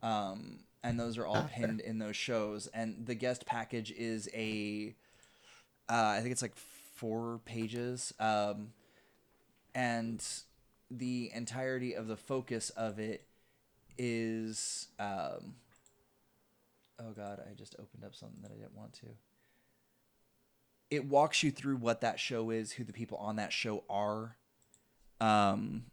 Um, 0.03 0.59
and 0.83 0.99
those 0.99 1.17
are 1.17 1.25
all 1.25 1.49
pinned 1.51 1.79
in 1.79 1.97
those 1.97 2.15
shows. 2.15 2.67
And 2.67 3.07
the 3.07 3.15
guest 3.15 3.47
package 3.47 3.91
is 3.91 4.29
a, 4.31 4.93
uh, 5.89 6.13
I 6.17 6.19
think 6.19 6.33
it's 6.33 6.43
like 6.43 6.55
four 6.55 7.39
pages. 7.45 8.13
Um, 8.19 8.73
and 9.73 10.23
the 10.91 11.31
entirety 11.33 11.95
of 11.95 12.05
the 12.05 12.17
focus 12.17 12.69
of 12.69 12.99
it 12.99 13.25
is, 13.97 14.87
um, 14.99 15.55
oh 16.99 17.11
God, 17.15 17.41
I 17.49 17.53
just 17.53 17.75
opened 17.79 18.03
up 18.03 18.15
something 18.15 18.41
that 18.41 18.51
I 18.51 18.55
didn't 18.55 18.75
want 18.75 18.93
to 18.93 19.07
it 20.93 21.05
walks 21.05 21.41
you 21.41 21.49
through 21.49 21.77
what 21.77 22.01
that 22.01 22.19
show 22.19 22.51
is, 22.51 22.73
who 22.73 22.83
the 22.83 22.93
people 22.93 23.17
on 23.17 23.37
that 23.37 23.51
show 23.51 23.83
are, 23.89 24.37
um, 25.19 25.85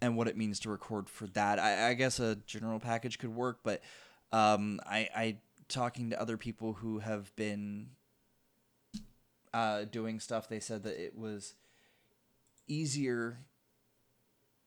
and 0.00 0.16
what 0.16 0.26
it 0.26 0.36
means 0.36 0.58
to 0.60 0.68
record 0.68 1.08
for 1.08 1.28
that. 1.28 1.60
I, 1.60 1.90
I 1.90 1.94
guess 1.94 2.18
a 2.18 2.34
general 2.44 2.80
package 2.80 3.20
could 3.20 3.34
work, 3.34 3.60
but 3.62 3.82
um, 4.32 4.80
I, 4.84 5.08
I 5.14 5.36
talking 5.68 6.10
to 6.10 6.20
other 6.20 6.36
people 6.36 6.72
who 6.72 6.98
have 6.98 7.34
been 7.36 7.90
uh, 9.54 9.84
doing 9.84 10.18
stuff, 10.18 10.48
they 10.48 10.58
said 10.58 10.82
that 10.82 11.00
it 11.00 11.16
was 11.16 11.54
easier 12.66 13.38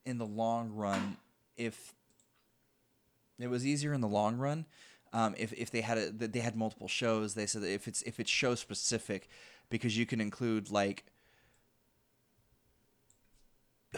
in 0.05 0.19
the 0.19 0.25
long 0.25 0.71
run 0.71 1.17
if 1.57 1.93
it 3.43 3.49
was 3.49 3.65
easier 3.65 3.93
in 3.93 4.01
the 4.01 4.07
long 4.07 4.37
run 4.37 4.65
um, 5.13 5.35
if, 5.37 5.51
if 5.53 5.69
they 5.71 5.81
had 5.81 5.97
a, 5.97 6.09
they 6.11 6.39
had 6.39 6.55
multiple 6.55 6.87
shows 6.87 7.33
they 7.33 7.45
said 7.45 7.61
that 7.61 7.71
if 7.73 7.87
it's 7.87 8.01
if 8.03 8.19
it's 8.19 8.29
show 8.29 8.55
specific 8.55 9.27
because 9.69 9.97
you 9.97 10.05
can 10.05 10.21
include 10.21 10.69
like 10.71 11.03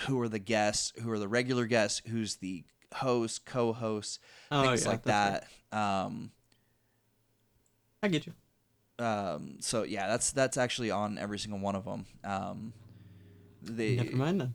who 0.07 0.19
are 0.21 0.27
the 0.29 0.39
guests, 0.39 0.91
who 1.01 1.11
are 1.11 1.19
the 1.19 1.27
regular 1.27 1.65
guests, 1.65 2.01
who's 2.07 2.37
the 2.37 2.63
host, 2.95 3.45
co-host, 3.45 4.19
Oh, 4.51 4.63
things 4.63 4.85
yeah, 4.85 4.89
like 4.89 5.03
that. 5.03 5.47
Um, 5.71 6.31
I 8.01 8.07
get 8.07 8.25
you. 8.25 8.33
um, 9.03 9.57
so 9.59 9.83
yeah, 9.83 10.07
that's 10.07 10.31
that's 10.31 10.57
actually 10.57 10.91
on 10.91 11.17
every 11.17 11.39
single 11.39 11.59
one 11.59 11.75
of 11.75 11.85
them. 11.85 12.05
Um, 12.23 12.73
they, 13.61 13.95
Never 13.97 14.15
mind 14.15 14.41
then. 14.41 14.53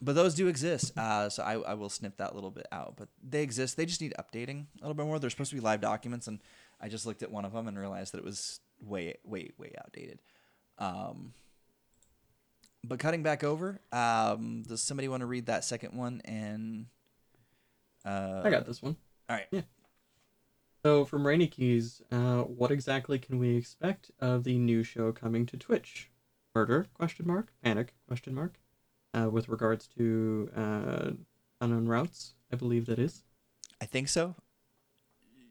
But 0.00 0.14
those 0.14 0.34
do 0.34 0.48
exist. 0.48 0.96
Uh, 0.98 1.28
so 1.28 1.42
I, 1.42 1.54
I 1.54 1.74
will 1.74 1.88
snip 1.88 2.16
that 2.18 2.34
little 2.34 2.50
bit 2.50 2.66
out. 2.70 2.94
But 2.96 3.08
they 3.22 3.42
exist. 3.42 3.76
They 3.76 3.86
just 3.86 4.00
need 4.00 4.14
updating 4.18 4.66
a 4.80 4.84
little 4.84 4.94
bit 4.94 5.06
more. 5.06 5.18
They're 5.18 5.30
supposed 5.30 5.50
to 5.50 5.56
be 5.56 5.62
live 5.62 5.80
documents, 5.80 6.26
and 6.26 6.40
I 6.80 6.88
just 6.88 7.06
looked 7.06 7.22
at 7.22 7.30
one 7.30 7.44
of 7.44 7.52
them 7.52 7.68
and 7.68 7.78
realized 7.78 8.12
that 8.12 8.18
it 8.18 8.24
was 8.24 8.60
way, 8.80 9.16
way, 9.24 9.50
way 9.58 9.72
outdated. 9.78 10.20
Um, 10.78 11.32
but 12.84 12.98
cutting 12.98 13.22
back 13.22 13.42
over, 13.42 13.80
um, 13.92 14.62
does 14.66 14.82
somebody 14.82 15.08
want 15.08 15.22
to 15.22 15.26
read 15.26 15.46
that 15.46 15.64
second 15.64 15.96
one? 15.96 16.20
And 16.24 16.86
uh, 18.04 18.42
I 18.44 18.50
got 18.50 18.66
this 18.66 18.82
one. 18.82 18.96
All 19.28 19.36
right. 19.36 19.46
Yeah. 19.50 19.62
So 20.84 21.04
from 21.04 21.26
Rainy 21.26 21.48
Keys, 21.48 22.00
uh, 22.12 22.42
what 22.42 22.70
exactly 22.70 23.18
can 23.18 23.38
we 23.38 23.56
expect 23.56 24.12
of 24.20 24.44
the 24.44 24.56
new 24.56 24.84
show 24.84 25.10
coming 25.10 25.44
to 25.46 25.56
Twitch? 25.56 26.10
Murder? 26.54 26.86
Question 26.94 27.26
mark. 27.26 27.52
Panic? 27.62 27.92
Question 28.06 28.34
mark. 28.34 28.60
Uh, 29.14 29.30
with 29.30 29.48
regards 29.48 29.86
to 29.98 30.50
uh, 30.54 31.10
unknown 31.60 31.86
routes, 31.86 32.34
I 32.52 32.56
believe 32.56 32.86
that 32.86 32.98
is. 32.98 33.22
I 33.80 33.86
think 33.86 34.08
so. 34.08 34.34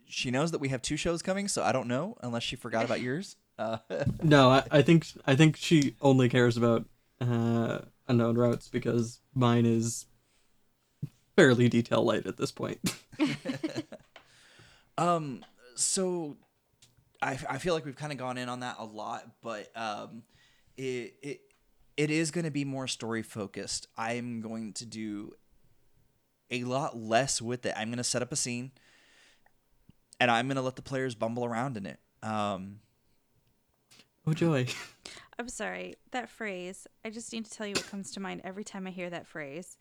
She 0.08 0.30
knows 0.30 0.52
that 0.52 0.60
we 0.60 0.70
have 0.70 0.82
two 0.84 0.98
shows 0.98 1.22
coming, 1.24 1.48
so 1.48 1.64
I 1.64 1.72
don't 1.72 1.88
know 1.88 2.16
unless 2.22 2.44
she 2.44 2.56
forgot 2.56 2.86
about 2.86 3.02
yours. 3.08 3.38
Uh, 3.58 3.78
No, 4.24 4.50
I, 4.50 4.64
I 4.70 4.82
think 4.84 5.08
I 5.26 5.36
think 5.36 5.58
she 5.58 5.96
only 6.02 6.30
cares 6.30 6.58
about 6.58 6.86
uh, 7.20 7.80
unknown 8.08 8.36
routes 8.38 8.68
because 8.68 9.20
mine 9.34 9.66
is 9.66 10.06
fairly 11.36 11.68
detail 11.68 12.04
light 12.04 12.26
at 12.28 12.38
this 12.38 12.52
point. 12.52 12.80
Um, 14.98 15.44
so 15.76 16.38
I, 17.22 17.38
I 17.50 17.58
feel 17.58 17.74
like 17.74 17.86
we've 17.86 17.96
kind 17.98 18.12
of 18.14 18.18
gone 18.18 18.38
in 18.38 18.48
on 18.48 18.62
that 18.62 18.78
a 18.80 18.86
lot, 18.86 19.30
but 19.42 19.70
um, 19.76 20.24
it 20.78 21.16
it 21.22 21.42
it 21.98 22.12
is 22.12 22.32
going 22.32 22.46
to 22.46 22.52
be 22.52 22.66
more 22.66 22.88
story 22.88 23.22
focused. 23.22 23.88
I'm 23.98 24.42
going 24.42 24.74
to 24.74 24.86
do 24.86 25.34
a 26.52 26.64
lot 26.64 26.98
less 26.98 27.42
with 27.42 27.66
it. 27.66 27.74
I'm 27.76 27.90
going 27.90 27.98
to 27.98 28.04
set 28.04 28.22
up 28.22 28.32
a 28.32 28.36
scene, 28.36 28.72
and 30.20 30.30
I'm 30.30 30.48
going 30.48 30.58
to 30.58 30.62
let 30.62 30.76
the 30.76 30.82
players 30.82 31.16
bumble 31.16 31.46
around 31.46 31.78
in 31.78 31.86
it. 31.86 32.00
Um, 32.22 32.80
oh 34.28 34.34
joy! 34.34 34.68
I'm 35.40 35.50
sorry. 35.50 35.96
That 36.12 36.30
phrase, 36.30 36.88
I 37.04 37.10
just 37.10 37.32
need 37.34 37.46
to 37.46 37.52
tell 37.52 37.68
you 37.68 37.74
what 37.74 37.88
comes 37.88 38.12
to 38.12 38.20
mind 38.20 38.42
every 38.44 38.64
time 38.64 38.88
I 38.88 38.92
hear 38.92 39.10
that 39.10 39.28
phrase. 39.28 39.78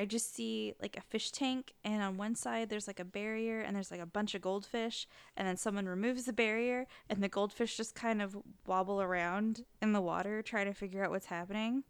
I 0.00 0.06
just 0.06 0.34
see 0.34 0.72
like 0.80 0.96
a 0.96 1.02
fish 1.02 1.30
tank, 1.30 1.74
and 1.84 2.02
on 2.02 2.16
one 2.16 2.34
side 2.34 2.70
there's 2.70 2.86
like 2.86 3.00
a 3.00 3.04
barrier, 3.04 3.60
and 3.60 3.76
there's 3.76 3.90
like 3.90 4.00
a 4.00 4.06
bunch 4.06 4.34
of 4.34 4.40
goldfish, 4.40 5.06
and 5.36 5.46
then 5.46 5.58
someone 5.58 5.84
removes 5.84 6.24
the 6.24 6.32
barrier, 6.32 6.86
and 7.10 7.22
the 7.22 7.28
goldfish 7.28 7.76
just 7.76 7.94
kind 7.94 8.22
of 8.22 8.34
wobble 8.66 9.02
around 9.02 9.66
in 9.82 9.92
the 9.92 10.00
water, 10.00 10.40
trying 10.40 10.64
to 10.64 10.72
figure 10.72 11.04
out 11.04 11.10
what's 11.10 11.26
happening. 11.26 11.84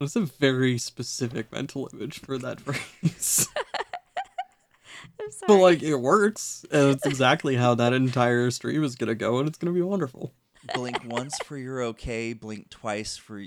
That's 0.00 0.16
a 0.16 0.22
very 0.22 0.78
specific 0.78 1.52
mental 1.52 1.90
image 1.92 2.20
for 2.20 2.38
that 2.38 2.60
phrase. 2.62 3.46
I'm 5.20 5.30
sorry. 5.30 5.48
but 5.48 5.58
like 5.58 5.82
it 5.82 5.96
works, 5.96 6.64
and 6.72 6.88
it's 6.88 7.04
exactly 7.04 7.56
how 7.56 7.74
that 7.74 7.92
entire 7.92 8.50
stream 8.50 8.82
is 8.84 8.96
gonna 8.96 9.14
go, 9.14 9.38
and 9.38 9.46
it's 9.46 9.58
gonna 9.58 9.74
be 9.74 9.82
wonderful. 9.82 10.32
blink 10.72 10.96
once 11.04 11.36
for 11.44 11.58
you're 11.58 11.82
okay. 11.82 12.32
Blink 12.32 12.70
twice 12.70 13.18
for 13.18 13.44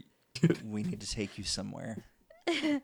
we 0.63 0.83
need 0.83 1.01
to 1.01 1.09
take 1.09 1.39
you 1.39 1.43
somewhere. 1.43 1.97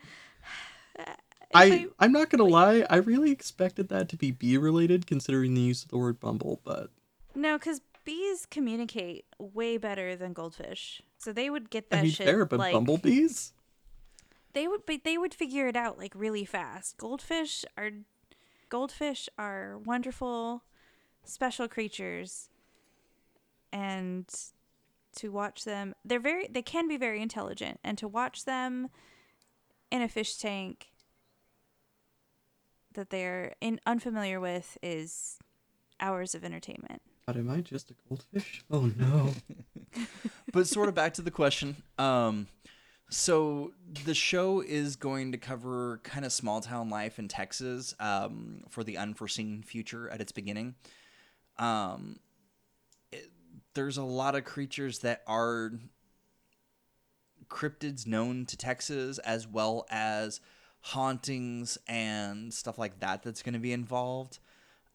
I 1.53 1.87
I'm 1.99 2.11
not 2.11 2.29
gonna 2.29 2.45
lie, 2.45 2.85
I 2.89 2.97
really 2.97 3.31
expected 3.31 3.89
that 3.89 4.09
to 4.09 4.17
be 4.17 4.31
bee 4.31 4.57
related, 4.57 5.05
considering 5.05 5.53
the 5.53 5.61
use 5.61 5.83
of 5.83 5.89
the 5.89 5.97
word 5.97 6.19
bumble, 6.19 6.61
but 6.63 6.91
no, 7.35 7.57
because 7.57 7.81
bees 8.05 8.45
communicate 8.45 9.25
way 9.37 9.77
better 9.77 10.15
than 10.15 10.33
goldfish, 10.33 11.01
so 11.17 11.33
they 11.33 11.49
would 11.49 11.69
get 11.69 11.89
that 11.89 11.99
I 11.99 12.01
mean, 12.03 12.11
shit 12.11 12.27
fair, 12.27 12.45
but 12.45 12.59
like 12.59 12.73
bumblebees. 12.73 13.53
they 14.53 14.67
would 14.67 14.85
but 14.85 15.03
they 15.03 15.17
would 15.17 15.33
figure 15.33 15.67
it 15.67 15.75
out 15.75 15.97
like 15.97 16.13
really 16.15 16.45
fast. 16.45 16.97
Goldfish 16.97 17.65
are 17.77 17.91
goldfish 18.69 19.27
are 19.37 19.77
wonderful 19.79 20.63
special 21.23 21.67
creatures 21.67 22.49
and 23.71 24.25
to 25.13 25.29
watch 25.29 25.65
them 25.65 25.93
they're 26.05 26.19
very 26.19 26.47
they 26.49 26.61
can 26.61 26.87
be 26.87 26.97
very 26.97 27.21
intelligent 27.21 27.79
and 27.83 27.97
to 27.97 28.07
watch 28.07 28.45
them 28.45 28.89
in 29.91 30.01
a 30.01 30.07
fish 30.07 30.37
tank 30.37 30.87
that 32.93 33.09
they're 33.09 33.53
in 33.61 33.79
unfamiliar 33.85 34.39
with 34.39 34.77
is 34.81 35.37
hours 35.99 36.33
of 36.35 36.43
entertainment 36.43 37.01
But 37.25 37.37
am 37.37 37.49
I 37.49 37.61
just 37.61 37.91
a 37.91 37.93
goldfish? 38.09 38.63
Oh 38.71 38.91
no. 38.97 39.33
but 40.53 40.67
sort 40.67 40.89
of 40.89 40.95
back 40.95 41.13
to 41.15 41.21
the 41.21 41.31
question. 41.31 41.75
Um, 41.97 42.47
so 43.09 43.73
the 44.05 44.13
show 44.13 44.61
is 44.61 44.95
going 44.95 45.33
to 45.33 45.37
cover 45.37 45.99
kind 46.03 46.25
of 46.25 46.31
small 46.31 46.61
town 46.61 46.89
life 46.89 47.19
in 47.19 47.27
Texas 47.27 47.93
um, 47.99 48.63
for 48.69 48.83
the 48.85 48.97
unforeseen 48.97 49.63
future 49.63 50.09
at 50.09 50.21
its 50.21 50.31
beginning. 50.31 50.75
Um, 51.59 52.19
it, 53.11 53.29
there's 53.73 53.97
a 53.97 54.03
lot 54.03 54.35
of 54.35 54.45
creatures 54.45 54.99
that 54.99 55.23
are 55.27 55.73
cryptids 57.51 58.07
known 58.07 58.45
to 58.47 58.57
Texas, 58.57 59.19
as 59.19 59.47
well 59.47 59.85
as 59.91 60.39
hauntings 60.79 61.77
and 61.87 62.51
stuff 62.51 62.79
like 62.79 62.99
that 63.01 63.21
that's 63.21 63.43
going 63.43 63.53
to 63.53 63.59
be 63.59 63.73
involved, 63.73 64.39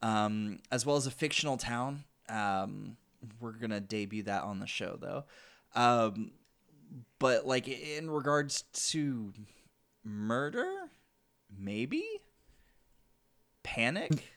um, 0.03 0.59
as 0.73 0.85
well 0.85 0.97
as 0.97 1.07
a 1.07 1.11
fictional 1.13 1.57
town. 1.57 2.05
Um, 2.29 2.97
we're 3.41 3.53
gonna 3.53 3.81
debut 3.81 4.23
that 4.25 4.43
on 4.43 4.59
the 4.59 4.67
show 4.67 4.99
though. 5.01 5.25
Um, 5.75 6.33
but 7.19 7.47
like 7.47 7.69
in 7.69 8.11
regards 8.11 8.63
to 8.91 9.33
murder, 10.05 10.73
maybe 11.57 12.05
panic, 13.63 14.33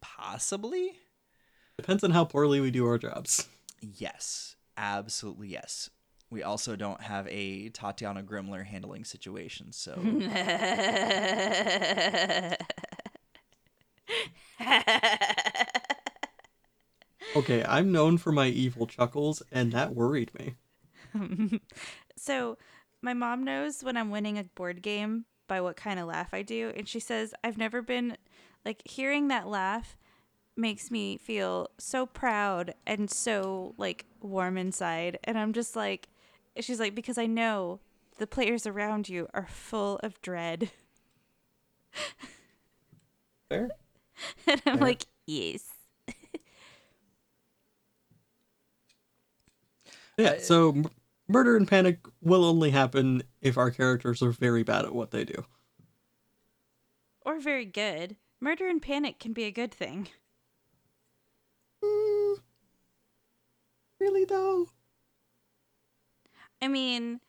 possibly. 0.00 0.96
Depends 1.76 2.02
on 2.02 2.10
how 2.10 2.24
poorly 2.24 2.60
we 2.60 2.70
do 2.70 2.86
our 2.86 2.98
jobs. 2.98 3.48
Yes, 3.80 4.56
absolutely 4.76 5.48
yes. 5.48 5.90
We 6.36 6.42
also 6.42 6.76
don't 6.76 7.00
have 7.00 7.26
a 7.28 7.70
Tatiana 7.70 8.22
Grimler 8.22 8.62
handling 8.62 9.06
situation, 9.06 9.72
so 9.72 9.94
Okay, 17.36 17.64
I'm 17.66 17.90
known 17.90 18.18
for 18.18 18.32
my 18.32 18.48
evil 18.48 18.86
chuckles, 18.86 19.42
and 19.50 19.72
that 19.72 19.94
worried 19.94 20.30
me. 20.38 20.56
so 22.18 22.58
my 23.00 23.14
mom 23.14 23.42
knows 23.42 23.82
when 23.82 23.96
I'm 23.96 24.10
winning 24.10 24.36
a 24.36 24.44
board 24.44 24.82
game 24.82 25.24
by 25.48 25.62
what 25.62 25.76
kind 25.76 25.98
of 25.98 26.06
laugh 26.06 26.34
I 26.34 26.42
do, 26.42 26.70
and 26.76 26.86
she 26.86 27.00
says 27.00 27.32
I've 27.42 27.56
never 27.56 27.80
been 27.80 28.18
like 28.62 28.82
hearing 28.84 29.28
that 29.28 29.48
laugh 29.48 29.96
makes 30.54 30.90
me 30.90 31.16
feel 31.16 31.70
so 31.78 32.04
proud 32.04 32.74
and 32.86 33.10
so 33.10 33.74
like 33.78 34.04
warm 34.20 34.56
inside 34.56 35.18
and 35.24 35.36
i'm 35.36 35.52
just 35.52 35.76
like 35.76 36.08
she's 36.60 36.80
like 36.80 36.94
because 36.94 37.18
i 37.18 37.26
know 37.26 37.80
the 38.18 38.26
players 38.26 38.66
around 38.66 39.08
you 39.08 39.28
are 39.34 39.46
full 39.50 39.98
of 40.02 40.20
dread 40.22 40.70
Fair. 43.48 43.74
and 44.46 44.62
i'm 44.66 44.78
Fair. 44.78 44.80
like 44.80 45.06
yes 45.26 45.62
Yeah. 50.18 50.38
So 50.38 50.70
m- 50.70 50.86
murder 51.28 51.56
and 51.56 51.66
panic 51.68 51.98
will 52.20 52.44
only 52.44 52.70
happen 52.70 53.22
if 53.40 53.56
our 53.58 53.70
characters 53.70 54.22
are 54.22 54.30
very 54.32 54.62
bad 54.62 54.84
at 54.84 54.94
what 54.94 55.10
they 55.10 55.24
do. 55.24 55.44
or 57.22 57.38
very 57.38 57.64
good 57.66 58.16
murder 58.40 58.68
and 58.68 58.80
panic 58.80 59.18
can 59.18 59.32
be 59.32 59.44
a 59.44 59.50
good 59.50 59.72
thing 59.74 60.08
Mm, 61.82 62.36
really 64.00 64.24
though. 64.24 64.68
I 66.62 66.68
mean 66.68 67.20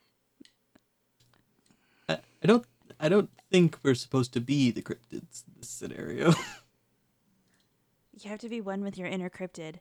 I, 2.09 2.19
I 2.43 2.47
don't. 2.47 2.65
I 2.99 3.09
don't 3.09 3.29
think 3.51 3.77
we're 3.83 3.93
supposed 3.95 4.33
to 4.33 4.41
be 4.41 4.71
the 4.71 4.81
cryptids 4.81 5.43
in 5.45 5.53
this 5.59 5.69
scenario. 5.69 6.33
you 8.19 8.29
have 8.29 8.39
to 8.39 8.49
be 8.49 8.61
one 8.61 8.81
with 8.81 8.97
your 8.97 9.07
inner 9.07 9.29
cryptid 9.29 9.75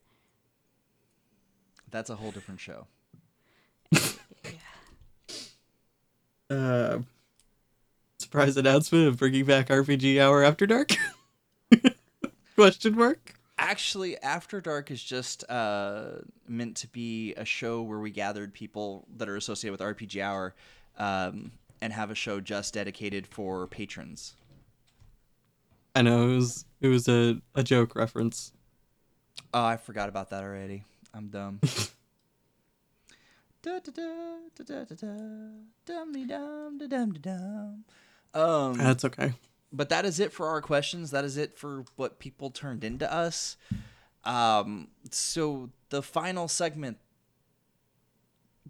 That's 1.90 2.10
a 2.10 2.16
whole 2.16 2.30
different 2.30 2.60
show. 2.60 2.86
uh, 6.50 6.98
surprise 8.18 8.56
announcement 8.56 9.08
of 9.08 9.18
bringing 9.18 9.44
back 9.44 9.68
RPG 9.68 10.20
Hour 10.20 10.44
After 10.44 10.66
Dark? 10.66 10.90
Question 12.54 12.96
mark. 12.96 13.35
Actually, 13.58 14.20
After 14.22 14.60
Dark 14.60 14.90
is 14.90 15.02
just 15.02 15.42
uh, 15.50 16.18
meant 16.46 16.76
to 16.76 16.88
be 16.88 17.34
a 17.34 17.44
show 17.44 17.82
where 17.82 17.98
we 17.98 18.10
gathered 18.10 18.52
people 18.52 19.06
that 19.16 19.28
are 19.28 19.36
associated 19.36 19.72
with 19.72 19.96
RPG 19.96 20.20
Hour 20.22 20.54
um, 20.98 21.52
and 21.80 21.92
have 21.92 22.10
a 22.10 22.14
show 22.14 22.40
just 22.40 22.74
dedicated 22.74 23.26
for 23.26 23.66
patrons. 23.66 24.34
I 25.94 26.02
know 26.02 26.28
it 26.28 26.34
was 26.36 26.66
it 26.82 26.88
was 26.88 27.08
a, 27.08 27.40
a 27.54 27.62
joke 27.62 27.96
reference. 27.96 28.52
Oh, 29.54 29.64
I 29.64 29.78
forgot 29.78 30.10
about 30.10 30.28
that 30.30 30.42
already. 30.42 30.84
I'm 31.14 31.28
dumb. 31.28 31.60
da, 33.62 33.78
da, 33.78 33.90
da, 33.90 34.64
da, 34.64 34.84
da, 34.84 34.94
da, 34.94 35.06
dum 35.86 36.26
dum 36.26 36.78
dum 36.86 37.12
dum. 37.14 37.84
Um, 38.34 38.74
That's 38.74 39.06
okay. 39.06 39.32
But 39.72 39.88
that 39.88 40.04
is 40.04 40.20
it 40.20 40.32
for 40.32 40.48
our 40.48 40.60
questions. 40.62 41.10
That 41.10 41.24
is 41.24 41.36
it 41.36 41.58
for 41.58 41.84
what 41.96 42.18
people 42.18 42.50
turned 42.50 42.84
into 42.84 43.12
us. 43.12 43.56
Um, 44.24 44.88
so 45.10 45.70
the 45.90 46.02
final 46.02 46.48
segment, 46.48 46.98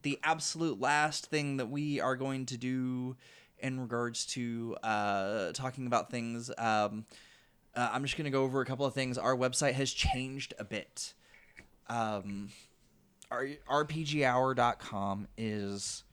the 0.02 0.18
absolute 0.22 0.80
last 0.80 1.26
thing 1.26 1.56
that 1.56 1.70
we 1.70 2.00
are 2.00 2.16
going 2.16 2.46
to 2.46 2.56
do 2.56 3.16
in 3.58 3.80
regards 3.80 4.26
to 4.26 4.76
uh, 4.82 5.52
talking 5.52 5.86
about 5.86 6.10
things. 6.10 6.50
Um, 6.58 7.06
uh, 7.74 7.90
I'm 7.92 8.02
just 8.02 8.16
going 8.16 8.26
to 8.26 8.30
go 8.30 8.42
over 8.42 8.60
a 8.60 8.66
couple 8.66 8.86
of 8.86 8.94
things. 8.94 9.18
Our 9.18 9.36
website 9.36 9.74
has 9.74 9.90
changed 9.92 10.54
a 10.58 10.64
bit. 10.64 11.14
Um, 11.88 12.50
our 13.30 13.46
RPGhour.com 13.68 15.28
is 15.36 16.04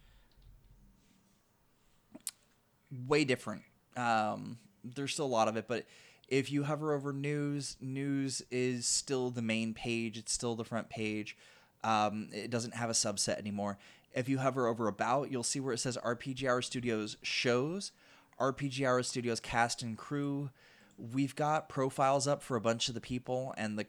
way 3.07 3.23
different. 3.23 3.63
Um, 3.95 4.57
there's 4.83 5.13
still 5.13 5.25
a 5.25 5.27
lot 5.27 5.47
of 5.47 5.57
it, 5.57 5.65
but 5.67 5.85
if 6.27 6.51
you 6.51 6.63
hover 6.63 6.93
over 6.93 7.13
news, 7.13 7.77
news 7.81 8.41
is 8.49 8.85
still 8.85 9.29
the 9.29 9.41
main 9.41 9.73
page. 9.73 10.17
It's 10.17 10.33
still 10.33 10.55
the 10.55 10.63
front 10.63 10.89
page. 10.89 11.37
Um, 11.83 12.29
it 12.31 12.49
doesn't 12.49 12.75
have 12.75 12.89
a 12.89 12.93
subset 12.93 13.37
anymore. 13.37 13.77
If 14.15 14.29
you 14.29 14.39
hover 14.39 14.67
over 14.67 14.87
about, 14.87 15.31
you'll 15.31 15.43
see 15.43 15.59
where 15.59 15.73
it 15.73 15.79
says 15.79 15.97
RPG 16.03 16.47
Hour 16.47 16.61
Studios 16.61 17.17
shows, 17.21 17.91
RPG 18.39 18.85
Hour 18.85 19.03
Studios 19.03 19.39
cast 19.39 19.81
and 19.81 19.97
crew. 19.97 20.49
We've 20.97 21.35
got 21.35 21.67
profiles 21.67 22.27
up 22.27 22.41
for 22.41 22.55
a 22.55 22.61
bunch 22.61 22.87
of 22.87 22.93
the 22.93 23.01
people 23.01 23.53
and 23.57 23.77
the 23.77 23.87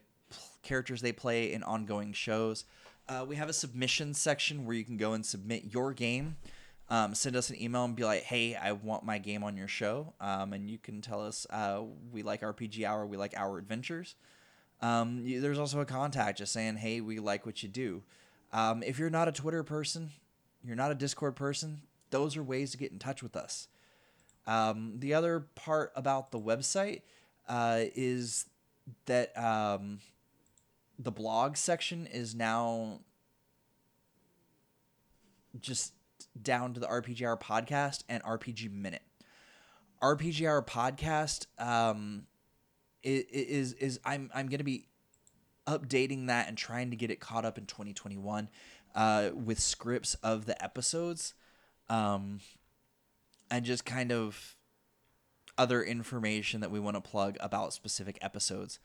characters 0.63 1.03
they 1.03 1.13
play 1.13 1.53
in 1.53 1.63
ongoing 1.63 2.13
shows. 2.13 2.65
Uh, 3.09 3.25
we 3.29 3.37
have 3.37 3.51
a 3.51 3.53
submission 3.53 4.15
section 4.15 4.65
where 4.65 4.75
you 4.75 4.85
can 4.85 4.97
go 4.97 5.13
and 5.13 5.25
submit 5.25 5.73
your 5.73 5.93
game. 5.93 6.37
Um, 6.95 7.13
send 7.13 7.35
us 7.35 7.51
an 7.51 7.61
email 7.61 7.85
and 7.85 7.97
be 7.97 8.05
like, 8.05 8.23
"Hey, 8.23 8.55
I 8.55 8.71
want 8.71 9.05
my 9.05 9.19
game 9.19 9.43
on 9.43 9.57
your 9.57 9.67
show," 9.67 10.13
um, 10.21 10.53
and 10.53 10.71
you 10.71 10.79
can 10.79 11.01
tell 11.01 11.27
us 11.27 11.45
uh, 11.51 11.83
we 12.13 12.23
like 12.23 12.43
RPG 12.43 12.85
Hour, 12.85 13.05
we 13.05 13.17
like 13.17 13.35
our 13.37 13.59
adventures. 13.59 14.15
Um, 14.81 15.23
you, 15.25 15.41
there's 15.41 15.59
also 15.59 15.81
a 15.81 15.87
contact 15.87 16.39
just 16.39 16.53
saying, 16.53 16.77
"Hey, 16.77 17.01
we 17.01 17.19
like 17.19 17.47
what 17.47 17.65
you 17.65 17.69
do." 17.69 18.05
Um, 18.53 18.85
if 18.85 19.01
you're 19.01 19.11
not 19.11 19.27
a 19.27 19.33
Twitter 19.33 19.65
person, 19.65 20.13
you're 20.65 20.77
not 20.77 20.93
a 20.93 20.95
Discord 20.95 21.35
person, 21.35 21.83
those 22.11 22.37
are 22.37 22.45
ways 22.45 22.71
to 22.71 22.77
get 22.77 22.93
in 22.93 23.01
touch 23.01 23.25
with 23.25 23.35
us. 23.35 23.67
Um, 24.47 25.01
the 25.01 25.15
other 25.15 25.41
part 25.57 25.91
about 25.97 26.31
the 26.31 26.39
website 26.39 27.03
uh, 27.49 27.87
is 27.97 28.47
that 29.07 29.37
um, 29.37 29.99
the 30.97 31.11
blog 31.11 31.57
section 31.57 32.07
is 32.07 32.37
now 32.37 33.01
just 35.61 35.93
down 36.41 36.75
to 36.75 36.81
the 36.81 36.87
RPG 36.87 37.39
podcast 37.41 38.03
and 38.09 38.23
RPG 38.23 38.71
Minute. 38.71 39.03
RPG 40.03 40.67
podcast 40.67 41.47
um, 41.59 42.27
i- 43.05 43.09
i- 43.09 43.25
is 43.31 43.73
is 43.75 44.01
I'm 44.05 44.31
I'm 44.35 44.49
gonna 44.49 44.65
be 44.65 44.87
updating 45.67 46.27
that 46.27 46.49
and 46.49 46.59
trying 46.59 46.91
to 46.91 46.97
get 46.97 47.11
it 47.11 47.21
caught 47.21 47.45
up 47.45 47.57
in 47.57 47.65
2021 47.67 48.51
uh, 48.95 49.31
with 49.35 49.59
scripts 49.59 50.15
of 50.17 50.45
the 50.47 50.63
episodes 50.63 51.33
um, 51.89 52.41
and 53.51 53.65
just 53.65 53.85
kind 53.87 54.13
of 54.13 54.57
other 55.57 55.83
information 55.83 56.61
that 56.61 56.71
we 56.71 56.81
want 56.81 56.97
to 56.97 57.01
plug 57.01 57.37
about 57.41 57.73
specific 57.73 58.19
episodes. 58.21 58.79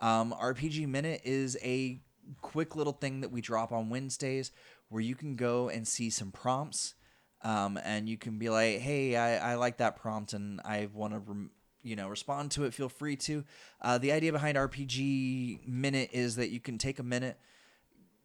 Um, 0.00 0.34
RPG 0.36 0.88
Minute 0.88 1.20
is 1.24 1.56
a 1.62 2.00
quick 2.40 2.74
little 2.74 2.92
thing 2.92 3.20
that 3.20 3.30
we 3.30 3.40
drop 3.40 3.70
on 3.70 3.88
Wednesdays 3.88 4.50
where 4.88 5.02
you 5.02 5.14
can 5.14 5.36
go 5.36 5.68
and 5.68 5.86
see 5.86 6.10
some 6.10 6.30
prompts 6.30 6.94
um, 7.42 7.78
and 7.84 8.08
you 8.08 8.16
can 8.16 8.38
be 8.38 8.48
like, 8.48 8.80
hey, 8.80 9.16
I, 9.16 9.52
I 9.52 9.54
like 9.54 9.76
that 9.78 9.96
prompt 9.96 10.32
and 10.32 10.60
I 10.64 10.88
want 10.92 11.12
to, 11.12 11.20
rem- 11.20 11.50
you 11.82 11.94
know, 11.94 12.08
respond 12.08 12.50
to 12.52 12.64
it. 12.64 12.74
Feel 12.74 12.88
free 12.88 13.16
to. 13.16 13.44
Uh, 13.80 13.98
the 13.98 14.10
idea 14.12 14.32
behind 14.32 14.56
RPG 14.56 15.66
Minute 15.66 16.10
is 16.12 16.36
that 16.36 16.50
you 16.50 16.58
can 16.58 16.78
take 16.78 16.98
a 16.98 17.04
minute, 17.04 17.38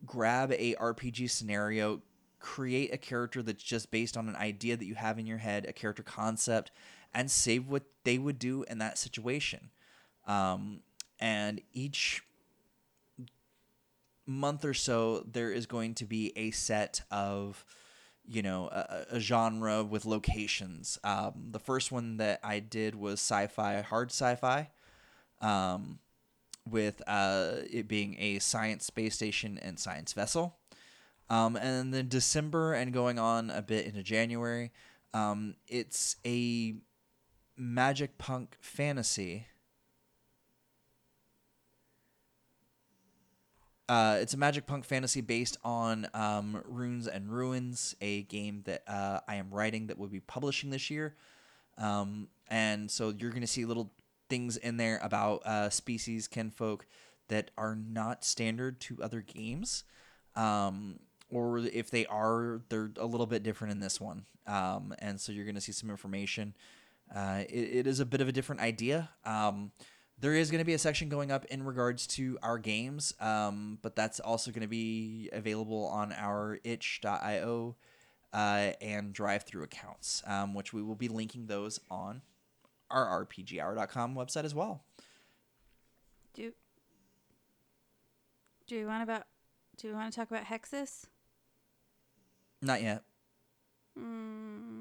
grab 0.06 0.52
a 0.52 0.76
RPG 0.76 1.30
scenario, 1.30 2.02
create 2.40 2.92
a 2.94 2.98
character 2.98 3.44
that's 3.44 3.62
just 3.64 3.92
based 3.92 4.18
on 4.18 4.28
an 4.28 4.36
idea 4.36 4.76
that 4.76 4.86
you 4.86 4.96
have 4.96 5.20
in 5.20 5.28
your 5.28 5.38
head, 5.38 5.66
a 5.68 5.74
character 5.74 6.02
concept, 6.04 6.72
and 7.14 7.30
save 7.30 7.68
what 7.68 7.84
they 8.04 8.18
would 8.18 8.40
do 8.40 8.64
in 8.64 8.80
that 8.80 8.98
situation. 8.98 9.70
Um, 10.26 10.80
and 11.20 11.62
each 11.74 12.24
month 14.26 14.66
or 14.66 14.74
so, 14.74 15.26
there 15.32 15.52
is 15.52 15.66
going 15.66 15.96
to 15.96 16.06
be 16.06 16.32
a 16.36 16.52
set 16.52 17.02
of, 17.12 17.66
you 18.28 18.42
know, 18.42 18.68
a, 18.72 19.06
a 19.16 19.20
genre 19.20 19.84
with 19.84 20.06
locations. 20.06 21.00
Um, 21.04 21.50
the 21.52 21.60
first 21.60 21.92
one 21.92 22.18
that 22.18 22.40
I 22.44 22.60
did 22.60 22.96
was 22.96 23.14
sci-fi, 23.14 23.82
hard 23.82 24.12
sci-fi. 24.12 24.70
Um, 25.42 26.00
with 26.70 27.02
uh, 27.08 27.54
it 27.72 27.88
being 27.88 28.16
a 28.20 28.40
science 28.40 28.86
space 28.86 29.16
station 29.16 29.58
and 29.62 29.80
science 29.80 30.14
vessel. 30.14 30.58
Um, 31.30 31.56
and 31.56 31.94
then 31.94 32.08
December 32.08 32.74
and 32.74 32.94
going 32.94 33.18
on 33.18 33.50
a 33.50 33.62
bit 33.62 33.86
into 33.86 34.04
January, 34.04 34.72
um, 35.14 35.56
it's 35.68 36.18
a 36.26 36.76
magic 37.58 38.18
punk 38.18 38.58
fantasy. 38.60 39.48
Uh, 43.92 44.20
it's 44.22 44.34
a 44.34 44.38
magic 44.38 44.66
punk 44.66 44.86
fantasy 44.86 45.20
based 45.20 45.58
on 45.66 46.08
um, 46.14 46.64
Runes 46.66 47.10
and 47.10 47.28
Ruins, 47.28 47.94
a 48.00 48.22
game 48.22 48.62
that 48.64 48.84
uh, 48.88 49.20
I 49.28 49.36
am 49.36 49.50
writing 49.52 49.88
that 49.88 49.98
will 49.98 50.08
be 50.08 50.22
publishing 50.22 50.70
this 50.70 50.90
year. 50.90 51.18
Um, 51.78 52.30
and 52.50 52.90
so 52.90 53.10
you're 53.10 53.32
going 53.32 53.42
to 53.42 53.48
see 53.48 53.66
little 53.66 53.92
things 54.30 54.56
in 54.56 54.78
there 54.78 54.98
about 55.04 55.46
uh, 55.46 55.70
species, 55.70 56.30
kinfolk 56.30 56.86
that 57.28 57.52
are 57.58 57.76
not 57.76 58.24
standard 58.24 58.80
to 58.80 58.98
other 59.04 59.20
games. 59.20 59.84
Um, 60.38 61.00
or 61.30 61.58
if 61.58 61.92
they 61.92 62.06
are, 62.06 62.62
they're 62.70 62.92
a 62.96 63.06
little 63.06 63.28
bit 63.28 63.44
different 63.44 63.74
in 63.74 63.82
this 63.82 64.00
one. 64.00 64.24
Um, 64.48 64.96
and 65.00 65.20
so 65.20 65.34
you're 65.34 65.44
going 65.44 65.56
to 65.56 65.60
see 65.60 65.74
some 65.74 65.90
information. 65.90 66.56
Uh, 67.14 67.44
it, 67.50 67.80
it 67.80 67.88
is 67.88 68.00
a 68.00 68.06
bit 68.06 68.22
of 68.22 68.30
a 68.30 68.32
different 68.32 68.62
idea. 68.62 69.10
There 70.22 70.36
is 70.36 70.52
going 70.52 70.60
to 70.60 70.66
be 70.66 70.76
a 70.76 70.80
section 70.80 71.10
going 71.10 71.32
up 71.32 71.46
in 71.46 71.64
regards 71.64 72.06
to 72.08 72.38
our 72.44 72.60
games, 72.60 73.16
um, 73.20 73.80
but 73.82 73.96
that's 73.96 74.20
also 74.20 74.52
going 74.52 74.62
to 74.62 74.68
be 74.68 75.30
available 75.34 75.88
on 75.88 76.14
our 76.14 76.60
itch.io 76.64 77.76
uh, 78.32 78.72
and 78.80 79.16
DriveThru 79.16 79.64
accounts, 79.64 80.22
um, 80.28 80.54
which 80.54 80.74
we 80.74 80.84
will 80.84 80.96
be 80.96 81.08
linking 81.08 81.48
those 81.48 81.80
on 81.90 82.22
our 82.92 83.26
rpghour.com 83.26 84.14
website 84.14 84.44
as 84.44 84.54
well. 84.54 84.84
Do, 86.36 86.54
do 88.68 88.78
we 88.78 88.86
want 88.86 89.02
about 89.02 89.24
do 89.78 89.88
we 89.88 89.96
want 89.96 90.14
to 90.14 90.16
talk 90.16 90.30
about 90.30 90.46
Hexus? 90.46 91.06
Not 92.62 92.84
yet. 92.84 93.02
Hmm. 93.98 94.81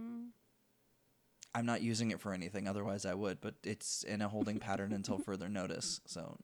I'm 1.55 1.67
not 1.67 1.83
using 1.83 2.11
it 2.11 2.21
for 2.21 2.33
anything. 2.33 2.69
Otherwise, 2.69 3.05
I 3.05 3.15
would. 3.15 3.41
But 3.41 3.55
it's 3.65 4.03
in 4.05 4.23
a 4.23 4.29
holding 4.29 4.59
pattern 4.59 4.93
until 4.93 5.19
further 5.27 5.49
notice. 5.49 6.01
So, 6.07 6.39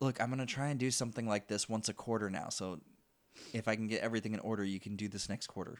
look, 0.00 0.20
I'm 0.20 0.30
gonna 0.30 0.46
try 0.46 0.68
and 0.68 0.80
do 0.80 0.90
something 0.90 1.26
like 1.26 1.48
this 1.48 1.68
once 1.68 1.88
a 1.88 1.94
quarter 1.94 2.30
now. 2.30 2.48
So, 2.48 2.80
if 3.52 3.68
I 3.68 3.76
can 3.76 3.86
get 3.86 4.02
everything 4.02 4.34
in 4.34 4.40
order, 4.40 4.64
you 4.64 4.80
can 4.80 4.96
do 4.96 5.08
this 5.08 5.28
next 5.28 5.46
quarter. 5.46 5.78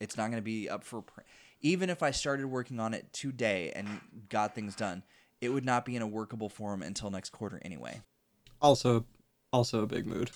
It's 0.00 0.16
not 0.16 0.30
gonna 0.30 0.42
be 0.42 0.68
up 0.68 0.84
for. 0.84 1.02
Pr- 1.02 1.20
Even 1.62 1.88
if 1.90 2.02
I 2.02 2.10
started 2.10 2.46
working 2.46 2.78
on 2.80 2.92
it 2.94 3.12
today 3.12 3.72
and 3.74 4.00
got 4.28 4.54
things 4.54 4.74
done, 4.76 5.02
it 5.40 5.48
would 5.48 5.64
not 5.64 5.84
be 5.84 5.96
in 5.96 6.02
a 6.02 6.06
workable 6.06 6.48
form 6.48 6.82
until 6.82 7.10
next 7.10 7.30
quarter 7.30 7.60
anyway. 7.64 8.02
Also, 8.60 9.04
also 9.52 9.82
a 9.82 9.86
big 9.86 10.06
mood. 10.06 10.30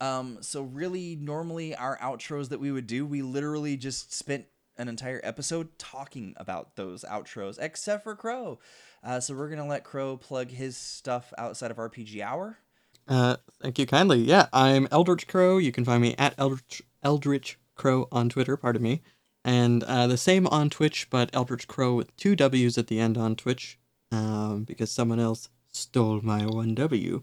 Um, 0.00 0.38
so 0.40 0.62
really, 0.62 1.16
normally 1.16 1.74
our 1.74 1.98
outros 1.98 2.48
that 2.48 2.60
we 2.60 2.72
would 2.72 2.86
do, 2.86 3.06
we 3.06 3.22
literally 3.22 3.76
just 3.76 4.12
spent 4.12 4.46
an 4.76 4.88
entire 4.88 5.20
episode 5.22 5.78
talking 5.78 6.34
about 6.36 6.76
those 6.76 7.04
outros, 7.04 7.58
except 7.60 8.04
for 8.04 8.16
Crow. 8.16 8.58
Uh, 9.02 9.20
so 9.20 9.34
we're 9.34 9.48
gonna 9.48 9.66
let 9.66 9.84
Crow 9.84 10.16
plug 10.16 10.50
his 10.50 10.76
stuff 10.76 11.32
outside 11.38 11.70
of 11.70 11.76
RPG 11.76 12.20
Hour. 12.20 12.58
Uh, 13.06 13.36
thank 13.60 13.78
you 13.78 13.86
kindly. 13.86 14.20
Yeah, 14.20 14.46
I'm 14.52 14.88
Eldritch 14.90 15.26
Crow. 15.26 15.58
You 15.58 15.72
can 15.72 15.84
find 15.84 16.02
me 16.02 16.14
at 16.18 16.34
Eldritch, 16.38 16.82
Eldritch 17.02 17.58
Crow 17.74 18.08
on 18.10 18.28
Twitter, 18.28 18.56
pardon 18.56 18.82
me. 18.82 19.02
And 19.44 19.84
uh, 19.84 20.06
the 20.06 20.16
same 20.16 20.46
on 20.46 20.70
Twitch, 20.70 21.08
but 21.10 21.28
Eldritch 21.34 21.68
Crow 21.68 21.94
with 21.94 22.16
two 22.16 22.34
W's 22.34 22.78
at 22.78 22.86
the 22.86 22.98
end 22.98 23.18
on 23.18 23.36
Twitch, 23.36 23.78
um, 24.10 24.64
because 24.64 24.90
someone 24.90 25.20
else 25.20 25.50
stole 25.70 26.20
my 26.22 26.46
one 26.46 26.74
W. 26.74 27.22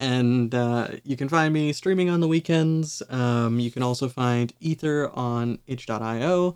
And 0.00 0.54
uh, 0.54 0.88
you 1.02 1.16
can 1.16 1.28
find 1.28 1.52
me 1.52 1.72
streaming 1.72 2.08
on 2.08 2.20
the 2.20 2.28
weekends. 2.28 3.02
Um, 3.10 3.58
you 3.58 3.70
can 3.70 3.82
also 3.82 4.08
find 4.08 4.52
Ether 4.60 5.10
on 5.12 5.58
itch.io. 5.66 6.54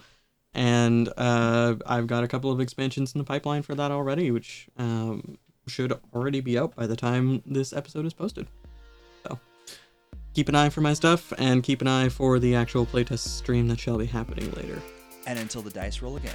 And 0.55 1.09
uh, 1.17 1.77
I've 1.87 2.07
got 2.07 2.25
a 2.25 2.29
couple 2.29 2.53
of 2.53 2.61
expansions 2.61 3.15
in 3.15 3.19
the 3.19 3.25
pipeline 3.25 3.63
for 3.63 3.75
that 3.75 3.91
already, 3.91 4.31
which 4.31 4.69
um, 4.77 5.39
should 5.67 5.99
already 6.15 6.41
be 6.41 6.59
out 6.59 6.77
by 6.77 6.87
the 6.87 6.97
time 6.97 7.43
this 7.47 7.73
episode 7.73 8.07
is 8.07 8.13
posted. 8.13 8.47
So 9.27 9.39
keep 10.35 10.49
an 10.49 10.55
eye 10.55 10.69
for 10.69 10.81
my 10.83 10.93
stuff 10.93 11.33
and 11.39 11.63
keep 11.63 11.81
an 11.81 11.89
eye 11.89 12.11
for 12.11 12.39
the 12.39 12.55
actual 12.55 12.87
playtest 12.87 13.27
stream 13.27 13.67
that 13.69 13.81
shall 13.81 13.99
be 13.99 14.07
happening 14.07 14.51
later. 14.53 14.81
And 15.27 15.39
until 15.39 15.63
the 15.63 15.71
dice 15.71 16.03
roll 16.03 16.17
again. 16.17 16.35